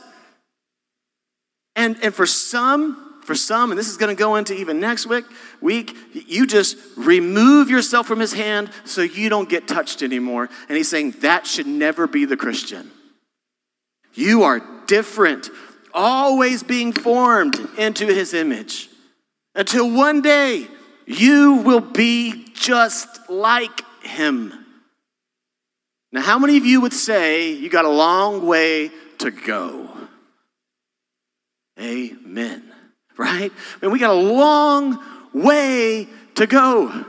And, 1.76 1.96
and 2.02 2.14
for 2.14 2.26
some, 2.26 3.20
for 3.22 3.34
some, 3.34 3.70
and 3.70 3.78
this 3.78 3.88
is 3.88 3.96
going 3.96 4.14
to 4.14 4.18
go 4.18 4.36
into 4.36 4.54
even 4.54 4.80
next 4.80 5.06
week, 5.06 5.24
week, 5.60 5.96
you 6.12 6.46
just 6.46 6.76
remove 6.96 7.70
yourself 7.70 8.06
from 8.06 8.20
his 8.20 8.32
hand 8.32 8.70
so 8.84 9.02
you 9.02 9.28
don't 9.28 9.48
get 9.48 9.68
touched 9.68 10.02
anymore. 10.02 10.48
And 10.68 10.76
he's 10.76 10.88
saying 10.88 11.12
that 11.20 11.46
should 11.46 11.66
never 11.66 12.06
be 12.06 12.24
the 12.24 12.36
Christian. 12.36 12.90
You 14.14 14.42
are 14.42 14.60
different, 14.86 15.50
always 15.94 16.62
being 16.62 16.92
formed 16.92 17.56
into 17.78 18.06
his 18.06 18.34
image 18.34 18.88
until 19.54 19.90
one 19.90 20.22
day 20.22 20.66
you 21.06 21.54
will 21.64 21.80
be 21.80 22.48
just 22.54 23.30
like 23.30 23.82
him. 24.02 24.52
Now, 26.12 26.22
how 26.22 26.38
many 26.38 26.56
of 26.56 26.66
you 26.66 26.80
would 26.80 26.92
say 26.92 27.52
you 27.52 27.68
got 27.68 27.84
a 27.84 27.90
long 27.90 28.46
way 28.46 28.90
to 29.18 29.30
go? 29.30 29.88
Amen. 31.80 32.62
Right? 33.16 33.52
Mean, 33.80 33.90
we 33.90 33.98
got 33.98 34.10
a 34.10 34.20
long 34.20 35.02
way 35.32 36.08
to 36.36 36.46
go. 36.46 37.04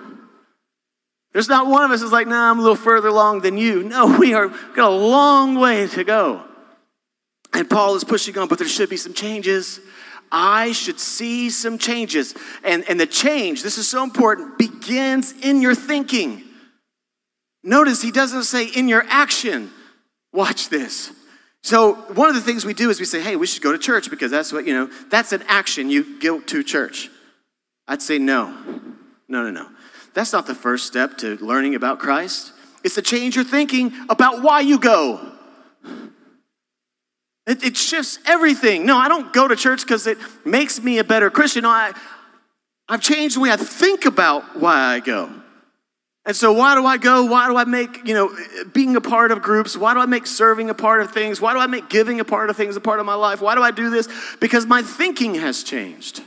There's 1.34 1.48
not 1.48 1.68
one 1.68 1.84
of 1.84 1.92
us 1.92 2.02
is 2.02 2.12
like, 2.12 2.28
nah, 2.28 2.50
I'm 2.50 2.60
a 2.60 2.62
little 2.62 2.76
further 2.76 3.08
along 3.08 3.42
than 3.42 3.58
you. 3.58 3.84
No, 3.84 4.18
we 4.20 4.34
are 4.34 4.48
got 4.48 4.92
a 4.92 4.96
long 4.96 5.56
way 5.56 5.88
to 5.88 6.04
go. 6.04 6.44
And 7.54 7.70
Paul 7.70 7.96
is 7.96 8.04
pushing 8.04 8.38
on, 8.38 8.48
but 8.48 8.58
there 8.60 8.68
should 8.68 8.90
be 8.90 8.98
some 8.98 9.14
changes. 9.14 9.80
I 10.32 10.72
should 10.72 11.00
see 11.00 11.50
some 11.50 11.78
changes. 11.78 12.34
And, 12.64 12.88
and 12.90 13.00
the 13.00 13.06
change, 13.06 13.64
this 13.64 13.78
is 13.78 13.90
so 13.90 14.04
important, 14.04 14.58
begins 14.58 15.34
in 15.42 15.62
your 15.62 15.76
thinking. 15.76 16.44
Notice 17.64 18.02
he 18.02 18.12
doesn't 18.12 18.44
say 18.44 18.66
in 18.66 18.88
your 18.88 19.04
action. 19.08 19.72
Watch 20.34 20.70
this. 20.70 21.12
So, 21.64 21.94
one 21.94 22.28
of 22.28 22.36
the 22.36 22.42
things 22.42 22.66
we 22.66 22.74
do 22.74 22.90
is 22.90 23.00
we 23.00 23.06
say, 23.06 23.22
hey, 23.22 23.36
we 23.36 23.46
should 23.46 23.62
go 23.62 23.72
to 23.72 23.78
church 23.78 24.10
because 24.10 24.32
that's 24.32 24.52
what, 24.52 24.66
you 24.66 24.74
know, 24.74 24.90
that's 25.10 25.32
an 25.32 25.44
action. 25.48 25.90
You 25.90 26.20
go 26.20 26.40
to 26.40 26.64
church. 26.64 27.10
I'd 27.88 28.02
say 28.02 28.18
no. 28.18 28.48
No, 29.28 29.44
no, 29.44 29.52
no. 29.52 29.68
That's 30.14 30.34
not 30.34 30.48
the 30.48 30.56
first 30.56 30.88
step 30.88 31.18
to 31.20 31.38
learning 31.38 31.76
about 31.76 32.00
Christ. 32.00 32.52
It's 32.84 32.96
to 32.96 33.02
change 33.02 33.36
your 33.36 33.46
thinking 33.46 33.94
about 34.10 34.42
why 34.42 34.62
you 34.62 34.80
go. 34.80 35.32
It, 37.46 37.64
it 37.64 37.78
shifts 37.78 38.20
everything. 38.26 38.86
No, 38.86 38.98
I 38.98 39.08
don't 39.08 39.32
go 39.34 39.48
to 39.48 39.56
church 39.56 39.82
because 39.82 40.08
it 40.08 40.18
makes 40.46 40.82
me 40.82 41.00
a 41.00 41.04
better 41.04 41.30
Christian. 41.30 41.64
No, 41.64 41.70
I, 41.70 41.94
I've 42.88 43.02
changed 43.02 43.36
the 43.36 43.40
way 43.40 43.52
I 43.52 43.58
think 43.58 44.06
about 44.06 44.60
why 44.60 44.76
I 44.76 45.00
go. 45.00 45.41
And 46.26 46.36
so, 46.36 46.54
why 46.54 46.76
do 46.76 46.86
I 46.86 46.98
go? 46.98 47.26
Why 47.26 47.48
do 47.48 47.58
I 47.58 47.64
make, 47.64 48.08
you 48.08 48.14
know, 48.14 48.36
being 48.74 48.96
a 48.96 49.02
part 49.02 49.32
of 49.32 49.42
groups? 49.42 49.76
Why 49.76 49.94
do 49.94 50.00
I 50.00 50.06
make 50.06 50.28
serving 50.28 50.70
a 50.70 50.74
part 50.76 51.02
of 51.02 51.12
things? 51.12 51.42
Why 51.42 51.54
do 51.54 51.60
I 51.60 51.66
make 51.68 51.90
giving 51.90 52.20
a 52.20 52.26
part 52.26 52.50
of 52.50 52.58
things 52.58 52.76
a 52.76 52.82
part 52.82 53.00
of 53.00 53.06
my 53.08 53.16
life? 53.16 53.42
Why 53.42 53.56
do 53.56 53.64
I 53.64 53.72
do 53.72 53.90
this? 53.90 54.08
Because 54.40 54.68
my 54.68 54.84
thinking 54.84 55.36
has 55.36 55.64
changed. 55.64 56.22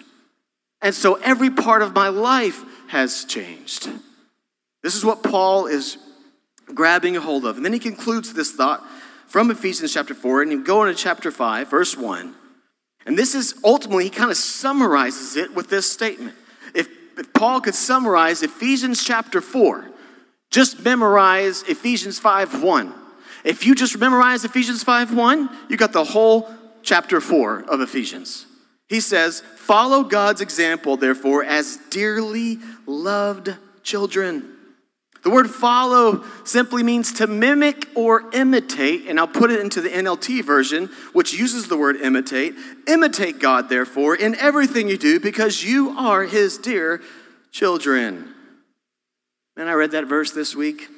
And 0.83 0.94
so, 0.94 1.14
every 1.14 1.50
part 1.50 1.83
of 1.83 1.94
my 1.94 2.09
life 2.09 2.64
has 2.88 3.24
changed. 3.24 3.88
This 4.83 4.96
is 4.96 5.04
what 5.04 5.22
Paul 5.22 5.66
is 5.66 5.96
grabbing 6.74 7.16
a 7.16 7.20
hold 7.20 7.44
of. 7.44 7.57
And 7.57 7.64
then 7.64 7.72
he 7.72 7.78
concludes 7.78 8.33
this 8.33 8.52
thought 8.52 8.85
from 9.26 9.50
Ephesians 9.50 9.92
chapter 9.92 10.14
4, 10.14 10.42
and 10.42 10.52
you 10.52 10.64
go 10.64 10.85
into 10.85 10.94
chapter 10.94 11.30
5, 11.30 11.70
verse 11.70 11.96
1. 11.96 12.35
And 13.07 13.18
this 13.18 13.35
is 13.35 13.54
ultimately, 13.64 14.04
he 14.04 14.11
kind 14.11 14.30
of 14.30 14.37
summarizes 14.37 15.37
it 15.37 15.54
with 15.54 15.70
this 15.70 15.90
statement. 15.90 16.35
If, 17.16 17.33
Paul 17.33 17.61
could 17.61 17.74
summarize 17.74 18.42
Ephesians 18.42 19.05
chapter 19.05 19.40
4, 19.40 19.90
just 20.50 20.85
memorize 20.85 21.62
Ephesians 21.64 22.18
5 22.18 22.62
1. 22.62 22.94
If 23.44 23.66
you 23.66 23.74
just 23.74 23.98
memorize 23.98 24.44
Ephesians 24.44 24.83
5 24.83 25.14
1, 25.14 25.50
you 25.68 25.77
got 25.77 25.92
the 25.92 26.05
whole 26.05 26.48
chapter 26.83 27.20
4 27.20 27.64
of 27.68 27.81
Ephesians. 27.81 28.46
He 28.88 29.00
says, 29.00 29.42
Follow 29.57 30.05
God's 30.05 30.40
example, 30.40 30.96
therefore, 30.96 31.42
as 31.44 31.79
dearly 31.90 32.59
loved 32.87 33.55
children 33.83 34.54
the 35.25 35.31
word 35.31 35.51
follow 35.51 36.23
simply 36.45 36.83
means 36.83 37.15
to 37.15 37.27
mimic 37.27 37.89
or 37.95 38.31
imitate, 38.35 39.07
and 39.09 39.19
I'll 39.19 39.27
put 39.27 39.51
it 39.51 39.59
into 39.59 39.81
the 39.81 39.89
NLT 39.89 40.45
version, 40.45 40.91
which 41.15 41.33
uses 41.33 41.67
the 41.67 41.79
word 41.79 41.97
imitate. 41.97 42.55
Imitate 42.87 43.39
God, 43.39 43.71
therefore, 43.71 44.15
in 44.15 44.35
everything 44.35 44.87
you 44.87 44.99
do, 44.99 45.19
because 45.19 45.65
you 45.65 45.97
are 45.99 46.25
his 46.25 46.59
dear 46.59 47.01
children. 47.53 48.35
And 49.57 49.71
I 49.71 49.73
read 49.73 49.93
that 49.93 50.05
verse 50.05 50.31
this 50.33 50.55
week, 50.55 50.89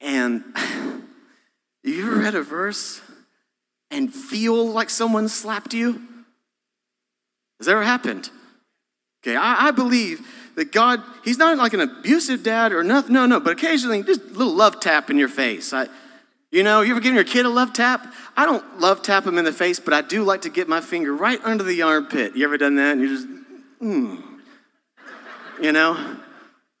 and 0.00 0.44
you 1.82 2.06
ever 2.06 2.20
read 2.20 2.36
a 2.36 2.42
verse 2.42 3.00
and 3.90 4.14
feel 4.14 4.68
like 4.68 4.90
someone 4.90 5.28
slapped 5.28 5.74
you? 5.74 6.00
Has 7.58 7.66
that 7.66 7.72
ever 7.72 7.82
happened? 7.82 8.30
Okay, 9.22 9.34
I, 9.34 9.68
I 9.68 9.70
believe 9.72 10.24
that 10.56 10.72
God, 10.72 11.02
He's 11.24 11.38
not 11.38 11.56
like 11.56 11.72
an 11.74 11.80
abusive 11.80 12.42
dad 12.42 12.72
or 12.72 12.82
nothing. 12.82 13.12
No, 13.12 13.26
no, 13.26 13.38
but 13.38 13.52
occasionally 13.52 14.02
just 14.02 14.22
a 14.22 14.32
little 14.32 14.54
love 14.54 14.80
tap 14.80 15.08
in 15.10 15.18
your 15.18 15.28
face. 15.28 15.72
I, 15.72 15.86
you 16.50 16.62
know, 16.62 16.80
you 16.80 16.92
ever 16.92 17.00
given 17.00 17.14
your 17.14 17.24
kid 17.24 17.46
a 17.46 17.48
love 17.48 17.72
tap? 17.72 18.12
I 18.36 18.46
don't 18.46 18.80
love 18.80 19.02
tap 19.02 19.24
them 19.24 19.38
in 19.38 19.44
the 19.44 19.52
face, 19.52 19.78
but 19.78 19.92
I 19.92 20.02
do 20.02 20.24
like 20.24 20.42
to 20.42 20.50
get 20.50 20.68
my 20.68 20.80
finger 20.80 21.14
right 21.14 21.40
under 21.44 21.62
the 21.62 21.82
armpit. 21.82 22.34
You 22.34 22.44
ever 22.44 22.56
done 22.58 22.76
that? 22.76 22.92
And 22.92 23.00
you 23.00 23.08
just, 23.08 23.28
hmm. 23.78 24.16
You 25.60 25.72
know? 25.72 26.16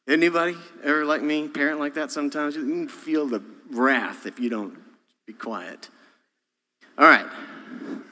Anybody 0.08 0.56
ever 0.84 1.04
like 1.04 1.22
me, 1.22 1.48
parent 1.48 1.80
like 1.80 1.94
that 1.94 2.12
sometimes? 2.12 2.54
You 2.54 2.88
feel 2.88 3.26
the 3.26 3.42
wrath 3.70 4.24
if 4.24 4.38
you 4.38 4.48
don't 4.48 4.78
be 5.26 5.32
quiet. 5.32 5.90
All 6.96 7.06
right. 7.06 7.26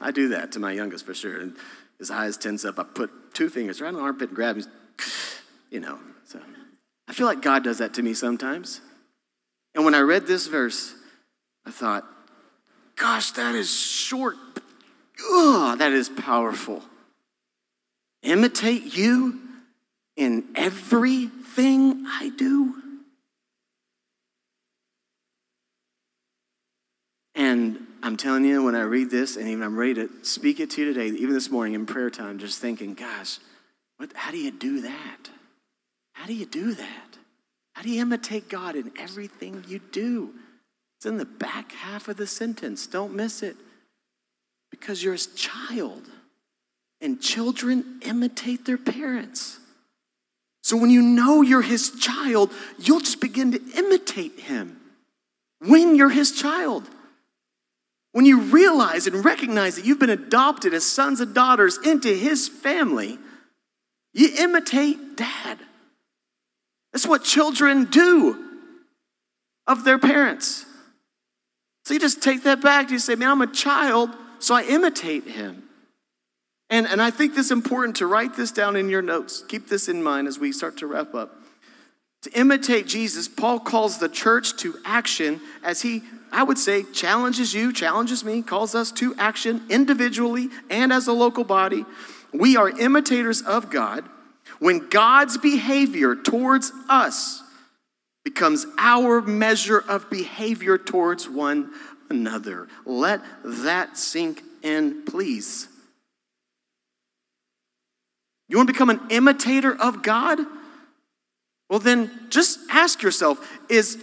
I 0.01 0.11
do 0.11 0.29
that 0.29 0.51
to 0.51 0.59
my 0.59 0.73
youngest 0.73 1.05
for 1.05 1.13
sure. 1.13 1.39
And 1.39 1.55
his 1.97 2.11
eyes 2.11 2.35
tense 2.35 2.65
up. 2.65 2.77
I 2.77 2.83
put 2.83 3.33
two 3.33 3.49
fingers 3.49 3.79
right 3.79 3.87
on 3.87 3.93
the 3.95 4.01
armpit 4.01 4.29
and 4.29 4.35
grab 4.35 4.57
him 4.57 4.65
you 5.75 5.81
know. 5.81 5.99
So 6.23 6.39
I 7.09 7.13
feel 7.13 7.27
like 7.27 7.41
God 7.41 7.65
does 7.65 7.79
that 7.79 7.93
to 7.95 8.01
me 8.01 8.13
sometimes. 8.13 8.79
And 9.75 9.83
when 9.83 9.93
I 9.93 9.99
read 9.99 10.25
this 10.25 10.47
verse, 10.47 10.95
I 11.65 11.71
thought, 11.71 12.05
gosh, 12.95 13.31
that 13.31 13.55
is 13.55 13.69
short. 13.69 14.37
Ugh, 15.33 15.77
that 15.77 15.91
is 15.91 16.07
powerful. 16.07 16.81
Imitate 18.23 18.95
you 18.95 19.37
in 20.15 20.45
everything 20.55 22.05
I 22.07 22.31
do. 22.37 22.75
And 27.35 27.85
I'm 28.01 28.15
telling 28.15 28.45
you, 28.45 28.63
when 28.63 28.75
I 28.75 28.83
read 28.83 29.09
this, 29.09 29.35
and 29.35 29.49
even 29.49 29.61
I'm 29.61 29.75
ready 29.75 29.95
to 29.95 30.09
speak 30.21 30.61
it 30.61 30.69
to 30.71 30.81
you 30.85 30.93
today, 30.93 31.07
even 31.17 31.33
this 31.33 31.51
morning 31.51 31.73
in 31.73 31.85
prayer 31.85 32.09
time, 32.09 32.39
just 32.39 32.61
thinking, 32.61 32.93
gosh, 32.93 33.39
what, 33.97 34.11
how 34.15 34.31
do 34.31 34.37
you 34.37 34.51
do 34.51 34.79
that? 34.81 35.31
How 36.15 36.25
do 36.25 36.33
you 36.33 36.45
do 36.45 36.73
that? 36.73 37.17
How 37.73 37.81
do 37.81 37.89
you 37.89 38.01
imitate 38.01 38.49
God 38.49 38.75
in 38.75 38.91
everything 38.97 39.65
you 39.67 39.79
do? 39.91 40.33
It's 40.97 41.05
in 41.05 41.17
the 41.17 41.25
back 41.25 41.73
half 41.73 42.07
of 42.07 42.15
the 42.15 42.25
sentence. 42.25 42.87
Don't 42.87 43.13
miss 43.13 43.43
it. 43.43 43.57
Because 44.71 45.03
you're 45.03 45.13
his 45.13 45.27
child, 45.27 46.03
and 47.01 47.21
children 47.21 47.99
imitate 48.01 48.65
their 48.65 48.77
parents. 48.77 49.59
So 50.63 50.77
when 50.77 50.89
you 50.89 51.01
know 51.01 51.41
you're 51.41 51.61
his 51.61 51.91
child, 51.99 52.51
you'll 52.79 53.01
just 53.01 53.19
begin 53.21 53.51
to 53.51 53.61
imitate 53.77 54.39
him 54.39 54.79
when 55.59 55.95
you're 55.95 56.09
his 56.09 56.31
child. 56.31 56.89
When 58.13 58.25
you 58.25 58.39
realize 58.39 59.05
and 59.05 59.25
recognize 59.25 59.75
that 59.75 59.85
you've 59.85 59.99
been 59.99 60.09
adopted 60.09 60.73
as 60.73 60.85
sons 60.85 61.19
and 61.19 61.35
daughters 61.35 61.77
into 61.85 62.07
his 62.07 62.47
family, 62.47 63.19
you 64.13 64.29
imitate 64.39 65.17
dad. 65.17 65.59
That's 66.95 67.05
what 67.05 67.25
children 67.25 67.83
do 67.83 68.41
of 69.67 69.83
their 69.83 69.99
parents. 69.99 70.65
So 71.83 71.93
you 71.93 71.99
just 71.99 72.23
take 72.23 72.43
that 72.43 72.61
back. 72.61 72.89
You 72.89 72.99
say, 72.99 73.15
man, 73.15 73.31
I'm 73.31 73.41
a 73.41 73.51
child, 73.51 74.11
so 74.39 74.55
I 74.55 74.63
imitate 74.63 75.25
him. 75.25 75.63
And, 76.69 76.87
and 76.87 77.01
I 77.01 77.11
think 77.11 77.35
this 77.35 77.47
is 77.47 77.51
important 77.51 77.97
to 77.97 78.07
write 78.07 78.37
this 78.37 78.53
down 78.53 78.77
in 78.77 78.87
your 78.87 79.01
notes. 79.01 79.43
Keep 79.45 79.67
this 79.67 79.89
in 79.89 80.03
mind 80.03 80.29
as 80.29 80.39
we 80.39 80.53
start 80.53 80.77
to 80.77 80.87
wrap 80.87 81.13
up. 81.13 81.35
To 82.21 82.31
imitate 82.31 82.87
Jesus, 82.87 83.27
Paul 83.27 83.59
calls 83.59 83.97
the 83.97 84.07
church 84.07 84.55
to 84.59 84.75
action 84.85 85.41
as 85.65 85.81
he 85.81 86.01
I 86.31 86.43
would 86.43 86.57
say, 86.57 86.83
challenges 86.83 87.53
you, 87.53 87.73
challenges 87.73 88.23
me, 88.23 88.41
calls 88.41 88.73
us 88.73 88.91
to 88.93 89.13
action 89.17 89.65
individually 89.69 90.47
and 90.69 90.93
as 90.93 91.07
a 91.07 91.13
local 91.13 91.43
body. 91.43 91.85
We 92.33 92.55
are 92.55 92.69
imitators 92.69 93.41
of 93.41 93.69
God 93.69 94.09
when 94.59 94.89
God's 94.89 95.37
behavior 95.37 96.15
towards 96.15 96.71
us 96.89 97.41
becomes 98.23 98.65
our 98.77 99.21
measure 99.21 99.83
of 99.87 100.09
behavior 100.09 100.77
towards 100.77 101.29
one 101.29 101.71
another. 102.09 102.67
Let 102.85 103.21
that 103.43 103.97
sink 103.97 104.41
in, 104.63 105.05
please. 105.05 105.67
You 108.47 108.57
want 108.57 108.67
to 108.67 108.73
become 108.73 108.89
an 108.89 109.01
imitator 109.09 109.75
of 109.75 110.03
God? 110.03 110.39
Well, 111.69 111.79
then 111.79 112.11
just 112.29 112.59
ask 112.69 113.01
yourself 113.01 113.39
is 113.69 113.97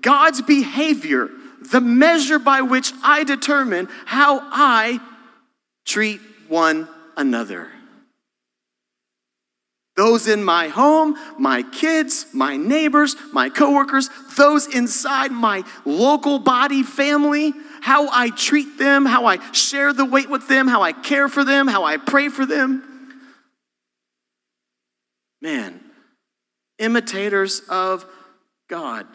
God's 0.00 0.42
behavior 0.42 1.30
the 1.72 1.80
measure 1.80 2.38
by 2.38 2.60
which 2.62 2.92
I 3.02 3.24
determine 3.24 3.88
how 4.04 4.40
I 4.42 5.00
treat 5.84 6.20
one 6.48 6.88
another? 7.16 7.70
Those 9.96 10.28
in 10.28 10.44
my 10.44 10.68
home, 10.68 11.16
my 11.38 11.62
kids, 11.62 12.26
my 12.34 12.58
neighbors, 12.58 13.16
my 13.32 13.48
coworkers, 13.48 14.10
those 14.36 14.66
inside 14.66 15.32
my 15.32 15.64
local 15.86 16.38
body 16.38 16.82
family, 16.82 17.54
how 17.80 18.08
I 18.10 18.28
treat 18.28 18.78
them, 18.78 19.06
how 19.06 19.24
I 19.24 19.38
share 19.52 19.94
the 19.94 20.04
weight 20.04 20.28
with 20.28 20.48
them, 20.48 20.68
how 20.68 20.82
I 20.82 20.92
care 20.92 21.30
for 21.30 21.44
them, 21.44 21.66
how 21.66 21.84
I 21.84 21.96
pray 21.96 22.28
for 22.28 22.44
them. 22.44 22.82
Man, 25.40 25.80
imitators 26.78 27.62
of 27.70 28.04
God. 28.68 29.06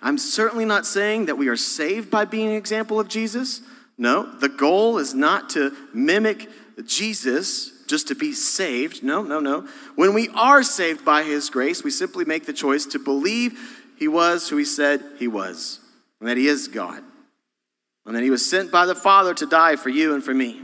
I'm 0.00 0.16
certainly 0.16 0.64
not 0.64 0.86
saying 0.86 1.26
that 1.26 1.38
we 1.38 1.48
are 1.48 1.56
saved 1.56 2.08
by 2.08 2.24
being 2.24 2.48
an 2.48 2.54
example 2.54 3.00
of 3.00 3.08
Jesus. 3.08 3.62
No, 3.98 4.30
the 4.38 4.48
goal 4.48 4.98
is 4.98 5.12
not 5.12 5.50
to 5.50 5.76
mimic 5.92 6.48
Jesus 6.86 7.72
just 7.90 8.08
to 8.08 8.14
be 8.14 8.32
saved. 8.32 9.02
No, 9.02 9.22
no, 9.22 9.40
no. 9.40 9.66
When 9.96 10.14
we 10.14 10.28
are 10.30 10.62
saved 10.62 11.04
by 11.04 11.24
his 11.24 11.50
grace, 11.50 11.84
we 11.84 11.90
simply 11.90 12.24
make 12.24 12.46
the 12.46 12.52
choice 12.52 12.86
to 12.86 12.98
believe 12.98 13.58
he 13.98 14.08
was 14.08 14.48
who 14.48 14.56
he 14.56 14.64
said 14.64 15.02
he 15.18 15.28
was, 15.28 15.80
and 16.20 16.28
that 16.28 16.38
he 16.38 16.46
is 16.46 16.68
God, 16.68 17.02
and 18.06 18.16
that 18.16 18.22
he 18.22 18.30
was 18.30 18.48
sent 18.48 18.72
by 18.72 18.86
the 18.86 18.94
Father 18.94 19.34
to 19.34 19.44
die 19.44 19.76
for 19.76 19.90
you 19.90 20.14
and 20.14 20.24
for 20.24 20.32
me, 20.32 20.62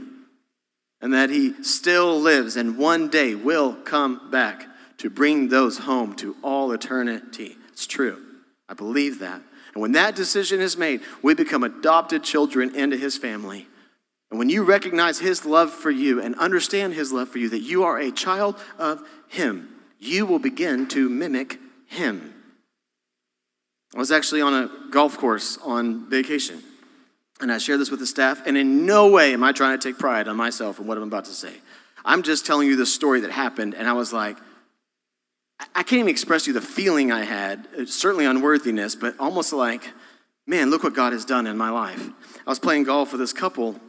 and 1.02 1.12
that 1.12 1.28
he 1.28 1.62
still 1.62 2.18
lives 2.18 2.56
and 2.56 2.78
one 2.78 3.08
day 3.08 3.34
will 3.34 3.74
come 3.74 4.30
back 4.30 4.66
to 4.98 5.10
bring 5.10 5.48
those 5.48 5.78
home 5.78 6.14
to 6.16 6.34
all 6.42 6.72
eternity. 6.72 7.56
It's 7.68 7.86
true. 7.86 8.22
I 8.68 8.74
believe 8.74 9.18
that. 9.18 9.42
And 9.74 9.82
when 9.82 9.92
that 9.92 10.16
decision 10.16 10.60
is 10.62 10.78
made, 10.78 11.02
we 11.22 11.34
become 11.34 11.62
adopted 11.62 12.24
children 12.24 12.74
into 12.74 12.96
his 12.96 13.18
family. 13.18 13.68
And 14.30 14.38
when 14.38 14.50
you 14.50 14.64
recognize 14.64 15.18
his 15.18 15.44
love 15.44 15.70
for 15.70 15.90
you 15.90 16.20
and 16.20 16.34
understand 16.36 16.94
his 16.94 17.12
love 17.12 17.28
for 17.28 17.38
you, 17.38 17.48
that 17.50 17.60
you 17.60 17.84
are 17.84 17.98
a 17.98 18.10
child 18.10 18.58
of 18.78 19.02
him, 19.28 19.68
you 19.98 20.26
will 20.26 20.38
begin 20.38 20.88
to 20.88 21.08
mimic 21.08 21.58
him. 21.86 22.34
I 23.94 23.98
was 23.98 24.10
actually 24.10 24.42
on 24.42 24.52
a 24.52 24.70
golf 24.90 25.16
course 25.16 25.58
on 25.64 26.10
vacation, 26.10 26.62
and 27.40 27.52
I 27.52 27.58
shared 27.58 27.80
this 27.80 27.90
with 27.90 28.00
the 28.00 28.06
staff, 28.06 28.42
and 28.46 28.56
in 28.56 28.84
no 28.84 29.08
way 29.08 29.32
am 29.32 29.44
I 29.44 29.52
trying 29.52 29.78
to 29.78 29.88
take 29.88 29.98
pride 29.98 30.28
on 30.28 30.36
myself 30.36 30.78
and 30.78 30.88
what 30.88 30.98
I'm 30.98 31.04
about 31.04 31.24
to 31.26 31.32
say. 31.32 31.54
I'm 32.04 32.22
just 32.22 32.44
telling 32.44 32.68
you 32.68 32.76
the 32.76 32.86
story 32.86 33.20
that 33.20 33.30
happened, 33.30 33.74
and 33.74 33.88
I 33.88 33.92
was 33.92 34.12
like, 34.12 34.36
I 35.74 35.82
can't 35.82 36.00
even 36.00 36.08
express 36.08 36.44
to 36.44 36.50
you 36.50 36.54
the 36.54 36.66
feeling 36.66 37.10
I 37.10 37.24
had, 37.24 37.66
uh, 37.78 37.86
certainly 37.86 38.26
unworthiness, 38.26 38.94
but 38.94 39.14
almost 39.18 39.52
like, 39.52 39.90
man, 40.46 40.70
look 40.70 40.84
what 40.84 40.94
God 40.94 41.12
has 41.12 41.24
done 41.24 41.46
in 41.46 41.56
my 41.56 41.70
life. 41.70 42.10
I 42.46 42.50
was 42.50 42.58
playing 42.58 42.84
golf 42.84 43.12
with 43.12 43.20
this 43.20 43.32
couple, 43.32 43.80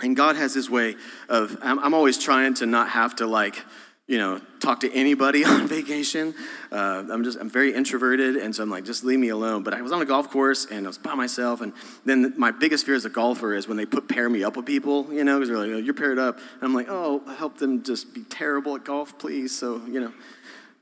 and 0.00 0.16
God 0.16 0.36
has 0.36 0.54
his 0.54 0.70
way 0.70 0.96
of, 1.28 1.56
I'm, 1.62 1.78
I'm 1.78 1.94
always 1.94 2.18
trying 2.18 2.54
to 2.54 2.66
not 2.66 2.90
have 2.90 3.16
to 3.16 3.26
like, 3.26 3.62
you 4.06 4.16
know, 4.16 4.40
talk 4.60 4.80
to 4.80 4.92
anybody 4.92 5.44
on 5.46 5.66
vacation. 5.68 6.34
Uh, 6.72 7.04
I'm 7.10 7.24
just, 7.24 7.38
I'm 7.38 7.50
very 7.50 7.74
introverted, 7.74 8.36
and 8.36 8.54
so 8.54 8.62
I'm 8.62 8.70
like, 8.70 8.84
just 8.84 9.04
leave 9.04 9.18
me 9.18 9.28
alone. 9.28 9.62
But 9.62 9.74
I 9.74 9.82
was 9.82 9.92
on 9.92 10.00
a 10.00 10.06
golf 10.06 10.30
course, 10.30 10.66
and 10.66 10.86
I 10.86 10.88
was 10.88 10.98
by 10.98 11.14
myself, 11.14 11.60
and 11.60 11.72
then 12.04 12.32
my 12.36 12.50
biggest 12.50 12.86
fear 12.86 12.94
as 12.94 13.04
a 13.04 13.10
golfer 13.10 13.54
is 13.54 13.68
when 13.68 13.76
they 13.76 13.86
put 13.86 14.08
pair 14.08 14.28
me 14.28 14.42
up 14.44 14.56
with 14.56 14.66
people, 14.66 15.12
you 15.12 15.24
know, 15.24 15.38
because 15.38 15.48
they're 15.48 15.58
like, 15.58 15.70
oh, 15.70 15.78
you're 15.78 15.94
paired 15.94 16.18
up. 16.18 16.38
And 16.38 16.62
I'm 16.62 16.74
like, 16.74 16.88
oh, 16.88 17.22
help 17.36 17.58
them 17.58 17.82
just 17.82 18.14
be 18.14 18.22
terrible 18.22 18.74
at 18.76 18.84
golf, 18.84 19.18
please. 19.18 19.56
So, 19.56 19.82
you 19.86 20.00
know. 20.00 20.12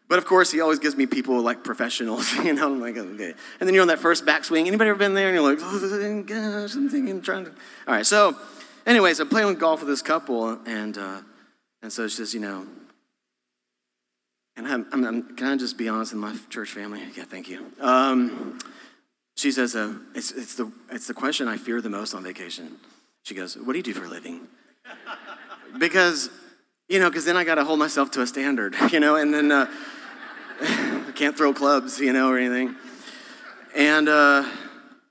But 0.08 0.18
of 0.18 0.24
course, 0.24 0.52
he 0.52 0.60
always 0.60 0.78
gives 0.78 0.94
me 0.94 1.06
people 1.06 1.40
like 1.40 1.64
professionals, 1.64 2.32
you 2.44 2.52
know. 2.52 2.66
I'm 2.66 2.80
like, 2.80 2.96
okay. 2.96 3.34
And 3.58 3.68
then 3.68 3.74
you're 3.74 3.82
on 3.82 3.88
that 3.88 3.98
first 3.98 4.24
backswing. 4.24 4.68
Anybody 4.68 4.90
ever 4.90 4.98
been 4.98 5.14
there? 5.14 5.26
And 5.26 5.34
you're 5.34 5.48
like, 5.48 5.58
oh, 5.60 6.22
gosh, 6.22 6.74
I'm 6.76 6.88
thinking, 6.88 7.20
trying 7.22 7.46
to. 7.46 7.50
All 7.50 7.94
right, 7.94 8.06
so 8.06 8.36
anyways, 8.86 9.20
I'm 9.20 9.28
playing 9.28 9.54
golf 9.56 9.80
with 9.80 9.88
this 9.88 10.02
couple, 10.02 10.58
and 10.66 10.96
uh, 10.96 11.20
and 11.82 11.92
so 11.92 12.08
she 12.08 12.16
says, 12.16 12.34
you 12.34 12.40
know, 12.40 12.66
and 14.56 14.66
I'm, 14.66 14.86
I'm, 14.90 15.04
I'm, 15.04 15.36
can 15.36 15.48
I 15.48 15.56
just 15.56 15.76
be 15.76 15.88
honest 15.88 16.12
with 16.12 16.20
my 16.20 16.34
church 16.48 16.70
family? 16.70 17.02
Yeah, 17.16 17.24
thank 17.24 17.48
you. 17.48 17.66
Um, 17.80 18.58
she 19.36 19.52
says, 19.52 19.76
uh, 19.76 19.94
it's, 20.14 20.32
it's, 20.32 20.54
the, 20.54 20.72
it's 20.90 21.06
the 21.06 21.14
question 21.14 21.46
I 21.46 21.58
fear 21.58 21.82
the 21.82 21.90
most 21.90 22.14
on 22.14 22.24
vacation. 22.24 22.76
She 23.22 23.34
goes, 23.34 23.56
What 23.56 23.72
do 23.72 23.78
you 23.78 23.82
do 23.82 23.92
for 23.92 24.06
a 24.06 24.08
living? 24.08 24.48
because, 25.78 26.30
you 26.88 26.98
know, 27.00 27.10
because 27.10 27.26
then 27.26 27.36
I 27.36 27.44
got 27.44 27.56
to 27.56 27.64
hold 27.64 27.78
myself 27.78 28.10
to 28.12 28.22
a 28.22 28.26
standard, 28.26 28.74
you 28.92 29.00
know, 29.00 29.16
and 29.16 29.34
then 29.34 29.52
uh, 29.52 29.70
I 30.60 31.12
can't 31.14 31.36
throw 31.36 31.52
clubs, 31.52 32.00
you 32.00 32.14
know, 32.14 32.30
or 32.30 32.38
anything. 32.38 32.74
And, 33.74 34.08
uh, 34.08 34.48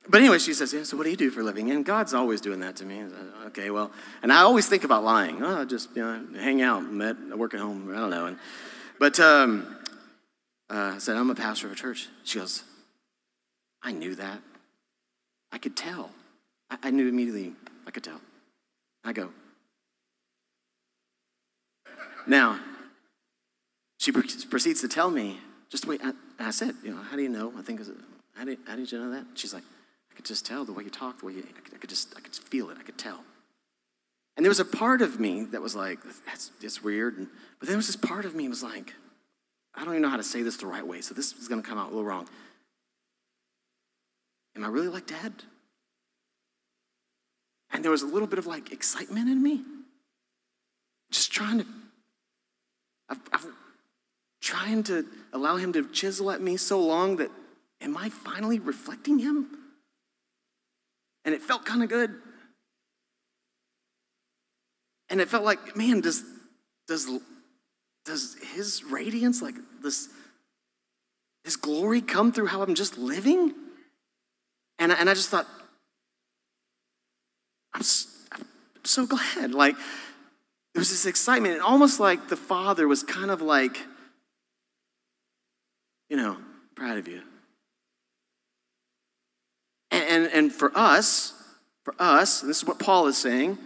but 0.09 0.21
anyway, 0.21 0.37
she 0.37 0.53
says, 0.53 0.73
yeah, 0.73 0.83
so 0.83 0.97
what 0.97 1.03
do 1.03 1.09
you 1.09 1.17
do 1.17 1.31
for 1.31 1.41
a 1.41 1.43
living? 1.43 1.71
And 1.71 1.83
God's 1.83 2.13
always 2.13 2.41
doing 2.41 2.59
that 2.59 2.75
to 2.77 2.85
me. 2.85 3.03
okay, 3.47 3.69
well, 3.69 3.91
and 4.21 4.31
I 4.31 4.41
always 4.41 4.67
think 4.67 4.83
about 4.83 5.03
lying. 5.03 5.41
Oh, 5.43 5.65
just, 5.65 5.89
you 5.95 6.03
know, 6.03 6.25
hang 6.39 6.61
out, 6.61 6.83
met, 6.91 7.17
work 7.37 7.53
at 7.53 7.59
home, 7.59 7.91
I 7.91 7.99
don't 7.99 8.09
know. 8.09 8.27
And, 8.27 8.37
but 8.99 9.19
um, 9.19 9.77
uh, 10.69 10.93
I 10.95 10.97
said, 10.99 11.17
I'm 11.17 11.29
a 11.29 11.35
pastor 11.35 11.67
of 11.67 11.73
a 11.73 11.75
church. 11.75 12.07
She 12.23 12.39
goes, 12.39 12.63
I 13.81 13.91
knew 13.91 14.15
that. 14.15 14.41
I 15.51 15.57
could 15.57 15.75
tell. 15.75 16.11
I, 16.69 16.77
I 16.83 16.91
knew 16.91 17.07
immediately, 17.07 17.53
I 17.87 17.91
could 17.91 18.03
tell. 18.03 18.21
I 19.03 19.13
go, 19.13 19.29
now, 22.27 22.59
she 23.99 24.11
proceeds 24.11 24.81
to 24.81 24.87
tell 24.87 25.09
me, 25.09 25.39
just 25.69 25.87
wait. 25.87 26.01
I, 26.03 26.11
I 26.39 26.51
said, 26.51 26.75
you 26.83 26.91
know, 26.91 27.01
how 27.01 27.15
do 27.15 27.21
you 27.21 27.29
know? 27.29 27.53
I 27.57 27.61
think, 27.61 27.81
how 28.35 28.45
did, 28.45 28.59
how 28.67 28.75
did 28.75 28.91
you 28.91 28.99
know 28.99 29.11
that? 29.11 29.25
She's 29.35 29.53
like, 29.53 29.63
I 30.15 30.17
could 30.17 30.25
just 30.25 30.45
tell 30.45 30.63
the 30.63 30.71
way 30.71 30.85
you 30.85 30.89
talk, 30.89 31.19
the 31.19 31.25
way 31.25 31.33
you, 31.33 31.39
I 31.39 31.59
could, 31.59 31.73
I 31.73 31.77
could 31.77 31.89
just, 31.89 32.13
I 32.15 32.21
could 32.21 32.33
feel 32.33 32.69
it, 32.69 32.77
I 32.79 32.83
could 32.83 32.97
tell. 32.97 33.19
And 34.37 34.45
there 34.45 34.49
was 34.49 34.61
a 34.61 34.65
part 34.65 35.01
of 35.01 35.19
me 35.19 35.43
that 35.43 35.61
was 35.61 35.75
like, 35.75 35.99
that's, 36.25 36.51
that's 36.61 36.81
weird. 36.81 37.17
And, 37.17 37.27
but 37.59 37.67
then 37.67 37.73
there 37.73 37.77
was 37.77 37.87
this 37.87 37.97
part 37.97 38.23
of 38.23 38.33
me 38.33 38.47
was 38.47 38.63
like, 38.63 38.93
I 39.73 39.83
don't 39.83 39.93
even 39.93 40.03
know 40.03 40.09
how 40.09 40.15
to 40.15 40.23
say 40.23 40.41
this 40.41 40.55
the 40.55 40.67
right 40.67 40.87
way, 40.87 41.01
so 41.01 41.13
this 41.13 41.33
is 41.33 41.49
going 41.49 41.61
to 41.61 41.67
come 41.67 41.77
out 41.77 41.87
a 41.87 41.89
little 41.89 42.05
wrong. 42.05 42.29
Am 44.55 44.63
I 44.63 44.67
really 44.67 44.87
like 44.87 45.05
dad? 45.05 45.33
And 47.71 47.83
there 47.83 47.91
was 47.91 48.03
a 48.03 48.07
little 48.07 48.27
bit 48.27 48.39
of 48.39 48.47
like 48.47 48.71
excitement 48.71 49.27
in 49.27 49.43
me. 49.43 49.63
Just 51.11 51.33
trying 51.33 51.59
to, 51.59 51.65
I've, 53.09 53.19
I've 53.33 53.45
trying 54.41 54.83
to 54.83 55.05
allow 55.33 55.57
him 55.57 55.73
to 55.73 55.89
chisel 55.89 56.31
at 56.31 56.39
me 56.39 56.55
so 56.55 56.79
long 56.79 57.17
that 57.17 57.31
am 57.81 57.97
I 57.97 58.09
finally 58.09 58.59
reflecting 58.59 59.19
him? 59.19 59.64
And 61.25 61.35
it 61.35 61.41
felt 61.41 61.65
kind 61.65 61.83
of 61.83 61.89
good. 61.89 62.13
And 65.09 65.19
it 65.19 65.27
felt 65.27 65.43
like, 65.43 65.75
man, 65.75 66.01
does 66.01 66.23
does 66.87 67.09
does 68.05 68.37
his 68.53 68.83
radiance, 68.83 69.41
like 69.41 69.55
this, 69.81 70.09
his 71.43 71.55
glory 71.55 72.01
come 72.01 72.31
through 72.31 72.47
how 72.47 72.61
I'm 72.61 72.75
just 72.75 72.97
living? 72.97 73.53
And, 74.77 74.91
and 74.91 75.09
I 75.09 75.13
just 75.13 75.29
thought, 75.29 75.47
I'm, 77.73 77.81
I'm 78.31 78.45
so 78.83 79.07
glad. 79.07 79.53
Like, 79.53 79.75
there 79.75 80.81
was 80.81 80.91
this 80.91 81.05
excitement, 81.05 81.55
and 81.55 81.63
almost 81.63 81.99
like 81.99 82.27
the 82.27 82.35
father 82.35 82.87
was 82.87 83.01
kind 83.01 83.31
of 83.31 83.41
like, 83.41 83.79
you 86.09 86.17
know, 86.17 86.37
proud 86.75 86.97
of 86.97 87.07
you. 87.07 87.21
And, 89.95 90.03
and, 90.25 90.33
and 90.33 90.53
for 90.53 90.77
us, 90.77 91.31
for 91.85 91.95
us, 91.97 92.41
this 92.41 92.57
is 92.57 92.65
what 92.65 92.79
Paul 92.79 93.07
is 93.07 93.17
saying. 93.17 93.57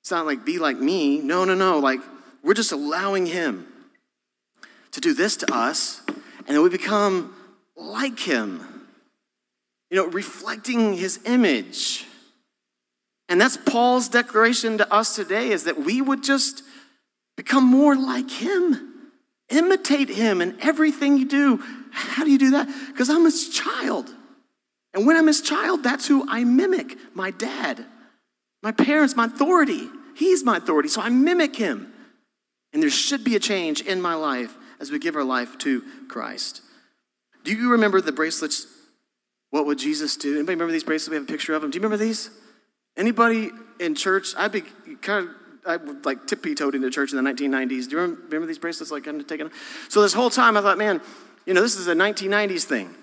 It's 0.00 0.10
not 0.10 0.26
like 0.26 0.44
be 0.44 0.58
like 0.58 0.78
me. 0.78 1.20
No, 1.20 1.44
no, 1.44 1.54
no. 1.54 1.78
Like 1.78 2.00
we're 2.42 2.54
just 2.54 2.72
allowing 2.72 3.26
him 3.26 3.68
to 4.90 5.00
do 5.00 5.14
this 5.14 5.36
to 5.36 5.54
us, 5.54 6.02
and 6.08 6.48
then 6.48 6.62
we 6.62 6.70
become 6.70 7.32
like 7.76 8.18
him. 8.18 8.66
You 9.92 9.98
know, 9.98 10.06
reflecting 10.08 10.94
his 10.94 11.20
image. 11.24 12.04
And 13.28 13.40
that's 13.40 13.56
Paul's 13.56 14.08
declaration 14.08 14.78
to 14.78 14.92
us 14.92 15.14
today 15.14 15.50
is 15.50 15.64
that 15.64 15.78
we 15.78 16.02
would 16.02 16.24
just 16.24 16.64
become 17.36 17.64
more 17.64 17.94
like 17.94 18.28
him. 18.28 19.10
Imitate 19.50 20.08
him 20.08 20.40
in 20.40 20.56
everything 20.60 21.16
you 21.16 21.26
do. 21.26 21.62
How 21.92 22.24
do 22.24 22.30
you 22.30 22.38
do 22.38 22.50
that? 22.52 22.68
Because 22.88 23.08
I'm 23.08 23.24
his 23.24 23.48
child. 23.50 24.12
And 24.94 25.06
when 25.06 25.16
I'm 25.16 25.26
his 25.26 25.40
child, 25.40 25.82
that's 25.82 26.06
who 26.06 26.26
I 26.28 26.44
mimic 26.44 26.96
my 27.14 27.30
dad, 27.30 27.84
my 28.62 28.72
parents, 28.72 29.16
my 29.16 29.26
authority. 29.26 29.88
He's 30.14 30.44
my 30.44 30.58
authority, 30.58 30.88
so 30.88 31.00
I 31.00 31.08
mimic 31.08 31.56
him. 31.56 31.92
And 32.72 32.82
there 32.82 32.90
should 32.90 33.24
be 33.24 33.36
a 33.36 33.40
change 33.40 33.80
in 33.80 34.00
my 34.00 34.14
life 34.14 34.56
as 34.80 34.90
we 34.90 34.98
give 34.98 35.16
our 35.16 35.24
life 35.24 35.58
to 35.58 35.82
Christ. 36.08 36.62
Do 37.44 37.54
you 37.54 37.70
remember 37.70 38.00
the 38.00 38.12
bracelets? 38.12 38.66
What 39.50 39.66
would 39.66 39.78
Jesus 39.78 40.16
do? 40.16 40.34
Anybody 40.34 40.54
remember 40.54 40.72
these 40.72 40.84
bracelets? 40.84 41.10
We 41.10 41.16
have 41.16 41.24
a 41.24 41.26
picture 41.26 41.54
of 41.54 41.62
them. 41.62 41.70
Do 41.70 41.76
you 41.76 41.82
remember 41.82 42.02
these? 42.02 42.30
Anybody 42.96 43.50
in 43.80 43.94
church? 43.94 44.34
I'd 44.36 44.52
be 44.52 44.62
kind 45.00 45.28
of 45.28 45.34
I 45.64 45.76
like 46.04 46.26
tippy-toed 46.26 46.74
into 46.74 46.90
church 46.90 47.12
in 47.12 47.22
the 47.22 47.30
1990s. 47.30 47.88
Do 47.88 47.96
you 47.96 47.98
remember, 47.98 48.46
these 48.46 48.58
bracelets? 48.58 48.90
Like 48.90 49.04
kind 49.04 49.20
of 49.20 49.26
taking. 49.26 49.50
So 49.88 50.02
this 50.02 50.12
whole 50.12 50.30
time, 50.30 50.56
I 50.56 50.60
thought, 50.60 50.78
man, 50.78 51.00
you 51.46 51.54
know, 51.54 51.60
this 51.60 51.76
is 51.76 51.86
a 51.86 51.94
1990s 51.94 52.64
thing. 52.64 52.94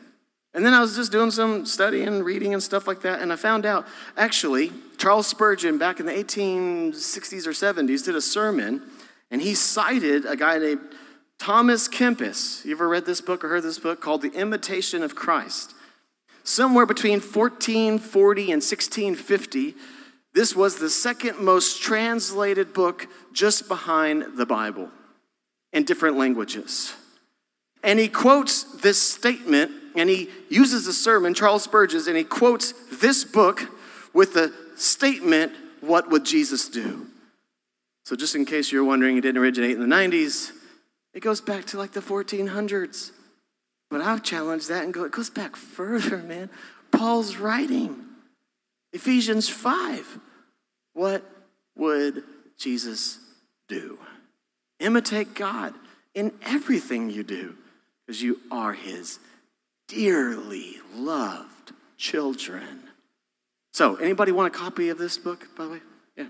And 0.59 0.65
then 0.65 0.73
I 0.73 0.81
was 0.81 0.97
just 0.97 1.09
doing 1.09 1.31
some 1.31 1.65
studying, 1.65 2.21
reading, 2.21 2.53
and 2.53 2.61
stuff 2.61 2.85
like 2.85 2.99
that, 3.03 3.21
and 3.21 3.31
I 3.31 3.37
found 3.37 3.65
out 3.65 3.87
actually 4.17 4.73
Charles 4.97 5.25
Spurgeon 5.25 5.77
back 5.77 6.01
in 6.01 6.05
the 6.05 6.11
1860s 6.11 7.47
or 7.47 7.51
70s 7.51 8.03
did 8.03 8.13
a 8.13 8.19
sermon, 8.19 8.81
and 9.31 9.41
he 9.41 9.55
cited 9.55 10.25
a 10.25 10.35
guy 10.35 10.57
named 10.57 10.81
Thomas 11.39 11.87
Kempis. 11.87 12.65
You 12.65 12.73
ever 12.73 12.89
read 12.89 13.05
this 13.05 13.21
book 13.21 13.45
or 13.45 13.47
heard 13.47 13.63
this 13.63 13.79
book 13.79 14.01
called 14.01 14.21
The 14.21 14.33
Imitation 14.33 15.01
of 15.01 15.15
Christ? 15.15 15.75
Somewhere 16.43 16.85
between 16.85 17.21
1440 17.21 18.41
and 18.41 18.61
1650, 18.61 19.75
this 20.33 20.57
was 20.57 20.77
the 20.77 20.89
second 20.89 21.39
most 21.39 21.81
translated 21.81 22.73
book 22.73 23.07
just 23.31 23.69
behind 23.69 24.35
the 24.35 24.45
Bible 24.45 24.89
in 25.71 25.85
different 25.85 26.17
languages. 26.17 26.95
And 27.81 27.97
he 27.97 28.09
quotes 28.09 28.63
this 28.81 29.01
statement 29.01 29.78
and 29.99 30.09
he 30.09 30.29
uses 30.49 30.87
a 30.87 30.93
sermon, 30.93 31.33
Charles 31.33 31.63
Spurgeon, 31.63 32.01
and 32.07 32.17
he 32.17 32.23
quotes 32.23 32.73
this 32.91 33.23
book 33.23 33.67
with 34.13 34.33
the 34.33 34.53
statement, 34.75 35.53
What 35.81 36.09
would 36.09 36.25
Jesus 36.25 36.69
do? 36.69 37.07
So, 38.05 38.15
just 38.15 38.33
in 38.33 38.45
case 38.45 38.71
you're 38.71 38.83
wondering, 38.83 39.17
it 39.17 39.21
didn't 39.21 39.41
originate 39.41 39.71
in 39.71 39.87
the 39.87 39.95
90s, 39.95 40.51
it 41.13 41.19
goes 41.19 41.41
back 41.41 41.65
to 41.65 41.77
like 41.77 41.91
the 41.91 42.01
1400s. 42.01 43.11
But 43.89 44.01
I've 44.01 44.23
challenged 44.23 44.69
that 44.69 44.83
and 44.83 44.93
go, 44.93 45.03
it 45.03 45.11
goes 45.11 45.29
back 45.29 45.55
further, 45.55 46.17
man. 46.17 46.49
Paul's 46.91 47.37
writing. 47.37 48.05
Ephesians 48.93 49.49
5. 49.49 50.19
What 50.93 51.23
would 51.75 52.23
Jesus 52.57 53.19
do? 53.67 53.99
Imitate 54.79 55.33
God 55.33 55.73
in 56.13 56.31
everything 56.41 57.09
you 57.09 57.23
do 57.23 57.55
because 58.05 58.21
you 58.21 58.39
are 58.51 58.73
his 58.73 59.19
dearly 59.89 60.77
loved 60.95 61.73
children. 61.97 62.83
So, 63.73 63.97
anybody 63.97 64.31
want 64.31 64.53
a 64.53 64.57
copy 64.57 64.89
of 64.89 64.97
this 64.97 65.17
book, 65.17 65.47
by 65.57 65.65
the 65.65 65.71
way? 65.71 65.79
Yeah. 66.15 66.27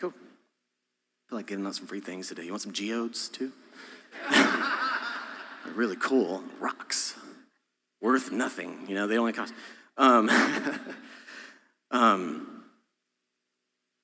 Cool. 0.00 0.10
I 0.10 1.28
feel 1.28 1.38
like 1.38 1.46
getting 1.46 1.66
out 1.66 1.76
some 1.76 1.86
free 1.86 2.00
things 2.00 2.28
today. 2.28 2.42
You 2.42 2.50
want 2.50 2.62
some 2.62 2.72
geodes 2.72 3.28
too? 3.28 3.52
They're 4.30 5.74
really 5.74 5.96
cool. 5.96 6.42
Rocks. 6.58 7.14
Worth 8.00 8.32
nothing. 8.32 8.86
You 8.88 8.94
know, 8.94 9.06
they 9.06 9.18
only 9.18 9.32
cost. 9.32 9.54
Um, 9.96 10.30
um, 11.90 12.64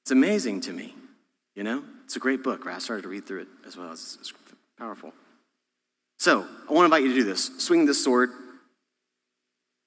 it's 0.02 0.10
amazing 0.10 0.62
to 0.62 0.72
me, 0.72 0.94
you 1.54 1.64
know? 1.64 1.82
It's 2.04 2.16
a 2.16 2.20
great 2.20 2.42
book, 2.42 2.64
right? 2.64 2.76
I 2.76 2.78
started 2.78 3.02
to 3.02 3.08
read 3.08 3.24
through 3.24 3.42
it 3.42 3.48
as 3.66 3.76
well. 3.76 3.92
It's, 3.92 4.18
it's 4.20 4.32
powerful. 4.78 5.12
So, 6.18 6.46
I 6.68 6.72
want 6.72 6.82
to 6.90 6.96
invite 6.96 7.02
you 7.02 7.08
to 7.10 7.14
do 7.14 7.24
this. 7.24 7.50
Swing 7.58 7.86
this 7.86 8.02
sword. 8.02 8.30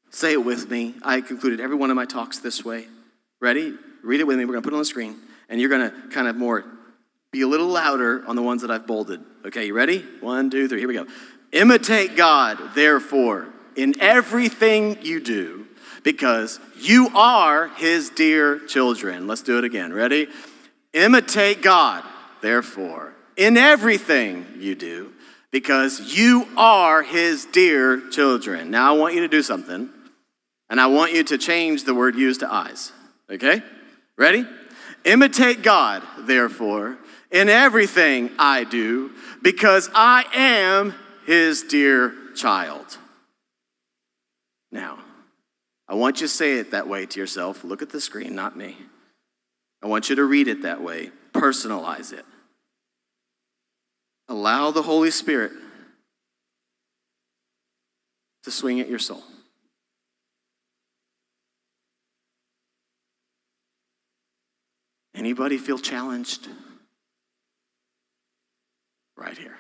Say 0.10 0.34
it 0.34 0.44
with 0.44 0.70
me. 0.70 0.96
I 1.04 1.22
concluded 1.22 1.60
every 1.60 1.76
one 1.76 1.90
of 1.90 1.96
my 1.96 2.06
talks 2.06 2.40
this 2.40 2.64
way. 2.64 2.88
Ready? 3.40 3.76
Read 4.04 4.20
it 4.20 4.28
with 4.28 4.38
me. 4.38 4.46
We're 4.46 4.54
going 4.54 4.64
to 4.64 4.68
put 4.68 4.74
it 4.74 4.78
on 4.78 4.82
the 4.82 4.86
screen. 4.86 5.18
And 5.50 5.60
you're 5.60 5.70
going 5.70 5.90
to 5.90 6.08
kind 6.10 6.28
of 6.28 6.36
more 6.36 6.66
be 7.32 7.42
a 7.42 7.48
little 7.48 7.68
louder 7.68 8.26
on 8.26 8.36
the 8.36 8.42
ones 8.42 8.62
that 8.62 8.72
I've 8.72 8.88
bolded. 8.88 9.22
Okay, 9.46 9.68
you 9.68 9.74
ready? 9.74 10.00
One, 10.22 10.50
two, 10.50 10.68
three. 10.68 10.80
Here 10.80 10.88
we 10.88 10.94
go. 10.94 11.08
Imitate 11.52 12.16
God, 12.16 12.58
therefore, 12.74 13.50
in 13.76 13.94
everything 14.02 14.98
you 15.02 15.20
do, 15.20 15.68
because 16.04 16.60
you 16.78 17.10
are 17.16 17.68
his 17.68 18.10
dear 18.10 18.60
children. 18.60 19.28
Let's 19.28 19.42
do 19.42 19.58
it 19.58 19.64
again. 19.64 19.94
Ready? 19.94 20.28
Imitate 20.94 21.62
God, 21.62 22.04
therefore, 22.42 23.14
in 23.36 23.56
everything 23.58 24.46
you 24.58 24.76
do, 24.76 25.14
because 25.52 26.18
you 26.18 26.48
are 26.58 27.04
his 27.04 27.46
dear 27.46 28.10
children. 28.10 28.72
Now, 28.72 28.96
I 28.96 28.98
want 28.98 29.16
you 29.16 29.22
to 29.22 29.28
do 29.28 29.42
something, 29.42 29.90
and 30.70 30.82
I 30.82 30.88
want 30.88 31.14
you 31.14 31.24
to 31.26 31.38
change 31.38 31.84
the 31.84 31.94
word 31.94 32.16
used 32.16 32.42
to 32.42 32.52
eyes. 32.52 32.92
Okay? 33.30 33.62
Ready? 34.18 34.46
Imitate 35.06 35.62
God, 35.62 36.04
therefore, 36.20 36.98
in 37.32 37.50
everything 37.50 38.32
I 38.38 38.64
do, 38.64 39.12
because 39.42 39.90
I 39.94 40.26
am 40.34 40.94
his 41.26 41.64
dear 41.64 42.14
child. 42.36 42.98
Now, 44.72 45.00
I 45.88 45.96
want 45.96 46.20
you 46.20 46.28
to 46.28 46.34
say 46.34 46.58
it 46.60 46.72
that 46.72 46.88
way 46.88 47.06
to 47.06 47.20
yourself. 47.20 47.64
Look 47.64 47.82
at 47.82 47.90
the 47.90 48.02
screen, 48.02 48.36
not 48.36 48.58
me. 48.58 48.78
I 49.82 49.88
want 49.88 50.10
you 50.10 50.16
to 50.18 50.26
read 50.26 50.48
it 50.48 50.64
that 50.64 50.82
way, 50.82 51.12
personalize 51.34 52.12
it. 52.12 52.26
Allow 54.28 54.72
the 54.72 54.82
Holy 54.82 55.12
Spirit 55.12 55.54
to 58.44 58.52
swing 58.52 58.82
at 58.82 58.90
your 58.90 59.00
soul. 59.00 59.24
Anybody 65.18 65.58
feel 65.58 65.80
challenged? 65.80 66.48
Right 69.16 69.36
here. 69.36 69.58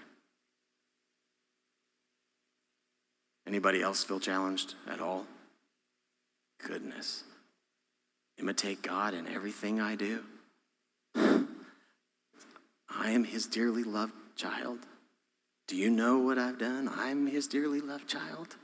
Anybody 3.47 3.81
else 3.81 4.03
feel 4.03 4.19
challenged 4.19 4.75
at 4.87 5.01
all? 5.01 5.25
Goodness. 6.63 7.23
Imitate 8.37 8.83
God 8.83 9.15
in 9.15 9.27
everything 9.27 9.81
I 9.81 9.95
do. 9.95 10.23
I 11.15 11.47
am 13.09 13.23
his 13.23 13.47
dearly 13.47 13.83
loved 13.83 14.13
child. 14.35 14.79
Do 15.67 15.75
you 15.75 15.89
know 15.89 16.19
what 16.19 16.37
I've 16.37 16.59
done? 16.59 16.87
I'm 16.87 17.25
his 17.25 17.47
dearly 17.47 17.81
loved 17.81 18.07
child. 18.07 18.55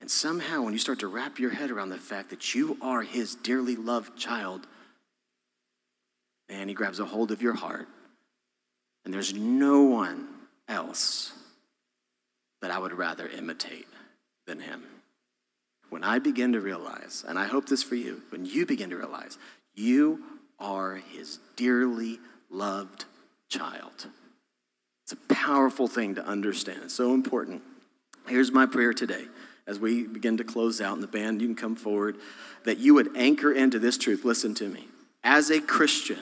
And 0.00 0.08
somehow, 0.08 0.62
when 0.62 0.74
you 0.74 0.78
start 0.78 1.00
to 1.00 1.08
wrap 1.08 1.40
your 1.40 1.50
head 1.50 1.72
around 1.72 1.90
the 1.90 1.98
fact 1.98 2.30
that 2.30 2.54
you 2.54 2.78
are 2.80 3.02
his 3.02 3.34
dearly 3.34 3.74
loved 3.74 4.16
child, 4.16 4.68
man, 6.52 6.68
he 6.68 6.74
grabs 6.74 7.00
a 7.00 7.04
hold 7.04 7.30
of 7.32 7.40
your 7.40 7.54
heart. 7.54 7.88
And 9.04 9.12
there's 9.12 9.34
no 9.34 9.82
one 9.82 10.28
else 10.68 11.32
that 12.60 12.70
I 12.70 12.78
would 12.78 12.92
rather 12.92 13.26
imitate 13.26 13.88
than 14.46 14.60
him. 14.60 14.82
When 15.88 16.04
I 16.04 16.18
begin 16.18 16.52
to 16.52 16.60
realize, 16.60 17.24
and 17.26 17.38
I 17.38 17.46
hope 17.46 17.66
this 17.66 17.82
for 17.82 17.94
you, 17.94 18.22
when 18.30 18.46
you 18.46 18.66
begin 18.66 18.90
to 18.90 18.96
realize 18.96 19.38
you 19.74 20.22
are 20.58 20.96
his 20.96 21.38
dearly 21.56 22.20
loved 22.50 23.06
child. 23.48 24.06
It's 25.04 25.12
a 25.12 25.34
powerful 25.34 25.88
thing 25.88 26.14
to 26.14 26.24
understand. 26.24 26.80
It's 26.84 26.94
so 26.94 27.14
important. 27.14 27.62
Here's 28.28 28.52
my 28.52 28.66
prayer 28.66 28.92
today 28.92 29.26
as 29.66 29.78
we 29.78 30.06
begin 30.06 30.36
to 30.36 30.44
close 30.44 30.80
out, 30.80 30.94
and 30.94 31.02
the 31.02 31.08
band, 31.08 31.40
you 31.40 31.48
can 31.48 31.56
come 31.56 31.76
forward, 31.76 32.16
that 32.64 32.78
you 32.78 32.94
would 32.94 33.16
anchor 33.16 33.52
into 33.52 33.78
this 33.78 33.96
truth. 33.96 34.24
Listen 34.24 34.54
to 34.54 34.68
me. 34.68 34.88
As 35.22 35.50
a 35.50 35.60
Christian, 35.60 36.18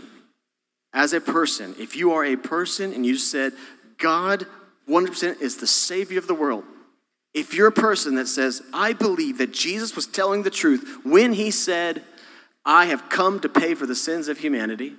as 0.92 1.12
a 1.12 1.20
person, 1.20 1.74
if 1.79 1.96
you 1.96 2.12
are 2.12 2.24
a 2.24 2.37
person 2.37 2.92
and 2.92 3.07
you 3.07 3.16
said, 3.16 3.53
God 3.98 4.46
100% 4.88 5.40
is 5.40 5.57
the 5.57 5.66
Savior 5.66 6.18
of 6.18 6.26
the 6.26 6.35
world, 6.35 6.64
if 7.33 7.55
you're 7.55 7.68
a 7.68 7.72
person 7.72 8.16
that 8.16 8.26
says, 8.26 8.62
I 8.72 8.92
believe 8.92 9.38
that 9.38 9.53
Jesus 9.53 9.94
was 9.94 10.07
telling 10.07 10.42
the 10.42 10.50
truth 10.50 11.00
when 11.05 11.33
he 11.33 11.50
said, 11.53 12.03
I 12.64 12.87
have 12.87 13.09
come 13.09 13.40
to 13.40 13.48
pay 13.48 13.74
for 13.74 13.87
the 13.87 13.94
sins 13.94 14.29
of 14.29 14.38
humanity, 14.38 14.94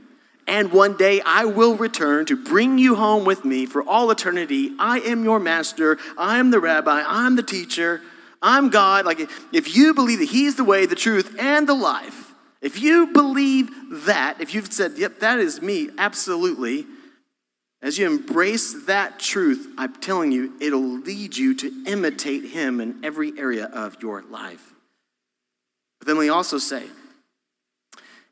and 0.48 0.72
one 0.72 0.98
day 0.98 1.22
I 1.26 1.46
will 1.46 1.76
return 1.76 2.26
to 2.28 2.36
bring 2.36 2.78
you 2.78 2.96
home 2.96 3.26
with 3.26 3.46
me 3.46 3.66
for 3.66 3.84
all 3.84 4.10
eternity. 4.12 4.72
I 4.80 5.00
am 5.00 5.24
your 5.24 5.40
master. 5.40 5.98
I 6.18 6.40
am 6.40 6.52
the 6.52 6.60
rabbi. 6.60 7.04
I'm 7.06 7.36
the 7.36 7.44
teacher. 7.44 8.02
I'm 8.42 8.70
God. 8.70 9.06
Like, 9.06 9.30
if 9.54 9.76
you 9.76 9.94
believe 9.94 10.20
that 10.20 10.30
He's 10.30 10.56
the 10.56 10.64
way, 10.64 10.86
the 10.86 10.96
truth, 10.96 11.36
and 11.38 11.68
the 11.68 11.76
life, 11.76 12.31
if 12.62 12.80
you 12.80 13.08
believe 13.08 13.70
that, 14.06 14.40
if 14.40 14.54
you've 14.54 14.72
said, 14.72 14.94
yep, 14.98 15.20
that 15.20 15.40
is 15.40 15.62
me, 15.62 15.90
absolutely, 15.98 16.86
as 17.82 17.98
you 17.98 18.06
embrace 18.06 18.86
that 18.86 19.20
truth, 19.20 19.68
I'm 19.78 19.96
telling 19.96 20.32
you, 20.32 20.54
it'll 20.62 21.00
lead 21.00 21.36
you 21.36 21.56
to 21.56 21.84
imitate 21.88 22.52
Him 22.52 22.80
in 22.80 23.04
every 23.04 23.38
area 23.40 23.66
of 23.66 23.98
your 24.02 24.22
life. 24.22 24.74
But 26.00 26.08
then 26.08 26.18
we 26.18 26.30
also 26.30 26.60
say, 26.60 26.84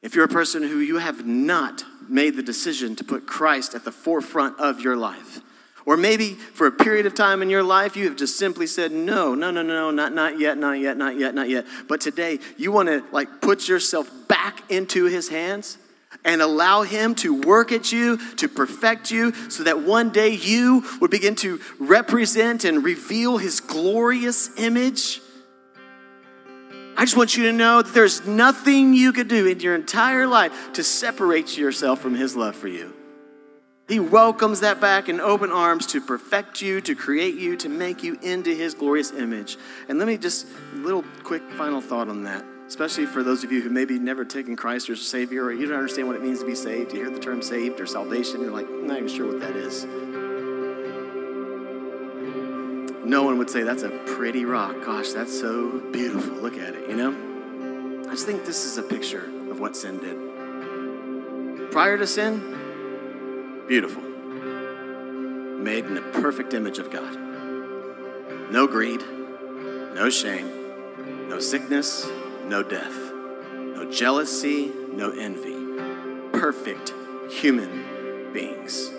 if 0.01 0.15
you're 0.15 0.25
a 0.25 0.29
person 0.29 0.61
who 0.63 0.77
you 0.79 0.99
have 0.99 1.25
not 1.25 1.83
made 2.07 2.35
the 2.35 2.43
decision 2.43 2.95
to 2.97 3.03
put 3.03 3.25
Christ 3.25 3.73
at 3.73 3.83
the 3.83 3.91
forefront 3.91 4.59
of 4.59 4.81
your 4.81 4.95
life, 4.95 5.41
Or 5.89 5.97
maybe 5.97 6.35
for 6.35 6.67
a 6.67 6.71
period 6.71 7.07
of 7.07 7.15
time 7.15 7.41
in 7.41 7.49
your 7.49 7.63
life, 7.63 7.97
you 7.97 8.05
have 8.05 8.15
just 8.15 8.37
simply 8.37 8.67
said, 8.67 8.91
no, 8.91 9.33
no, 9.33 9.49
no, 9.49 9.63
no, 9.63 9.89
not, 9.89 10.13
not 10.13 10.37
yet, 10.37 10.55
not 10.55 10.73
yet, 10.73 10.97
not 10.97 11.17
yet, 11.17 11.33
not 11.33 11.49
yet. 11.49 11.65
But 11.87 11.99
today, 11.99 12.37
you 12.57 12.71
want 12.71 12.89
to 12.89 13.03
like 13.11 13.41
put 13.41 13.67
yourself 13.67 14.07
back 14.27 14.69
into 14.69 15.05
his 15.05 15.29
hands 15.29 15.79
and 16.23 16.43
allow 16.43 16.83
him 16.83 17.15
to 17.15 17.41
work 17.41 17.71
at 17.71 17.91
you, 17.91 18.17
to 18.35 18.47
perfect 18.47 19.09
you, 19.09 19.33
so 19.49 19.63
that 19.63 19.81
one 19.81 20.11
day 20.11 20.29
you 20.29 20.85
would 21.01 21.09
begin 21.09 21.33
to 21.37 21.59
represent 21.79 22.65
and 22.65 22.83
reveal 22.83 23.39
his 23.39 23.59
glorious 23.59 24.51
image. 24.59 25.21
I 26.97 27.03
just 27.03 27.17
want 27.17 27.35
you 27.35 27.45
to 27.45 27.51
know 27.51 27.81
that 27.81 27.95
there's 27.95 28.27
nothing 28.27 28.93
you 28.93 29.11
could 29.11 29.27
do 29.27 29.47
in 29.47 29.59
your 29.59 29.73
entire 29.73 30.27
life 30.27 30.53
to 30.73 30.83
separate 30.83 31.57
yourself 31.57 31.99
from 31.99 32.13
his 32.13 32.35
love 32.35 32.55
for 32.55 32.67
you. 32.67 32.93
He 33.89 33.99
welcomes 33.99 34.59
that 34.59 34.79
back 34.79 35.09
in 35.09 35.19
open 35.19 35.51
arms 35.51 35.87
to 35.87 35.99
perfect 35.99 36.61
you, 36.61 36.79
to 36.81 36.93
create 36.93 37.33
you, 37.33 37.57
to 37.57 37.67
make 37.67 38.03
you 38.03 38.19
into 38.21 38.53
his 38.53 38.75
glorious 38.75 39.11
image. 39.11 39.57
And 39.89 39.97
let 39.97 40.07
me 40.07 40.15
just, 40.15 40.45
little 40.75 41.03
quick 41.23 41.41
final 41.53 41.81
thought 41.81 42.07
on 42.07 42.21
that, 42.25 42.45
especially 42.67 43.07
for 43.07 43.23
those 43.23 43.43
of 43.43 43.51
you 43.51 43.63
who 43.63 43.71
maybe 43.71 43.97
never 43.97 44.23
taken 44.23 44.55
Christ 44.55 44.91
as 44.91 44.99
a 44.99 45.03
Savior 45.03 45.45
or 45.45 45.51
you 45.51 45.65
don't 45.65 45.75
understand 45.75 46.07
what 46.07 46.15
it 46.15 46.21
means 46.21 46.39
to 46.41 46.45
be 46.45 46.53
saved. 46.53 46.93
You 46.93 46.99
hear 46.99 47.09
the 47.09 47.19
term 47.19 47.41
saved 47.41 47.79
or 47.81 47.87
salvation, 47.87 48.41
you're 48.41 48.51
like, 48.51 48.67
I'm 48.67 48.85
not 48.85 48.97
even 48.97 49.09
sure 49.09 49.25
what 49.25 49.39
that 49.39 49.55
is. 49.55 49.85
No 53.03 53.23
one 53.23 53.39
would 53.39 53.49
say, 53.49 53.63
that's 53.63 53.81
a 53.81 53.89
pretty 53.89 54.45
rock. 54.45 54.75
Gosh, 54.85 55.13
that's 55.13 55.35
so 55.35 55.79
beautiful. 55.91 56.35
Look 56.35 56.59
at 56.59 56.75
it, 56.75 56.87
you 56.87 56.95
know? 56.95 58.05
I 58.07 58.11
just 58.11 58.27
think 58.27 58.45
this 58.45 58.65
is 58.65 58.77
a 58.77 58.83
picture 58.83 59.25
of 59.49 59.59
what 59.59 59.75
sin 59.75 59.97
did. 59.97 61.71
Prior 61.71 61.97
to 61.97 62.05
sin, 62.05 62.58
Beautiful. 63.69 64.01
Made 64.01 65.85
in 65.85 65.93
the 65.93 66.01
perfect 66.01 66.55
image 66.55 66.79
of 66.79 66.89
God. 66.89 67.15
No 68.51 68.65
greed, 68.65 68.99
no 69.93 70.09
shame, 70.09 71.29
no 71.29 71.39
sickness, 71.39 72.09
no 72.45 72.63
death, 72.63 72.95
no 73.53 73.87
jealousy, 73.91 74.71
no 74.91 75.11
envy. 75.11 75.53
Perfect 76.31 76.95
human 77.29 78.33
beings. 78.33 78.89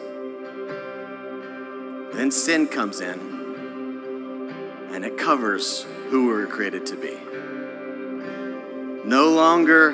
Then 2.15 2.31
sin 2.31 2.69
comes 2.69 3.01
in 3.01 3.19
and 4.93 5.05
it 5.05 5.19
covers 5.19 5.85
who 6.11 6.29
we 6.29 6.33
were 6.33 6.47
created 6.47 6.87
to 6.87 6.97
be. 6.97 7.19
No 9.05 9.31
longer 9.31 9.91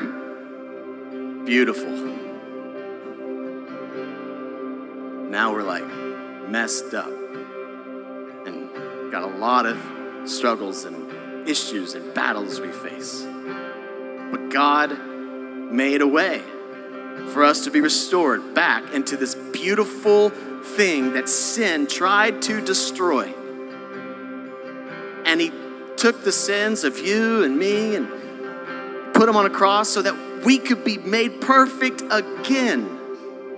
beautiful 1.46 2.15
now 5.36 5.52
we're 5.52 5.62
like 5.62 5.86
messed 6.48 6.94
up 6.94 7.12
and 8.46 8.70
got 9.12 9.22
a 9.22 9.36
lot 9.36 9.66
of 9.66 9.76
struggles 10.24 10.86
and 10.86 11.46
issues 11.46 11.94
and 11.94 12.14
battles 12.14 12.58
we 12.58 12.72
face. 12.72 13.20
But 14.30 14.48
God 14.48 14.98
made 15.70 16.00
a 16.00 16.06
way 16.06 16.42
for 17.34 17.44
us 17.44 17.64
to 17.64 17.70
be 17.70 17.82
restored 17.82 18.54
back 18.54 18.94
into 18.94 19.18
this 19.18 19.34
beautiful 19.34 20.30
thing 20.30 21.12
that 21.12 21.28
sin 21.28 21.86
tried 21.86 22.40
to 22.40 22.64
destroy. 22.64 23.26
And 25.26 25.38
He 25.38 25.52
took 25.98 26.24
the 26.24 26.32
sins 26.32 26.82
of 26.82 26.98
you 26.98 27.44
and 27.44 27.58
me 27.58 27.94
and 27.94 28.08
put 29.12 29.26
them 29.26 29.36
on 29.36 29.44
a 29.44 29.50
cross 29.50 29.90
so 29.90 30.00
that 30.00 30.46
we 30.46 30.56
could 30.56 30.82
be 30.82 30.96
made 30.96 31.42
perfect 31.42 32.02
again 32.10 32.95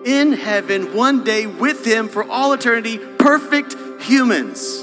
in 0.05 0.33
heaven 0.33 0.95
one 0.95 1.25
day 1.25 1.47
with 1.47 1.85
Him 1.85 2.09
for 2.09 2.25
all 2.25 2.53
eternity, 2.53 2.99
perfect 2.99 3.77
humans, 4.01 4.83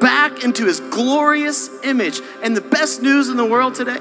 back 0.00 0.44
into 0.44 0.66
His 0.66 0.80
glorious 0.80 1.70
image. 1.84 2.20
And 2.42 2.56
the 2.56 2.60
best 2.60 3.02
news 3.02 3.28
in 3.28 3.36
the 3.36 3.44
world 3.46 3.74
today 3.74 4.00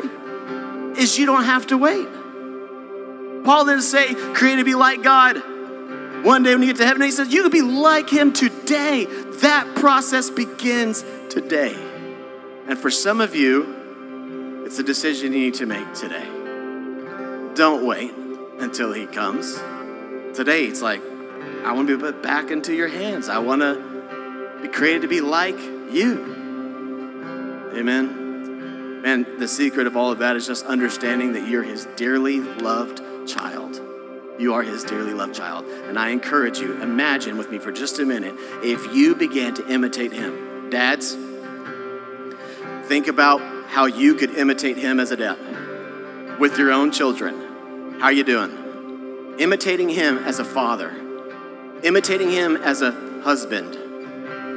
is 0.99 1.17
you 1.17 1.25
don't 1.25 1.45
have 1.45 1.67
to 1.67 1.77
wait. 1.77 2.07
Paul 3.43 3.65
didn't 3.65 3.81
say, 3.81 4.13
create 4.33 4.55
to 4.57 4.63
be 4.63 4.75
like 4.75 5.03
God. 5.03 5.37
One 6.23 6.43
day 6.43 6.53
when 6.53 6.61
you 6.61 6.69
get 6.69 6.77
to 6.77 6.85
heaven, 6.85 7.01
he 7.01 7.11
says, 7.11 7.33
you 7.33 7.41
can 7.41 7.51
be 7.51 7.61
like 7.61 8.09
Him 8.09 8.31
today. 8.31 9.05
That 9.41 9.75
process 9.75 10.29
begins 10.29 11.03
today. 11.29 11.75
And 12.67 12.79
for 12.79 12.89
some 12.89 13.19
of 13.19 13.35
you, 13.35 14.63
it's 14.65 14.79
a 14.79 14.83
decision 14.83 15.33
you 15.33 15.39
need 15.39 15.55
to 15.55 15.65
make 15.65 15.93
today. 15.93 16.25
Don't 17.55 17.85
wait 17.85 18.13
until 18.59 18.93
He 18.93 19.05
comes. 19.05 19.59
Today, 20.33 20.65
it's 20.65 20.81
like, 20.81 21.01
I 21.63 21.73
want 21.73 21.87
to 21.87 21.97
be 21.97 22.01
put 22.01 22.23
back 22.23 22.49
into 22.49 22.73
your 22.73 22.87
hands. 22.87 23.29
I 23.29 23.37
want 23.37 23.61
to 23.61 24.59
be 24.61 24.67
created 24.67 25.03
to 25.03 25.07
be 25.07 25.21
like 25.21 25.59
you. 25.59 27.71
Amen. 27.75 29.03
And 29.05 29.25
the 29.39 29.47
secret 29.47 29.85
of 29.85 29.95
all 29.95 30.11
of 30.11 30.19
that 30.19 30.35
is 30.35 30.47
just 30.47 30.65
understanding 30.65 31.33
that 31.33 31.47
you're 31.47 31.63
his 31.63 31.85
dearly 31.95 32.39
loved 32.39 33.01
child. 33.27 33.79
You 34.39 34.55
are 34.55 34.63
his 34.63 34.83
dearly 34.83 35.13
loved 35.13 35.35
child. 35.35 35.65
And 35.65 35.99
I 35.99 36.09
encourage 36.09 36.57
you, 36.57 36.81
imagine 36.81 37.37
with 37.37 37.51
me 37.51 37.59
for 37.59 37.71
just 37.71 37.99
a 37.99 38.05
minute 38.05 38.33
if 38.63 38.95
you 38.95 39.15
began 39.15 39.53
to 39.55 39.67
imitate 39.67 40.13
him. 40.13 40.69
Dads, 40.69 41.15
think 42.87 43.07
about 43.07 43.41
how 43.67 43.85
you 43.85 44.15
could 44.15 44.31
imitate 44.31 44.77
him 44.77 44.99
as 44.99 45.11
a 45.11 45.17
dad 45.17 46.39
with 46.39 46.57
your 46.57 46.71
own 46.71 46.91
children. 46.91 47.99
How 47.99 48.05
are 48.05 48.11
you 48.11 48.23
doing? 48.23 48.62
Imitating 49.39 49.89
him 49.89 50.17
as 50.19 50.39
a 50.39 50.45
father, 50.45 50.95
imitating 51.83 52.29
him 52.29 52.55
as 52.57 52.81
a 52.81 52.91
husband 53.23 53.73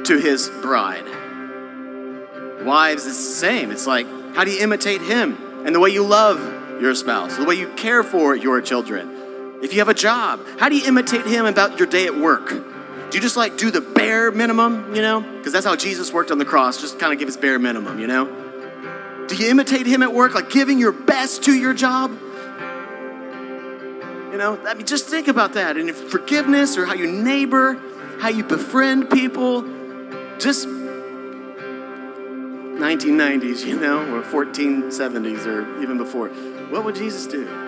to 0.05 0.17
his 0.17 0.49
bride. 0.61 1.05
Wives, 2.65 3.05
it's 3.05 3.17
the 3.17 3.33
same. 3.33 3.71
It's 3.71 3.87
like, 3.87 4.07
how 4.35 4.43
do 4.43 4.51
you 4.51 4.61
imitate 4.61 5.01
him 5.01 5.37
and 5.65 5.73
the 5.73 5.79
way 5.79 5.89
you 5.89 6.03
love 6.03 6.39
your 6.81 6.93
spouse, 6.95 7.37
the 7.37 7.45
way 7.45 7.55
you 7.55 7.69
care 7.73 8.03
for 8.03 8.35
your 8.35 8.61
children? 8.61 9.59
If 9.63 9.73
you 9.73 9.79
have 9.79 9.89
a 9.89 9.93
job, 9.93 10.39
how 10.59 10.69
do 10.69 10.75
you 10.75 10.85
imitate 10.87 11.25
him 11.25 11.45
about 11.45 11.79
your 11.79 11.87
day 11.87 12.05
at 12.05 12.15
work? 12.15 12.49
Do 12.49 13.17
you 13.17 13.21
just 13.21 13.37
like 13.37 13.57
do 13.57 13.71
the 13.71 13.81
bare 13.81 14.31
minimum, 14.31 14.93
you 14.93 15.01
know? 15.01 15.21
Because 15.21 15.53
that's 15.53 15.65
how 15.65 15.75
Jesus 15.75 16.11
worked 16.13 16.29
on 16.29 16.37
the 16.37 16.45
cross, 16.45 16.79
just 16.79 16.99
kind 16.99 17.13
of 17.13 17.19
give 17.19 17.27
his 17.27 17.37
bare 17.37 17.57
minimum, 17.57 17.99
you 17.99 18.07
know? 18.07 18.25
Do 19.27 19.35
you 19.35 19.49
imitate 19.49 19.85
him 19.85 20.03
at 20.03 20.13
work, 20.13 20.35
like 20.35 20.49
giving 20.49 20.77
your 20.77 20.91
best 20.91 21.43
to 21.43 21.53
your 21.53 21.73
job? 21.73 22.11
You 24.37 24.43
know, 24.43 24.59
I 24.67 24.75
mean, 24.75 24.85
just 24.85 25.07
think 25.07 25.27
about 25.27 25.53
that. 25.53 25.77
And 25.77 25.89
forgiveness 25.95 26.77
or 26.77 26.85
how 26.85 26.93
you 26.93 27.11
neighbor, 27.11 27.73
how 28.19 28.29
you 28.29 28.43
befriend 28.43 29.09
people, 29.09 29.63
just 30.37 30.67
1990s, 32.77 33.65
you 33.65 33.79
know, 33.79 33.97
or 34.13 34.21
1470s 34.21 35.47
or 35.47 35.81
even 35.81 35.97
before. 35.97 36.29
What 36.69 36.85
would 36.85 36.93
Jesus 36.93 37.25
do? 37.25 37.66